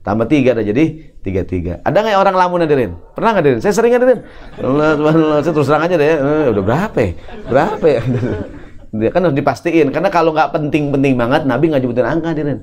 Tambah 0.03 0.25
3 0.27 0.59
ada 0.59 0.63
jadi 0.65 0.85
33. 1.23 1.79
Ada 1.87 1.97
nggak 2.03 2.19
orang 2.19 2.35
lamun 2.35 2.59
hadirin? 2.67 2.91
Pernah 3.15 3.29
nggak 3.31 3.43
hadirin? 3.47 3.59
Saya 3.63 3.73
sering 3.75 3.95
hadirin. 3.95 4.19
Allah, 4.59 5.39
saya 5.39 5.53
terus 5.55 5.67
terang 5.71 5.87
aja 5.87 5.95
deh. 5.95 6.09
Eh, 6.19 6.45
udah 6.51 6.63
berapa 6.63 6.97
ya? 6.99 7.11
Berapa 7.47 7.85
ya? 7.87 8.01
Dia 8.99 9.09
kan 9.09 9.23
harus 9.23 9.37
dipastiin. 9.39 9.87
Karena 9.95 10.11
kalau 10.11 10.35
nggak 10.35 10.51
penting-penting 10.51 11.15
banget, 11.15 11.47
Nabi 11.47 11.71
nggak 11.71 11.81
nyebutin 11.81 12.03
angka 12.03 12.35
hadirin. 12.35 12.59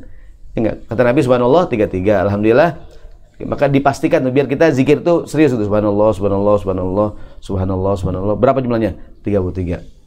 Enggak. 0.53 0.77
Ya 0.83 0.87
Kata 0.93 1.03
Nabi 1.07 1.21
subhanallah 1.25 1.65
33. 1.71 2.27
Alhamdulillah 2.27 2.71
maka 3.49 3.69
dipastikan 3.69 4.21
biar 4.29 4.47
kita 4.49 4.73
zikir 4.73 5.01
itu 5.01 5.25
serius 5.25 5.57
itu 5.57 5.65
subhanallah 5.65 6.13
subhanallah 6.13 6.55
subhanallah 6.61 7.09
subhanallah 7.41 7.93
subhanallah. 7.97 8.37
Berapa 8.37 8.61
jumlahnya? 8.61 8.97
33 9.25 10.01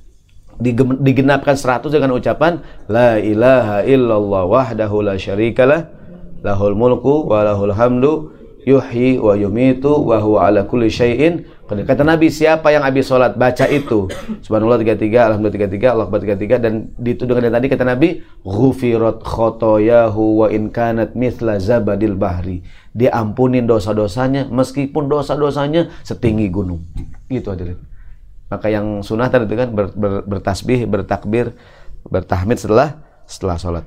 digenapkan 1.02 1.58
100 1.58 1.90
dengan 1.90 2.14
ucapan 2.14 2.62
la 2.86 3.18
ilaha 3.18 3.82
illallah 3.90 4.46
wahdahu 4.46 5.02
la 5.02 5.18
syarikalah 5.18 5.90
lahul 6.46 6.78
mulku 6.78 7.26
wa 7.26 7.42
lahul 7.42 7.74
hamdu 7.74 8.30
yuhyi 8.64 9.20
wa 9.20 9.34
yumitu 9.36 9.92
wa 9.92 10.20
huwa 10.20 10.48
ala 10.48 10.64
kulli 10.68 10.88
syai'in 10.92 11.48
kata 11.74 12.06
Nabi 12.06 12.30
siapa 12.30 12.70
yang 12.70 12.86
habis 12.86 13.10
sholat 13.10 13.34
baca 13.34 13.66
itu? 13.66 14.06
Subhanallah 14.46 14.78
33 14.78 15.10
alhamdulillah 15.10 15.74
33 15.74 15.90
Allah 15.90 16.06
akbar 16.06 16.22
33 16.22 16.62
dan 16.62 16.74
itu 17.02 17.24
dengan 17.26 17.50
tadi 17.50 17.66
kata 17.66 17.82
Nabi 17.82 18.22
ghufirat 18.46 19.26
khotoyahu 19.26 20.46
wa 20.46 20.48
in 20.54 20.70
kanat 20.70 21.18
mithla 21.18 21.58
zabadil 21.58 22.14
bahri. 22.14 22.62
Dia 22.94 23.10
ampunin 23.18 23.66
dosa-dosanya 23.66 24.54
meskipun 24.54 25.10
dosa-dosanya 25.10 25.90
setinggi 26.06 26.54
gunung. 26.54 26.86
Gitu 27.26 27.50
hadirin 27.50 27.94
maka 28.54 28.70
yang 28.70 29.02
sunnah 29.02 29.34
tadi 29.34 29.50
itu 29.50 29.58
kan 29.58 29.74
ber, 29.74 29.90
ber, 29.98 30.22
bertasbih, 30.30 30.86
bertakbir, 30.86 31.58
bertahmid 32.06 32.62
setelah 32.62 33.02
setelah 33.26 33.58
sholat. 33.58 33.86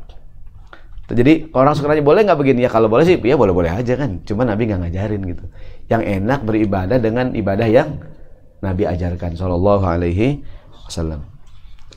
Jadi 1.07 1.55
orang 1.55 1.73
suka 1.79 1.95
nanya 1.95 2.03
boleh 2.03 2.27
nggak 2.27 2.39
begini 2.39 2.67
ya 2.67 2.71
kalau 2.71 2.91
boleh 2.91 3.07
sih 3.07 3.15
ya 3.23 3.39
boleh 3.39 3.55
boleh 3.55 3.71
aja 3.71 3.95
kan. 3.95 4.23
Cuma 4.27 4.43
Nabi 4.43 4.67
nggak 4.67 4.91
ngajarin 4.91 5.23
gitu. 5.23 5.45
Yang 5.87 6.03
enak 6.19 6.41
beribadah 6.43 6.99
dengan 6.99 7.31
ibadah 7.31 7.69
yang 7.71 8.03
Nabi 8.59 8.91
ajarkan 8.91 9.39
Shallallahu 9.39 9.85
Alaihi 9.87 10.43
Wasallam. 10.89 11.23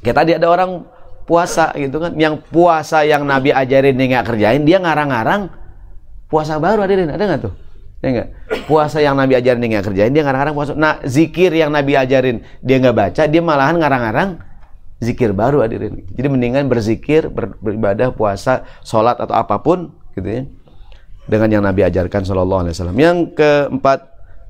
Kayak 0.06 0.18
tadi 0.22 0.32
ada 0.38 0.48
orang 0.48 0.86
puasa 1.26 1.74
gitu 1.78 2.02
kan, 2.02 2.18
yang 2.18 2.42
puasa 2.42 3.06
yang 3.06 3.26
Nabi 3.26 3.54
ajarin 3.54 3.94
dia 3.98 4.08
nggak 4.18 4.26
kerjain, 4.34 4.62
dia 4.66 4.78
ngarang-ngarang 4.82 5.54
puasa 6.26 6.58
baru 6.58 6.86
hadirin 6.86 7.10
ada 7.10 7.22
nggak 7.22 7.42
tuh? 7.46 7.54
Ya 8.02 8.08
enggak? 8.10 8.28
Puasa 8.66 8.98
yang 8.98 9.14
Nabi 9.14 9.38
ajarin 9.38 9.62
dia 9.62 9.70
nggak 9.78 9.86
kerjain, 9.94 10.12
dia 10.14 10.24
ngarang-ngarang 10.26 10.56
puasa. 10.58 10.72
Nah, 10.74 10.98
zikir 11.06 11.54
yang 11.54 11.70
Nabi 11.70 11.94
ajarin 11.98 12.42
dia 12.66 12.78
nggak 12.82 12.96
baca, 12.98 13.22
dia 13.30 13.42
malahan 13.46 13.78
ngarang-ngarang 13.78 14.30
zikir 15.00 15.32
baru 15.32 15.64
hadirin. 15.64 16.04
Jadi 16.12 16.28
mendingan 16.28 16.68
berzikir, 16.68 17.32
ber, 17.32 17.56
beribadah, 17.60 18.12
puasa, 18.12 18.68
sholat 18.84 19.20
atau 19.20 19.36
apa 19.36 19.60
pun 19.60 19.96
gitu 20.16 20.28
ya. 20.28 20.42
Dengan 21.30 21.60
yang 21.60 21.64
Nabi 21.64 21.88
ajarkan 21.88 22.26
Shallallahu 22.26 22.62
Alaihi 22.68 22.74
Wasallam. 22.76 22.98
Yang 23.00 23.18
keempat, 23.38 24.00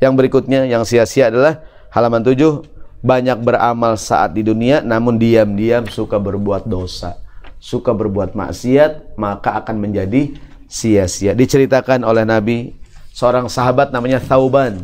yang 0.01 0.13
berikutnya, 0.17 0.65
yang 0.65 0.83
sia-sia 0.87 1.29
adalah 1.29 1.61
halaman 1.91 2.23
tujuh 2.23 2.65
banyak 2.99 3.39
beramal 3.39 3.95
saat 3.95 4.35
di 4.35 4.43
dunia, 4.43 4.83
namun 4.83 5.15
diam-diam 5.15 5.87
suka 5.87 6.19
berbuat 6.19 6.67
dosa, 6.67 7.19
suka 7.59 7.95
berbuat 7.95 8.35
maksiat, 8.35 9.15
maka 9.15 9.59
akan 9.59 9.79
menjadi 9.79 10.35
sia-sia. 10.67 11.35
Diceritakan 11.35 12.03
oleh 12.03 12.23
Nabi 12.27 12.75
seorang 13.11 13.51
sahabat 13.51 13.91
namanya 13.91 14.19
Thauban. 14.23 14.83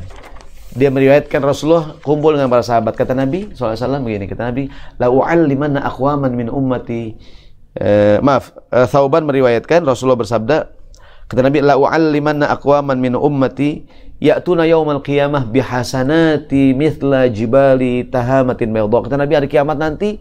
Dia 0.76 0.92
meriwayatkan 0.92 1.40
Rasulullah 1.40 1.96
kumpul 2.04 2.36
dengan 2.36 2.52
para 2.52 2.60
sahabat. 2.60 3.00
Kata 3.00 3.16
Nabi 3.16 3.56
SAW 3.56 4.04
begini, 4.04 4.28
kata 4.28 4.52
Nabi, 4.52 4.68
La 5.00 5.08
u'allimanna 5.08 5.80
aqwaman 5.88 6.36
min 6.36 6.52
ummati. 6.52 7.16
Eh, 7.80 8.20
maaf, 8.20 8.52
eh, 8.76 8.84
Thauban 8.84 9.24
meriwayatkan 9.24 9.88
Rasulullah 9.88 10.20
bersabda, 10.20 10.76
kata 11.32 11.42
Nabi, 11.48 11.64
La 11.64 11.80
u'allimanna 11.80 12.52
aqwaman 12.52 13.00
min 13.00 13.16
ummati 13.16 13.88
ya'tuna 14.20 14.68
yaumal 14.68 15.00
qiyamah 15.00 15.48
bihasanati 15.48 16.76
mithla 16.76 17.32
jibali 17.32 18.04
tahamatin 18.12 18.76
bayadha. 18.76 19.00
Kata 19.08 19.16
Nabi 19.16 19.34
hari 19.40 19.48
kiamat 19.48 19.80
nanti 19.80 20.20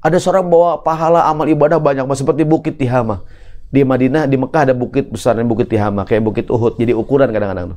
ada 0.00 0.16
seorang 0.16 0.48
bawa 0.48 0.80
pahala 0.80 1.28
amal 1.28 1.44
ibadah 1.44 1.76
banyak 1.76 2.08
seperti 2.16 2.48
bukit 2.48 2.80
Tihamah 2.80 3.20
di 3.68 3.84
Madinah, 3.84 4.24
di 4.24 4.40
Mekah 4.40 4.72
ada 4.72 4.74
bukit 4.74 5.12
besar 5.12 5.36
dan 5.36 5.44
bukit 5.44 5.68
Tihama, 5.68 6.08
kayak 6.08 6.24
bukit 6.24 6.48
Uhud. 6.48 6.80
Jadi 6.80 6.96
ukuran 6.96 7.28
kadang-kadang. 7.30 7.76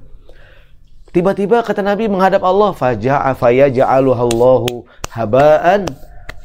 Tiba-tiba 1.14 1.62
kata 1.62 1.86
Nabi 1.86 2.10
menghadap 2.10 2.42
Allah, 2.42 2.74
faja'a 2.74 3.38
fayaj'aluhallahu 3.38 4.82
haba'an 5.14 5.86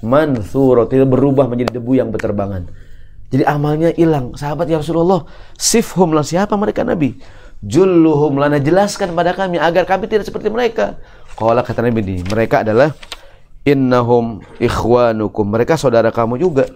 mansura. 0.04 0.84
Tidak 0.84 1.08
berubah 1.08 1.48
menjadi 1.48 1.80
debu 1.80 1.96
yang 1.96 2.12
berterbangan. 2.12 2.68
Jadi 3.32 3.48
amalnya 3.48 3.96
hilang. 3.96 4.36
Sahabat 4.36 4.68
ya 4.68 4.76
Rasulullah, 4.76 5.24
sifhum 5.56 6.12
lah 6.12 6.20
siapa 6.20 6.52
mereka 6.60 6.84
Nabi? 6.84 7.16
Julluhum 7.64 8.36
lana 8.36 8.60
jelaskan 8.60 9.16
pada 9.16 9.32
kami 9.32 9.56
agar 9.56 9.88
kami 9.88 10.04
tidak 10.04 10.28
seperti 10.28 10.52
mereka. 10.52 11.00
Qala 11.32 11.64
kata 11.64 11.80
Nabi 11.80 12.04
ini, 12.04 12.16
mereka 12.28 12.60
adalah 12.60 12.92
innahum 13.64 14.44
ikhwanukum. 14.60 15.48
Mereka 15.48 15.80
saudara 15.80 16.12
kamu 16.12 16.44
juga. 16.44 16.68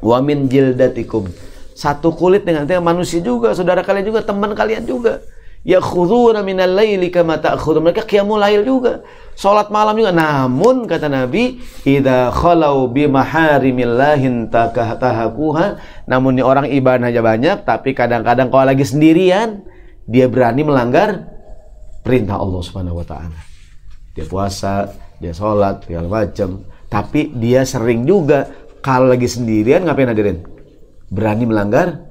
Wa 0.00 0.24
min 0.24 0.48
jildatikum. 0.48 1.28
Satu 1.76 2.16
kulit 2.16 2.48
dengan 2.48 2.64
manusia 2.80 3.20
juga, 3.20 3.52
saudara 3.52 3.84
kalian 3.84 4.08
juga, 4.08 4.24
teman 4.24 4.56
kalian 4.56 4.88
juga 4.88 5.20
yakhuduna 5.62 6.42
minal 6.42 6.74
laili 6.74 7.08
kama 7.08 7.38
ta'khudun. 7.38 7.90
Mereka 7.90 8.06
qiyamul 8.06 8.38
lail 8.38 8.62
juga. 8.66 9.02
Salat 9.38 9.70
malam 9.70 9.96
juga. 9.96 10.10
Namun 10.12 10.84
kata 10.84 11.08
Nabi, 11.08 11.62
idza 11.86 12.30
khalau 12.34 12.90
bi 12.90 13.06
maharimillahin 13.06 14.50
tahakuha. 14.52 15.78
Namun 16.06 16.38
ini 16.38 16.42
orang 16.44 16.66
ibadah 16.68 17.08
aja 17.08 17.22
banyak, 17.22 17.56
tapi 17.64 17.94
kadang-kadang 17.96 18.50
kalau 18.50 18.68
lagi 18.68 18.84
sendirian, 18.84 19.62
dia 20.04 20.26
berani 20.26 20.66
melanggar 20.66 21.30
perintah 22.02 22.42
Allah 22.42 22.60
Subhanahu 22.60 23.00
wa 23.00 23.06
taala. 23.06 23.38
Dia 24.12 24.26
puasa, 24.28 24.92
dia 25.22 25.32
sholat, 25.32 25.86
segala 25.86 26.10
macam. 26.10 26.68
Tapi 26.92 27.32
dia 27.32 27.64
sering 27.64 28.04
juga 28.04 28.52
kalau 28.84 29.08
lagi 29.08 29.24
sendirian 29.24 29.88
ngapain 29.88 30.12
hadirin? 30.12 30.44
Berani 31.08 31.48
melanggar 31.48 32.04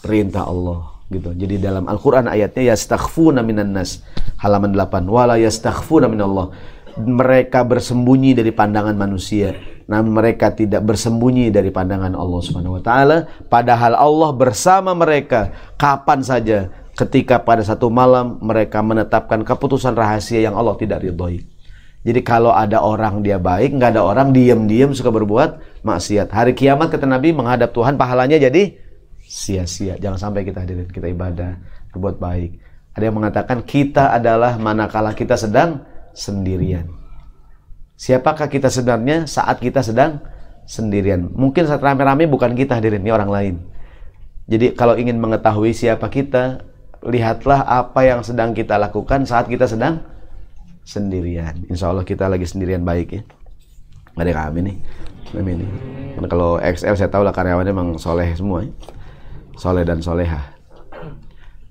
perintah 0.00 0.48
Allah 0.48 0.91
gitu. 1.12 1.36
Jadi 1.36 1.60
dalam 1.60 1.84
Al-Qur'an 1.86 2.26
ayatnya 2.26 2.72
yastakhfuna 2.72 3.44
minan 3.44 3.76
nas 3.76 4.00
halaman 4.40 4.72
8 4.72 5.04
wala 5.06 5.36
yastakhfuna 5.36 6.08
minallah. 6.08 6.50
Mereka 6.92 7.64
bersembunyi 7.64 8.36
dari 8.36 8.52
pandangan 8.52 8.92
manusia, 8.92 9.56
namun 9.88 10.12
mereka 10.12 10.52
tidak 10.52 10.84
bersembunyi 10.84 11.48
dari 11.48 11.72
pandangan 11.72 12.12
Allah 12.12 12.40
Subhanahu 12.44 12.76
wa 12.76 12.82
taala, 12.84 13.32
padahal 13.48 13.96
Allah 13.96 14.30
bersama 14.36 14.92
mereka 14.92 15.56
kapan 15.80 16.20
saja 16.20 16.68
ketika 16.92 17.40
pada 17.40 17.64
satu 17.64 17.88
malam 17.88 18.36
mereka 18.44 18.84
menetapkan 18.84 19.40
keputusan 19.40 19.96
rahasia 19.96 20.44
yang 20.44 20.52
Allah 20.52 20.76
tidak 20.76 21.00
ridhoi. 21.00 21.40
Jadi 22.02 22.20
kalau 22.20 22.50
ada 22.52 22.82
orang 22.82 23.22
dia 23.22 23.38
baik, 23.38 23.78
nggak 23.78 23.96
ada 23.96 24.02
orang 24.02 24.34
diam-diam 24.34 24.92
suka 24.92 25.08
berbuat 25.08 25.80
maksiat. 25.86 26.28
Hari 26.28 26.52
kiamat 26.52 26.90
kata 26.90 27.06
Nabi 27.06 27.32
menghadap 27.32 27.70
Tuhan 27.70 27.94
pahalanya 27.94 28.36
jadi 28.36 28.74
sia-sia. 29.32 29.96
Jangan 29.96 30.28
sampai 30.28 30.44
kita 30.44 30.60
hadirin 30.60 30.84
kita 30.92 31.08
ibadah, 31.08 31.56
berbuat 31.96 32.20
baik. 32.20 32.60
Ada 32.92 33.08
yang 33.08 33.16
mengatakan 33.16 33.64
kita 33.64 34.12
adalah 34.12 34.60
manakala 34.60 35.16
kita 35.16 35.40
sedang 35.40 35.80
sendirian. 36.12 36.92
Siapakah 37.96 38.52
kita 38.52 38.68
sebenarnya 38.68 39.24
saat 39.24 39.56
kita 39.56 39.80
sedang 39.80 40.20
sendirian? 40.68 41.32
Mungkin 41.32 41.64
saat 41.64 41.80
rame-rame 41.80 42.28
bukan 42.28 42.52
kita 42.52 42.76
hadirin, 42.76 43.00
ini 43.00 43.08
orang 43.08 43.32
lain. 43.32 43.54
Jadi 44.52 44.76
kalau 44.76 45.00
ingin 45.00 45.16
mengetahui 45.16 45.72
siapa 45.72 46.12
kita, 46.12 46.60
lihatlah 47.00 47.64
apa 47.64 48.04
yang 48.04 48.20
sedang 48.20 48.52
kita 48.52 48.76
lakukan 48.76 49.24
saat 49.24 49.48
kita 49.48 49.64
sedang 49.64 50.04
sendirian. 50.84 51.64
Insya 51.72 51.88
Allah 51.88 52.04
kita 52.04 52.28
lagi 52.28 52.44
sendirian 52.44 52.84
baik 52.84 53.08
ya. 53.16 53.22
Ada 54.12 54.28
kami 54.52 54.60
nih. 54.60 54.76
Karena 55.32 56.28
kalau 56.28 56.60
XL 56.60 57.00
saya 57.00 57.08
tahu 57.08 57.24
lah 57.24 57.32
karyawannya 57.32 57.72
memang 57.72 57.96
soleh 57.96 58.28
semua 58.36 58.68
ya 58.68 58.72
soleh 59.62 59.86
dan 59.86 60.02
soleha. 60.02 60.58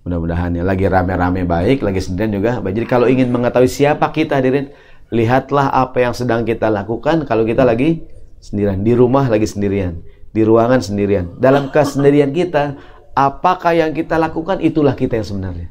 Mudah-mudahan 0.08 0.56
ya 0.56 0.64
lagi 0.64 0.88
rame-rame 0.88 1.44
baik, 1.44 1.84
lagi 1.84 2.00
sendirian 2.00 2.32
juga. 2.40 2.52
Jadi 2.64 2.88
kalau 2.88 3.12
ingin 3.12 3.28
mengetahui 3.28 3.68
siapa 3.68 4.08
kita 4.16 4.40
hadirin, 4.40 4.72
lihatlah 5.12 5.68
apa 5.68 6.00
yang 6.00 6.16
sedang 6.16 6.48
kita 6.48 6.72
lakukan 6.72 7.28
kalau 7.28 7.44
kita 7.44 7.68
lagi 7.68 8.08
sendirian, 8.40 8.80
di 8.82 8.96
rumah 8.96 9.28
lagi 9.28 9.46
sendirian, 9.46 10.00
di 10.32 10.42
ruangan 10.42 10.80
sendirian. 10.80 11.38
Dalam 11.38 11.70
kesendirian 11.70 12.32
kita, 12.32 12.80
apakah 13.14 13.76
yang 13.76 13.92
kita 13.92 14.16
lakukan 14.16 14.64
itulah 14.64 14.96
kita 14.96 15.20
yang 15.20 15.28
sebenarnya. 15.28 15.68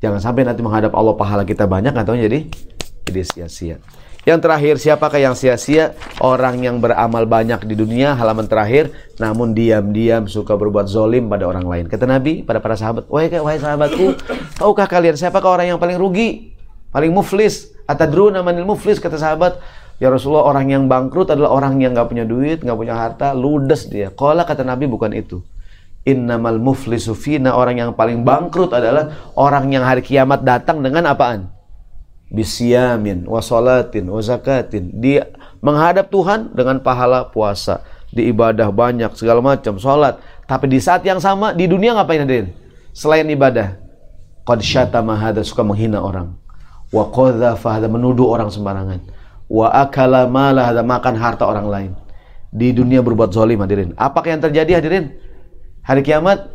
Jangan 0.00 0.20
sampai 0.22 0.46
nanti 0.46 0.62
menghadap 0.62 0.94
Allah 0.94 1.18
pahala 1.18 1.42
kita 1.42 1.66
banyak 1.66 1.92
atau 1.92 2.14
jadi 2.14 2.46
jadi 3.06 3.22
sia-sia. 3.22 3.76
Yang 4.26 4.42
terakhir, 4.42 4.74
siapakah 4.82 5.22
yang 5.22 5.38
sia-sia? 5.38 5.94
Orang 6.18 6.58
yang 6.58 6.82
beramal 6.82 7.30
banyak 7.30 7.62
di 7.62 7.78
dunia, 7.78 8.18
halaman 8.18 8.50
terakhir, 8.50 8.90
namun 9.22 9.54
diam-diam 9.54 10.26
suka 10.26 10.58
berbuat 10.58 10.90
zolim 10.90 11.30
pada 11.30 11.46
orang 11.46 11.62
lain. 11.62 11.84
Kata 11.86 12.10
Nabi 12.10 12.42
pada 12.42 12.58
para 12.58 12.74
sahabat, 12.74 13.06
wahai, 13.06 13.30
wahai 13.38 13.62
sahabatku, 13.62 14.18
tahukah 14.58 14.90
kalian 14.90 15.14
siapakah 15.14 15.54
orang 15.54 15.70
yang 15.70 15.78
paling 15.78 15.94
rugi? 15.94 16.58
Paling 16.90 17.14
muflis? 17.14 17.70
Atadruna 17.86 18.42
manil 18.42 18.66
muflis? 18.66 18.98
Kata 18.98 19.14
sahabat, 19.14 19.62
Ya 19.96 20.12
Rasulullah 20.12 20.44
orang 20.44 20.68
yang 20.68 20.84
bangkrut 20.92 21.32
adalah 21.32 21.56
orang 21.56 21.80
yang 21.80 21.96
nggak 21.96 22.12
punya 22.12 22.28
duit, 22.28 22.60
nggak 22.60 22.76
punya 22.76 22.92
harta, 22.92 23.32
ludes 23.32 23.88
dia. 23.88 24.12
Kala 24.12 24.44
kata 24.44 24.60
Nabi 24.60 24.84
bukan 24.84 25.08
itu. 25.16 25.40
Innamal 26.04 26.60
muflisu 26.60 27.16
fina 27.16 27.56
orang 27.56 27.80
yang 27.80 27.90
paling 27.96 28.20
bangkrut 28.20 28.76
adalah 28.76 29.32
orang 29.40 29.72
yang 29.72 29.88
hari 29.88 30.04
kiamat 30.04 30.44
datang 30.44 30.84
dengan 30.84 31.08
apaan? 31.08 31.55
Bisyamin 32.26 33.22
wasolatin 33.26 34.10
wazakatin 34.10 34.90
dia 34.98 35.30
menghadap 35.62 36.10
Tuhan 36.10 36.50
dengan 36.52 36.82
pahala 36.82 37.30
puasa 37.30 37.86
di 38.10 38.30
ibadah 38.30 38.70
banyak 38.70 39.14
segala 39.14 39.42
macam 39.42 39.78
sholat. 39.78 40.18
Tapi 40.46 40.70
di 40.70 40.78
saat 40.78 41.02
yang 41.02 41.18
sama 41.18 41.50
di 41.54 41.66
dunia 41.66 41.94
ngapain 41.98 42.22
hadirin? 42.22 42.54
Selain 42.94 43.26
ibadah. 43.26 43.78
Qad 44.46 44.62
syatama 44.62 45.18
hadha 45.18 45.42
suka 45.42 45.66
menghina 45.66 45.98
orang. 45.98 46.38
Wa 46.94 47.10
qadhafa 47.10 47.82
menuduh 47.90 48.30
orang 48.30 48.46
sembarangan. 48.46 49.02
Wa 49.50 49.74
akala 49.74 50.30
mala 50.30 50.70
makan 50.70 51.14
harta 51.18 51.42
orang 51.46 51.66
lain. 51.66 51.90
Di 52.54 52.70
dunia 52.70 53.02
berbuat 53.02 53.34
zalim 53.34 53.58
hadirin. 53.58 53.90
Apakah 53.98 54.38
yang 54.38 54.42
terjadi 54.42 54.78
hadirin? 54.78 55.18
Hari 55.82 56.06
kiamat 56.06 56.46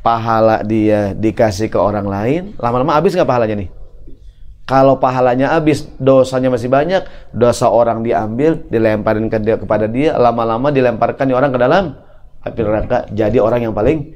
pahala 0.00 0.62
dia 0.62 1.10
dikasih 1.10 1.74
ke 1.74 1.78
orang 1.78 2.06
lain. 2.06 2.42
Lama-lama 2.54 2.94
habis 2.94 3.18
nggak 3.18 3.26
pahalanya 3.26 3.66
nih 3.66 3.77
kalau 4.68 5.00
pahalanya 5.00 5.56
habis, 5.56 5.88
dosanya 5.96 6.52
masih 6.52 6.68
banyak, 6.68 7.08
dosa 7.32 7.72
orang 7.72 8.04
diambil, 8.04 8.60
dilemparin 8.68 9.32
ke 9.32 9.40
dia, 9.40 9.56
kepada 9.56 9.88
dia, 9.88 10.20
lama-lama 10.20 10.68
dilemparkan 10.68 11.24
orang 11.32 11.56
ke 11.56 11.58
dalam 11.58 11.96
api 12.44 12.60
neraka. 12.60 13.08
Jadi 13.08 13.40
orang 13.40 13.64
yang 13.64 13.72
paling 13.72 14.12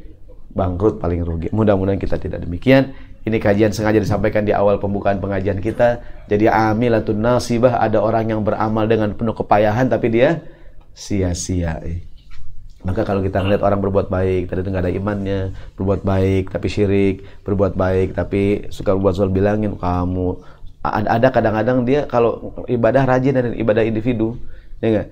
bangkrut, 0.52 1.00
paling 1.00 1.24
rugi. 1.24 1.48
Mudah-mudahan 1.56 1.96
kita 1.96 2.20
tidak 2.20 2.44
demikian. 2.44 2.92
Ini 3.24 3.40
kajian 3.40 3.72
sengaja 3.72 3.96
disampaikan 3.96 4.44
di 4.44 4.52
awal 4.52 4.76
pembukaan 4.76 5.24
pengajian 5.24 5.56
kita. 5.56 6.04
Jadi 6.28 6.52
amilatun 6.52 7.16
nasibah, 7.16 7.80
ada 7.80 8.04
orang 8.04 8.28
yang 8.28 8.44
beramal 8.44 8.84
dengan 8.84 9.16
penuh 9.16 9.32
kepayahan 9.32 9.88
tapi 9.88 10.12
dia 10.12 10.44
sia-sia. 10.92 11.80
Maka 12.82 13.06
kalau 13.06 13.22
kita 13.22 13.38
ngeliat 13.38 13.62
orang 13.62 13.78
berbuat 13.78 14.10
baik, 14.10 14.50
tadi 14.50 14.66
itu 14.66 14.68
nggak 14.74 14.84
ada 14.90 14.92
imannya, 14.92 15.40
berbuat 15.78 16.02
baik 16.02 16.50
tapi 16.50 16.66
syirik, 16.66 17.22
berbuat 17.46 17.78
baik 17.78 18.18
tapi 18.18 18.66
suka 18.74 18.90
berbuat 18.98 19.14
soal 19.14 19.30
bilangin 19.30 19.78
kamu. 19.78 20.34
Ada 20.82 21.30
kadang-kadang 21.30 21.86
dia 21.86 22.10
kalau 22.10 22.58
ibadah 22.66 23.06
rajin 23.06 23.38
dan 23.38 23.54
ibadah 23.54 23.86
individu, 23.86 24.34
ya 24.82 24.98
gak? 24.98 25.08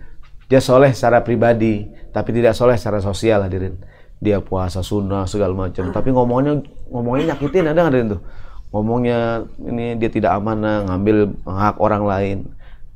Dia 0.51 0.59
soleh 0.59 0.91
secara 0.91 1.23
pribadi, 1.23 1.87
tapi 2.11 2.35
tidak 2.35 2.59
soleh 2.59 2.75
secara 2.75 2.99
sosial 2.99 3.47
hadirin. 3.47 3.79
Dia 4.19 4.43
puasa 4.43 4.83
sunnah 4.83 5.31
segala 5.31 5.55
macam, 5.55 5.95
tapi 5.95 6.11
ngomongnya 6.11 6.59
ngomongnya 6.91 7.39
nyakitin 7.39 7.71
ada 7.71 7.87
hadirin 7.87 8.19
tuh. 8.19 8.23
Ngomongnya 8.75 9.47
ini 9.63 9.95
dia 9.95 10.11
tidak 10.11 10.35
amanah, 10.43 10.91
ngambil 10.91 11.39
hak 11.47 11.79
orang 11.79 12.03
lain. 12.03 12.39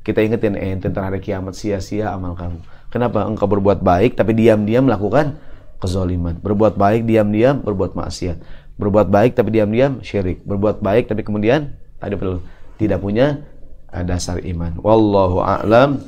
Kita 0.03 0.19
ingetin 0.19 0.59
eh 0.59 0.75
tentang 0.75 1.07
hari 1.07 1.23
kiamat 1.23 1.55
sia-sia 1.55 2.11
amal 2.11 2.35
kamu 2.35 2.74
Kenapa? 2.93 3.25
Engkau 3.27 3.49
berbuat 3.49 3.83
baik 3.83 4.15
tapi 4.15 4.35
diam-diam 4.37 4.85
melakukan 4.87 5.37
kezoliman. 5.79 6.39
Berbuat 6.39 6.79
baik 6.79 7.03
diam-diam 7.03 7.59
berbuat 7.61 7.97
maksiat. 7.97 8.37
Berbuat 8.75 9.07
baik 9.07 9.35
tapi 9.35 9.55
diam-diam 9.55 9.99
syirik. 10.03 10.43
Berbuat 10.43 10.79
baik 10.79 11.11
tapi 11.11 11.23
kemudian 11.23 11.75
tadi 11.99 12.15
perlu 12.15 12.39
tidak 12.75 12.99
punya 12.99 13.43
eh, 13.91 14.03
dasar 14.03 14.39
iman. 14.43 14.79
Wallahu 14.79 15.43
a'lam 15.43 16.03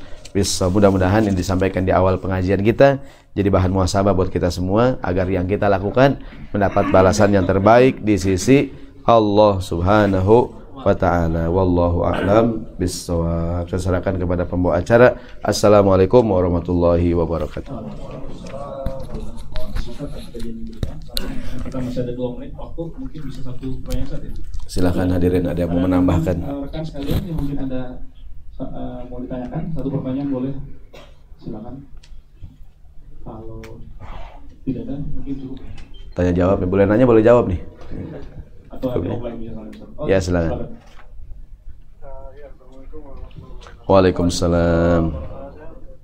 mudah-mudahan 0.70 1.26
yang 1.26 1.34
disampaikan 1.34 1.82
di 1.82 1.90
awal 1.90 2.22
pengajian 2.22 2.62
kita 2.62 3.02
jadi 3.34 3.54
bahan 3.54 3.70
muasabah 3.74 4.14
buat 4.14 4.30
kita 4.34 4.50
semua 4.50 5.02
agar 5.02 5.30
yang 5.30 5.46
kita 5.46 5.70
lakukan 5.70 6.22
mendapat 6.54 6.90
balasan 6.94 7.34
yang 7.34 7.46
terbaik 7.46 8.02
di 8.02 8.18
sisi 8.18 8.74
Allah 9.06 9.62
Subhanahu 9.62 10.67
wa 10.78 10.94
taala 10.94 11.50
wallahu 11.50 12.06
a'lam 12.06 12.66
bissawab. 12.78 13.66
Saya 13.70 13.82
serahkan 13.82 14.16
kepada 14.22 14.46
pembawa 14.46 14.78
acara. 14.78 15.18
Assalamualaikum 15.42 16.22
warahmatullahi 16.22 17.14
wabarakatuh. 17.18 17.74
Kita 21.68 21.78
masih 21.84 22.02
ada 22.06 22.14
dua 22.14 22.30
menit 22.38 22.54
waktu 22.54 22.82
mungkin 22.96 23.20
bisa 23.28 23.40
satu 23.42 23.82
pertanyaan 23.82 24.08
saja. 24.08 24.30
Silakan 24.70 25.10
hadirin 25.12 25.46
ada 25.50 25.60
yang 25.66 25.74
mau 25.74 25.84
menambahkan? 25.84 26.38
eh, 26.38 26.58
rekan 26.64 26.84
sekalian 26.86 27.22
yang 27.28 27.38
mungkin 27.42 27.58
ada 27.66 27.82
uh, 28.62 29.02
mau 29.10 29.20
ditanyakan 29.20 29.62
satu 29.74 29.88
pertanyaan 29.90 30.30
boleh. 30.30 30.54
Silakan. 31.42 31.76
Kalau 33.26 33.60
tidak 34.64 34.82
ada 34.88 34.96
mungkin 35.02 35.36
cukup. 35.36 35.60
Tanya 36.16 36.34
jawab 36.34 36.66
boleh 36.66 36.86
nanya 36.90 37.06
boleh 37.06 37.22
jawab 37.22 37.46
nih 37.46 37.62
atau 38.78 38.90
ada 38.94 39.08
offline 39.10 39.38
Oh, 39.98 40.06
ya 40.06 40.18
silakan. 40.22 40.78
Waalaikumsalam. 43.88 45.04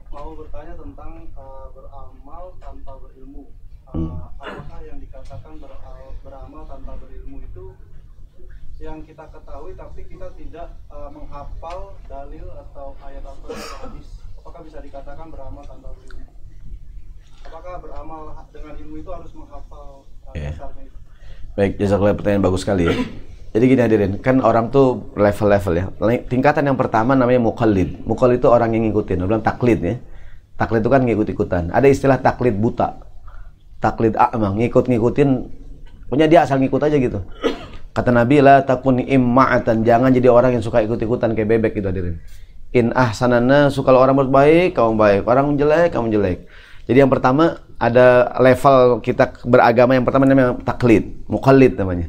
mau 0.09 0.29
bertanya 0.39 0.73
tentang 0.79 1.11
uh, 1.35 1.67
beramal 1.75 2.43
tanpa 2.57 2.91
berilmu. 3.03 3.51
Uh, 3.93 4.31
Apakah 4.39 4.79
yang 4.87 4.97
dikatakan 5.03 5.53
beramal 6.23 6.63
tanpa 6.65 6.91
berilmu 6.97 7.23
yang 8.83 8.99
kita 9.07 9.23
ketahui 9.31 9.71
tapi 9.79 10.03
kita 10.11 10.27
tidak 10.35 10.67
uh, 10.91 11.07
menghafal 11.07 11.95
dalil 12.11 12.43
atau 12.51 12.91
ayat 13.07 13.23
atau 13.23 13.55
hadis 13.79 14.19
apakah 14.35 14.59
bisa 14.67 14.83
dikatakan 14.83 15.31
beramal 15.31 15.63
tanpa 15.63 15.95
ilmu 16.03 16.27
apakah 17.47 17.79
beramal 17.79 18.21
dengan 18.51 18.75
ilmu 18.75 18.95
itu 18.99 19.07
harus 19.07 19.31
menghafal 19.31 20.03
uh, 20.27 20.35
Iya. 20.35 20.51
dasarnya 20.51 20.83
itu 20.91 20.99
Baik, 21.53 21.77
jazakallah 21.77 22.17
pertanyaan 22.17 22.43
bagus 22.49 22.65
sekali 22.65 22.89
ya. 22.89 22.93
Jadi 23.53 23.63
gini 23.69 23.81
hadirin, 23.85 24.11
kan 24.17 24.41
orang 24.41 24.73
tuh 24.73 25.13
level-level 25.13 25.73
ya. 25.77 25.85
Tingkatan 26.25 26.65
yang 26.65 26.73
pertama 26.73 27.13
namanya 27.13 27.37
mukallid. 27.37 28.01
Mukallid 28.09 28.41
itu 28.41 28.49
orang 28.49 28.73
yang 28.73 28.89
ngikutin. 28.89 29.21
Dia 29.21 29.27
bilang 29.29 29.45
taklid 29.45 29.79
ya. 29.85 29.95
Taklid 30.57 30.81
itu 30.81 30.89
kan 30.89 31.01
ngikut-ikutan. 31.05 31.63
Ada 31.69 31.85
istilah 31.85 32.17
taklid 32.17 32.57
buta. 32.57 32.97
Taklid 33.77 34.17
a'ma, 34.17 34.57
ngikut-ngikutin. 34.57 35.29
Punya 36.09 36.25
dia 36.25 36.41
asal 36.41 36.57
ngikut 36.57 36.81
aja 36.81 36.97
gitu. 36.97 37.21
Kata 37.93 38.09
Nabi 38.09 38.41
la 38.41 38.65
takun 38.65 38.97
imma'atan, 38.97 39.85
jangan 39.85 40.09
jadi 40.09 40.33
orang 40.33 40.57
yang 40.57 40.65
suka 40.65 40.81
ikut-ikutan 40.81 41.37
kayak 41.37 41.45
bebek 41.45 41.77
gitu 41.77 41.93
hadirin. 41.93 42.17
In 42.73 42.89
ahsanana 42.97 43.69
suka 43.69 43.93
orang 43.93 44.17
berbuat 44.17 44.33
baik, 44.33 44.69
kamu 44.73 44.97
baik. 44.97 45.21
Orang 45.29 45.53
jelek, 45.61 45.93
kamu 45.93 46.09
jelek. 46.09 46.49
Jadi 46.89 46.97
yang 47.05 47.13
pertama 47.13 47.61
ada 47.83 48.31
level 48.39 49.03
kita 49.03 49.43
beragama 49.43 49.91
yang 49.91 50.07
pertama 50.07 50.23
namanya 50.23 50.55
taklid, 50.63 51.19
mukallid 51.27 51.75
namanya. 51.75 52.07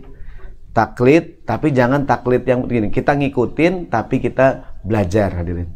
Taklid 0.71 1.43
tapi 1.43 1.75
jangan 1.75 2.07
taklid 2.07 2.47
yang 2.47 2.63
begini. 2.63 2.95
Kita 2.95 3.19
ngikutin 3.19 3.91
tapi 3.91 4.23
kita 4.23 4.79
belajar 4.87 5.35
hadirin. 5.35 5.67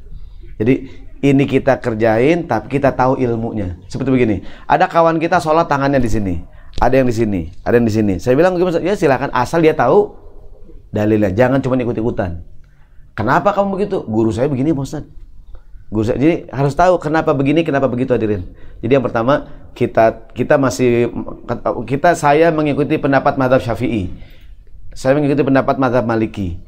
Jadi 0.54 0.74
ini 1.18 1.44
kita 1.50 1.82
kerjain 1.82 2.46
tapi 2.46 2.78
kita 2.78 2.94
tahu 2.94 3.18
ilmunya. 3.18 3.74
Seperti 3.90 4.14
begini. 4.14 4.46
Ada 4.70 4.86
kawan 4.86 5.18
kita 5.18 5.42
sholat 5.42 5.66
tangannya 5.66 5.98
di 5.98 6.10
sini. 6.10 6.34
Ada 6.78 7.02
yang 7.02 7.10
di 7.10 7.14
sini, 7.18 7.40
ada 7.66 7.74
yang 7.74 7.86
di 7.90 7.94
sini. 7.94 8.14
Saya 8.22 8.38
bilang 8.38 8.54
gimana? 8.54 8.78
Ya 8.78 8.94
silakan 8.94 9.34
asal 9.34 9.58
dia 9.66 9.74
tahu 9.74 10.14
dalilnya. 10.94 11.34
Jangan 11.34 11.58
cuma 11.58 11.74
ikut-ikutan. 11.74 12.46
Kenapa 13.18 13.50
kamu 13.50 13.74
begitu? 13.74 14.06
Guru 14.06 14.30
saya 14.30 14.46
begini, 14.46 14.70
Ustaz. 14.70 15.02
Guru 15.88 16.04
saya, 16.04 16.20
jadi 16.20 16.44
harus 16.52 16.76
tahu 16.76 17.00
kenapa 17.00 17.32
begini, 17.32 17.64
kenapa 17.64 17.88
begitu 17.88 18.12
hadirin. 18.12 18.44
Jadi 18.84 18.92
yang 18.92 19.04
pertama 19.04 19.48
kita 19.72 20.28
kita 20.36 20.60
masih 20.60 21.08
kita 21.88 22.12
saya 22.12 22.52
mengikuti 22.52 23.00
pendapat 23.00 23.40
madhab 23.40 23.64
Syafi'i. 23.64 24.12
Saya 24.92 25.16
mengikuti 25.16 25.40
pendapat 25.40 25.80
madhab 25.80 26.04
Maliki. 26.04 26.60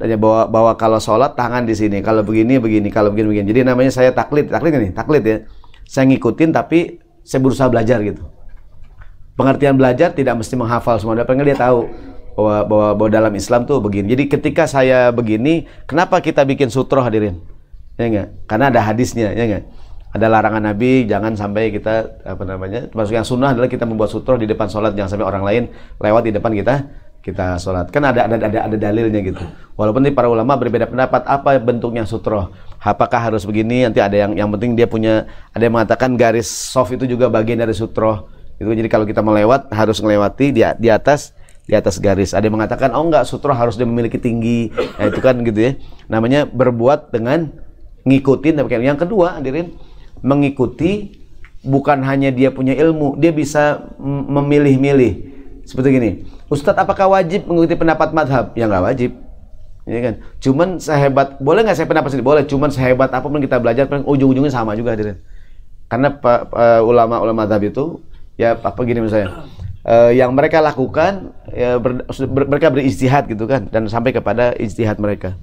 Tanya 0.00 0.16
bahwa 0.16 0.48
bahwa 0.48 0.72
kalau 0.80 0.96
sholat 0.96 1.36
tangan 1.36 1.68
di 1.68 1.76
sini, 1.76 2.00
kalau 2.00 2.24
begini 2.24 2.56
begini, 2.56 2.88
kalau 2.88 3.12
begini 3.12 3.28
begini. 3.36 3.46
Jadi 3.52 3.60
namanya 3.68 3.92
saya 3.92 4.08
taklid, 4.16 4.48
taklid 4.48 4.72
ini, 4.80 4.88
taklid 4.96 5.22
ya. 5.22 5.36
Saya 5.84 6.08
ngikutin 6.08 6.56
tapi 6.56 6.96
saya 7.20 7.44
berusaha 7.44 7.68
belajar 7.68 8.00
gitu. 8.00 8.24
Pengertian 9.36 9.76
belajar 9.76 10.16
tidak 10.16 10.40
mesti 10.40 10.56
menghafal 10.56 10.96
semua, 10.96 11.12
tapi 11.20 11.36
dia 11.44 11.60
tahu 11.60 11.92
bahwa, 12.40 12.56
bahwa 12.64 12.88
bahwa 12.96 13.10
dalam 13.12 13.32
Islam 13.36 13.68
tuh 13.68 13.84
begini. 13.84 14.16
Jadi 14.16 14.32
ketika 14.32 14.64
saya 14.64 15.12
begini, 15.12 15.68
kenapa 15.84 16.24
kita 16.24 16.40
bikin 16.48 16.72
sutroh 16.72 17.04
hadirin? 17.04 17.51
Ya 18.00 18.04
enggak? 18.08 18.28
Karena 18.48 18.64
ada 18.72 18.80
hadisnya, 18.80 19.32
ya 19.36 19.44
enggak? 19.44 19.64
Ada 20.12 20.26
larangan 20.28 20.60
Nabi, 20.60 21.08
jangan 21.08 21.32
sampai 21.32 21.72
kita 21.72 22.24
apa 22.28 22.44
namanya? 22.44 22.88
Termasuk 22.92 23.16
yang 23.16 23.24
sunnah 23.24 23.56
adalah 23.56 23.68
kita 23.68 23.88
membuat 23.88 24.12
sutroh 24.12 24.36
di 24.36 24.44
depan 24.44 24.68
sholat, 24.68 24.92
jangan 24.92 25.16
sampai 25.16 25.26
orang 25.26 25.44
lain 25.44 25.62
lewat 25.96 26.22
di 26.28 26.32
depan 26.36 26.52
kita 26.52 26.74
kita 27.22 27.56
sholat. 27.56 27.88
Kan 27.88 28.02
ada 28.04 28.26
ada 28.26 28.36
ada, 28.36 28.58
ada 28.68 28.76
dalilnya 28.76 29.22
gitu. 29.22 29.40
Walaupun 29.78 30.04
ini 30.04 30.12
para 30.12 30.26
ulama 30.26 30.58
berbeda 30.58 30.90
pendapat 30.90 31.22
apa 31.24 31.56
bentuknya 31.62 32.04
sutroh. 32.04 32.50
Apakah 32.82 33.30
harus 33.32 33.46
begini? 33.46 33.86
Nanti 33.86 34.02
ada 34.02 34.12
yang 34.12 34.34
yang 34.34 34.50
penting 34.50 34.74
dia 34.74 34.90
punya 34.90 35.30
ada 35.54 35.62
yang 35.62 35.72
mengatakan 35.72 36.18
garis 36.18 36.50
soft 36.50 36.92
itu 36.92 37.06
juga 37.06 37.30
bagian 37.30 37.62
dari 37.62 37.72
sutroh. 37.72 38.26
Itu 38.58 38.68
jadi 38.68 38.90
kalau 38.90 39.06
kita 39.06 39.22
melewat 39.22 39.70
harus 39.70 40.02
melewati 40.02 40.50
di 40.50 40.60
di 40.66 40.88
atas 40.90 41.32
di 41.64 41.78
atas 41.78 42.02
garis. 42.02 42.34
Ada 42.34 42.50
yang 42.50 42.58
mengatakan 42.58 42.90
oh 42.92 43.06
enggak 43.06 43.24
sutroh 43.24 43.54
harus 43.54 43.78
dia 43.78 43.86
memiliki 43.86 44.18
tinggi. 44.18 44.74
Nah, 44.74 45.06
itu 45.06 45.22
kan 45.22 45.38
gitu 45.46 45.56
ya. 45.62 45.72
Namanya 46.10 46.50
berbuat 46.50 47.14
dengan 47.14 47.54
ngikutin 48.02 48.58
yang 48.82 48.98
kedua 48.98 49.38
hadirin 49.38 49.74
mengikuti 50.22 51.18
bukan 51.62 52.02
hanya 52.02 52.34
dia 52.34 52.50
punya 52.50 52.74
ilmu, 52.74 53.14
dia 53.18 53.30
bisa 53.30 53.86
memilih-milih. 54.02 55.30
Seperti 55.62 55.88
gini, 55.94 56.10
Ustadz 56.50 56.82
apakah 56.82 57.06
wajib 57.06 57.46
mengikuti 57.46 57.78
pendapat 57.78 58.10
madhab? 58.10 58.50
Ya 58.58 58.66
nggak 58.66 58.82
wajib. 58.82 59.10
Ya 59.86 59.98
kan? 59.98 60.14
Cuman 60.42 60.68
sehebat, 60.82 61.38
boleh 61.38 61.62
nggak 61.62 61.78
saya 61.78 61.86
pendapat 61.86 62.14
sendiri? 62.14 62.26
Boleh. 62.26 62.42
Cuman 62.46 62.70
sehebat 62.70 63.10
apa 63.14 63.26
pun 63.26 63.38
kita 63.38 63.62
belajar, 63.62 63.86
ujung-ujungnya 63.86 64.50
sama 64.50 64.74
juga 64.74 64.94
hadirin. 64.94 65.22
Karena 65.86 66.18
ulama-ulama 66.82 67.46
madhab 67.46 67.62
itu, 67.62 68.02
ya 68.34 68.58
apa 68.58 68.78
gini 68.82 69.02
misalnya, 69.02 69.46
eh, 69.86 70.18
yang 70.18 70.34
mereka 70.34 70.58
lakukan, 70.58 71.30
ya 71.50 71.78
ber- 71.78 72.06
ber- 72.10 72.48
mereka 72.50 72.70
beristihad 72.74 73.26
gitu 73.30 73.46
kan, 73.46 73.70
dan 73.70 73.86
sampai 73.86 74.10
kepada 74.10 74.54
istihad 74.58 74.98
mereka. 74.98 75.38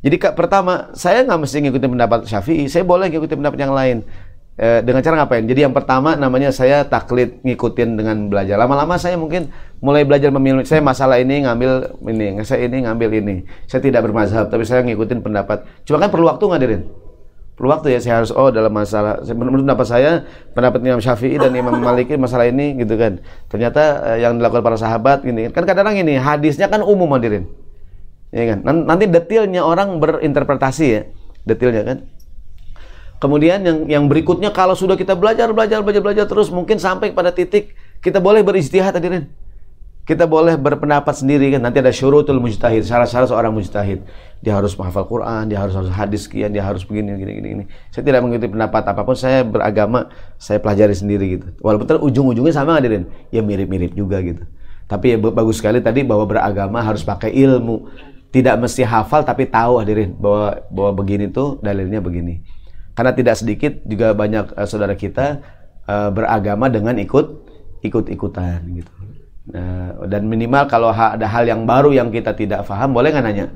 Jadi 0.00 0.16
kak, 0.16 0.32
pertama, 0.32 0.88
saya 0.96 1.20
nggak 1.28 1.40
mesti 1.44 1.56
ngikutin 1.68 1.90
pendapat 1.92 2.18
Syafi'i, 2.24 2.72
saya 2.72 2.88
boleh 2.88 3.12
ngikutin 3.12 3.36
pendapat 3.36 3.58
yang 3.60 3.74
lain. 3.76 3.98
Eh, 4.60 4.84
dengan 4.84 5.00
cara 5.00 5.24
ngapain? 5.24 5.48
Jadi 5.48 5.64
yang 5.64 5.72
pertama 5.72 6.20
namanya 6.20 6.52
saya 6.52 6.84
taklid 6.84 7.40
ngikutin 7.40 7.96
dengan 7.96 8.28
belajar. 8.28 8.60
Lama-lama 8.60 9.00
saya 9.00 9.16
mungkin 9.16 9.48
mulai 9.80 10.04
belajar 10.04 10.28
memilih. 10.28 10.68
Saya 10.68 10.84
masalah 10.84 11.16
ini 11.16 11.48
ngambil 11.48 11.96
ini, 12.04 12.44
saya 12.44 12.68
ini 12.68 12.84
ngambil 12.84 13.08
ini. 13.24 13.34
Saya 13.64 13.80
tidak 13.80 14.04
bermazhab, 14.04 14.52
tapi 14.52 14.68
saya 14.68 14.84
ngikutin 14.84 15.24
pendapat. 15.24 15.64
Cuma 15.88 15.96
kan 15.96 16.12
perlu 16.12 16.28
waktu 16.28 16.44
ngadirin. 16.44 16.82
Perlu 17.56 17.72
waktu 17.72 17.96
ya 17.96 18.00
saya 18.04 18.14
harus 18.20 18.32
oh 18.32 18.48
dalam 18.52 18.72
masalah 18.72 19.20
menurut 19.32 19.64
pendapat 19.68 19.86
saya 19.88 20.10
pendapat 20.52 20.80
Imam 20.80 21.00
Syafi'i 21.00 21.36
dan 21.40 21.52
Imam 21.56 21.76
Maliki 21.84 22.20
masalah 22.20 22.44
ini 22.44 22.76
gitu 22.76 23.00
kan. 23.00 23.16
Ternyata 23.48 24.12
eh, 24.12 24.28
yang 24.28 24.36
dilakukan 24.36 24.60
para 24.60 24.76
sahabat 24.76 25.24
gini 25.24 25.48
kan 25.48 25.64
kadang-kadang 25.64 26.04
ini 26.04 26.20
hadisnya 26.20 26.68
kan 26.68 26.84
umum 26.84 27.08
hadirin. 27.16 27.48
Ya 28.30 28.54
kan? 28.54 28.58
Nan- 28.62 28.86
Nanti 28.86 29.10
detailnya 29.10 29.66
orang 29.66 29.98
berinterpretasi 29.98 30.86
ya, 30.86 31.02
detailnya 31.46 31.82
kan. 31.82 31.98
Kemudian 33.20 33.60
yang 33.60 33.78
yang 33.84 34.04
berikutnya 34.08 34.48
kalau 34.48 34.72
sudah 34.72 34.96
kita 34.96 35.12
belajar 35.12 35.52
belajar 35.52 35.84
belajar 35.84 36.00
belajar 36.00 36.24
terus 36.24 36.48
mungkin 36.48 36.80
sampai 36.80 37.12
pada 37.12 37.28
titik 37.28 37.76
kita 38.00 38.16
boleh 38.16 38.40
beristihad 38.40 38.96
hadirin. 38.96 39.28
Kita 40.08 40.24
boleh 40.24 40.56
berpendapat 40.56 41.12
sendiri 41.12 41.52
kan. 41.52 41.60
Nanti 41.60 41.78
ada 41.84 41.92
syurutul 41.92 42.40
mujtahid, 42.40 42.82
syarat-syarat 42.82 43.30
seorang 43.30 43.52
mujtahid. 43.52 44.02
Dia 44.40 44.56
harus 44.56 44.72
menghafal 44.74 45.04
Quran, 45.06 45.52
dia 45.52 45.60
harus 45.60 45.76
harus 45.76 45.92
hadis 45.92 46.24
sekian, 46.26 46.50
dia 46.50 46.64
harus 46.64 46.82
begini 46.82 47.14
gini 47.14 47.32
gini 47.36 47.48
gini. 47.52 47.64
Saya 47.92 48.08
tidak 48.08 48.24
mengikuti 48.24 48.48
pendapat 48.50 48.88
apa 48.90 49.04
pun, 49.04 49.14
saya 49.14 49.44
beragama, 49.44 50.08
saya 50.40 50.56
pelajari 50.58 50.96
sendiri 50.96 51.38
gitu. 51.38 51.46
Walaupun 51.60 52.00
ujung-ujungnya 52.00 52.50
sama 52.56 52.80
hadirin. 52.80 53.06
Ya 53.30 53.44
mirip-mirip 53.44 53.92
juga 53.92 54.18
gitu. 54.24 54.42
Tapi 54.90 55.14
ya 55.14 55.16
ba- 55.20 55.30
bagus 55.30 55.60
sekali 55.62 55.78
tadi 55.78 56.02
bahwa 56.02 56.26
beragama 56.26 56.80
harus 56.82 57.04
pakai 57.06 57.30
ilmu. 57.30 57.86
Tidak 58.30 58.54
mesti 58.62 58.86
hafal 58.86 59.26
tapi 59.26 59.50
tahu 59.50 59.82
hadirin 59.82 60.14
bahwa 60.14 60.62
bahwa 60.70 60.92
begini 61.02 61.26
tuh 61.30 61.58
dalilnya 61.58 61.98
begini. 61.98 62.46
Karena 62.94 63.10
tidak 63.10 63.34
sedikit 63.38 63.82
juga 63.82 64.14
banyak 64.14 64.54
eh, 64.54 64.66
saudara 64.70 64.94
kita 64.94 65.42
eh, 65.86 66.08
beragama 66.14 66.70
dengan 66.70 66.94
ikut 66.98 67.26
ikut-ikutan 67.80 68.60
gitu. 68.76 68.92
Nah, 69.50 70.06
dan 70.06 70.30
minimal 70.30 70.68
kalau 70.70 70.94
ha- 70.94 71.16
ada 71.18 71.26
hal 71.26 71.48
yang 71.48 71.66
baru 71.66 71.90
yang 71.90 72.12
kita 72.12 72.36
tidak 72.36 72.62
paham, 72.68 72.94
boleh 72.94 73.10
nggak 73.10 73.24
nanya? 73.24 73.46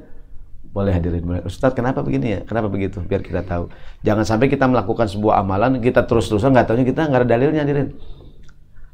Boleh 0.75 0.91
hadirin, 0.91 1.22
boleh. 1.22 1.43
Ustadz 1.47 1.77
kenapa 1.77 2.03
begini 2.03 2.35
ya? 2.35 2.41
Kenapa 2.43 2.66
begitu? 2.66 2.99
Biar 3.05 3.22
kita 3.22 3.47
tahu. 3.47 3.70
Jangan 4.03 4.27
sampai 4.27 4.51
kita 4.51 4.66
melakukan 4.66 5.07
sebuah 5.07 5.45
amalan, 5.45 5.79
kita 5.79 6.03
terus-terusan 6.03 6.51
nggak 6.51 6.66
tahunya 6.66 6.87
kita 6.91 7.07
nggak 7.07 7.20
ada 7.22 7.29
dalilnya 7.31 7.62
hadirin. 7.62 7.95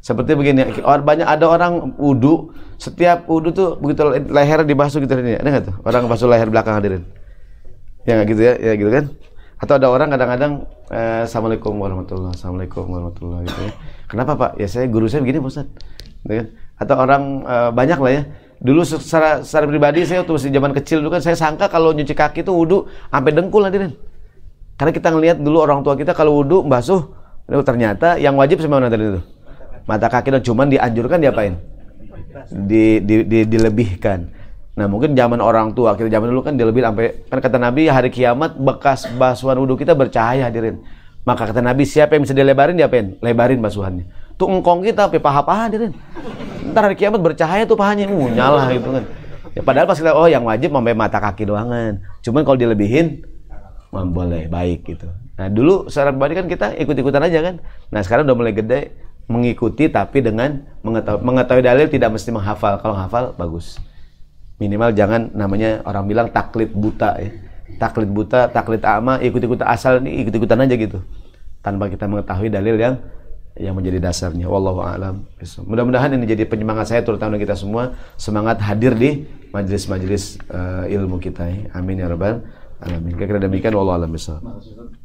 Seperti 0.01 0.33
begini, 0.33 0.81
or- 0.81 1.05
banyak 1.05 1.29
ada 1.29 1.45
orang 1.45 1.93
wudhu, 2.01 2.57
setiap 2.81 3.29
wudhu 3.29 3.53
tuh 3.53 3.69
begitu 3.77 4.09
leher 4.33 4.65
dibasuh 4.65 5.05
gitu 5.05 5.13
ini, 5.21 5.37
ada 5.37 5.49
nggak 5.49 5.65
tuh? 5.69 5.75
Orang 5.85 6.09
basuh 6.09 6.25
leher 6.25 6.49
belakang 6.49 6.81
hadirin. 6.81 7.05
Ya 8.09 8.17
nggak 8.17 8.29
gitu 8.33 8.41
ya, 8.41 8.53
ya 8.57 8.73
gitu 8.81 8.89
kan? 8.89 9.05
Atau 9.61 9.77
ada 9.77 9.93
orang 9.93 10.09
kadang-kadang 10.09 10.53
eh, 10.89 11.29
Assalamualaikum 11.29 11.77
warahmatullahi 11.77 12.33
Assalamualaikum 12.33 12.89
warahmatullahi 12.89 13.45
gitu 13.45 13.61
ya. 13.69 13.73
Kenapa 14.09 14.33
Pak? 14.41 14.51
Ya 14.57 14.67
saya 14.73 14.89
guru 14.89 15.05
saya 15.05 15.21
begini 15.21 15.45
Ustaz. 15.45 15.69
Gitu 16.25 16.33
kan? 16.33 16.47
Atau 16.81 16.97
orang 16.97 17.23
eh, 17.45 17.71
banyak 17.77 17.99
lah 18.01 18.13
ya. 18.17 18.23
Dulu 18.61 18.81
secara, 18.85 19.45
secara 19.45 19.69
pribadi 19.69 20.05
saya 20.09 20.25
waktu 20.25 20.33
masih 20.37 20.53
zaman 20.53 20.73
kecil 20.77 21.01
dulu 21.05 21.17
kan 21.17 21.21
saya 21.25 21.37
sangka 21.37 21.69
kalau 21.69 21.93
nyuci 21.93 22.13
kaki 22.13 22.41
itu 22.41 22.53
wudhu 22.53 22.89
sampai 23.13 23.33
dengkul 23.37 23.65
hadirin. 23.65 23.93
Karena 24.81 24.93
kita 24.97 25.09
ngelihat 25.13 25.37
dulu 25.45 25.61
orang 25.61 25.85
tua 25.85 25.93
kita 25.93 26.17
kalau 26.17 26.41
wudhu 26.41 26.65
basuh, 26.65 27.13
ternyata 27.49 28.17
yang 28.17 28.37
wajib 28.41 28.65
mana 28.65 28.89
tadi 28.89 29.13
itu? 29.13 29.21
Mata 29.91 30.07
kaki 30.07 30.31
dan 30.31 30.43
cuman 30.47 30.71
dianjurkan 30.71 31.19
diapain? 31.19 31.59
Di, 32.47 33.03
di, 33.03 33.27
di, 33.27 33.39
dilebihkan. 33.43 34.31
Nah 34.79 34.87
mungkin 34.87 35.19
zaman 35.19 35.43
orang 35.43 35.75
tua 35.75 35.99
kita 35.99 36.07
zaman 36.07 36.31
dulu 36.31 36.47
kan 36.47 36.55
dilebih 36.55 36.79
sampai 36.87 37.27
kan 37.27 37.43
kata 37.43 37.59
Nabi 37.59 37.91
hari 37.91 38.07
kiamat 38.15 38.55
bekas 38.55 39.11
basuhan 39.19 39.59
wudhu 39.59 39.75
kita 39.75 39.99
bercahaya 39.99 40.47
hadirin. 40.47 40.79
Maka 41.27 41.51
kata 41.51 41.59
Nabi 41.59 41.83
siapa 41.83 42.15
yang 42.15 42.23
bisa 42.23 42.39
dilebarin 42.39 42.79
diapain? 42.79 43.19
Lebarin 43.19 43.59
basuhannya. 43.59 44.07
Tuh 44.39 44.47
engkong 44.47 44.87
kita 44.87 45.11
sampai 45.11 45.19
paha-paha 45.19 45.69
hadirin. 45.69 45.93
Ntar 46.71 46.87
hari 46.87 46.97
kiamat 46.97 47.19
bercahaya 47.19 47.67
tuh 47.67 47.75
pahanya 47.75 48.07
uh, 48.07 48.31
nyala 48.31 48.71
gitu 48.71 48.95
kan. 48.95 49.05
Ya, 49.59 49.61
padahal 49.67 49.91
pas 49.91 49.99
kita 49.99 50.15
oh 50.15 50.31
yang 50.31 50.47
wajib 50.47 50.71
sampai 50.71 50.95
mata 50.95 51.19
kaki 51.19 51.51
doangan. 51.51 51.99
Cuman 52.23 52.47
kalau 52.47 52.57
dilebihin 52.57 53.27
boleh 53.91 54.47
baik 54.47 54.87
gitu. 54.87 55.11
Nah 55.35 55.51
dulu 55.51 55.91
secara 55.91 56.15
pribadi 56.15 56.39
kan 56.39 56.47
kita 56.47 56.67
ikut-ikutan 56.79 57.27
aja 57.27 57.39
kan. 57.43 57.55
Nah 57.91 58.01
sekarang 58.07 58.23
udah 58.31 58.37
mulai 58.39 58.55
gede 58.55 58.95
mengikuti 59.31 59.87
tapi 59.87 60.19
dengan 60.19 60.67
mengetahui, 60.83 61.23
mengetahui 61.23 61.63
dalil 61.63 61.87
tidak 61.87 62.11
mesti 62.11 62.35
menghafal. 62.35 62.83
Kalau 62.83 62.99
hafal 62.99 63.33
bagus. 63.39 63.79
minimal 64.61 64.93
jangan 64.93 65.33
namanya 65.33 65.81
orang 65.89 66.05
bilang 66.05 66.29
taklid 66.29 66.69
buta 66.77 67.17
ya. 67.17 67.33
Taklid 67.81 68.13
buta 68.13 68.53
taklid 68.53 68.85
ama 68.85 69.17
ikut-ikut 69.17 69.65
asal 69.65 70.05
ini 70.05 70.21
ikut-ikutan 70.21 70.61
aja 70.61 70.77
gitu. 70.77 71.01
Tanpa 71.65 71.89
kita 71.89 72.05
mengetahui 72.05 72.53
dalil 72.53 72.77
yang 72.77 73.01
yang 73.57 73.73
menjadi 73.73 74.05
dasarnya. 74.05 74.45
Wallahu 74.53 74.85
alam. 74.85 75.25
Mudah-mudahan 75.65 76.13
ini 76.13 76.29
jadi 76.29 76.45
penyemangat 76.45 76.93
saya 76.93 77.01
terutama 77.01 77.41
kita 77.41 77.57
semua. 77.57 77.97
Semangat 78.21 78.61
hadir 78.61 78.93
di 78.93 79.25
majelis-majelis 79.49 80.39
uh, 80.53 80.85
ilmu 80.87 81.17
kita 81.19 81.49
ya. 81.49 81.73
amin 81.81 82.05
ya 82.05 82.13
rabbal 82.13 82.45
alamin. 82.85 83.13
Kira-kira 83.17 83.41
demikian 83.41 83.73
wallahu 83.73 83.97
alam. 83.97 84.11
Bisa 84.13 84.45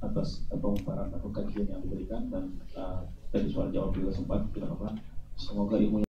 atas 0.04 0.44
atau 0.52 0.76
kajian 1.32 1.64
yang 1.64 1.80
diberikan 1.80 2.22
dan 2.28 2.44
uh, 2.76 3.08
tadi 3.36 3.52
soal 3.52 3.68
jawab 3.76 3.92
juga 3.92 4.16
sempat 4.16 4.48
kita 4.56 4.72
Semoga 5.36 5.76
ilmu 5.76 6.05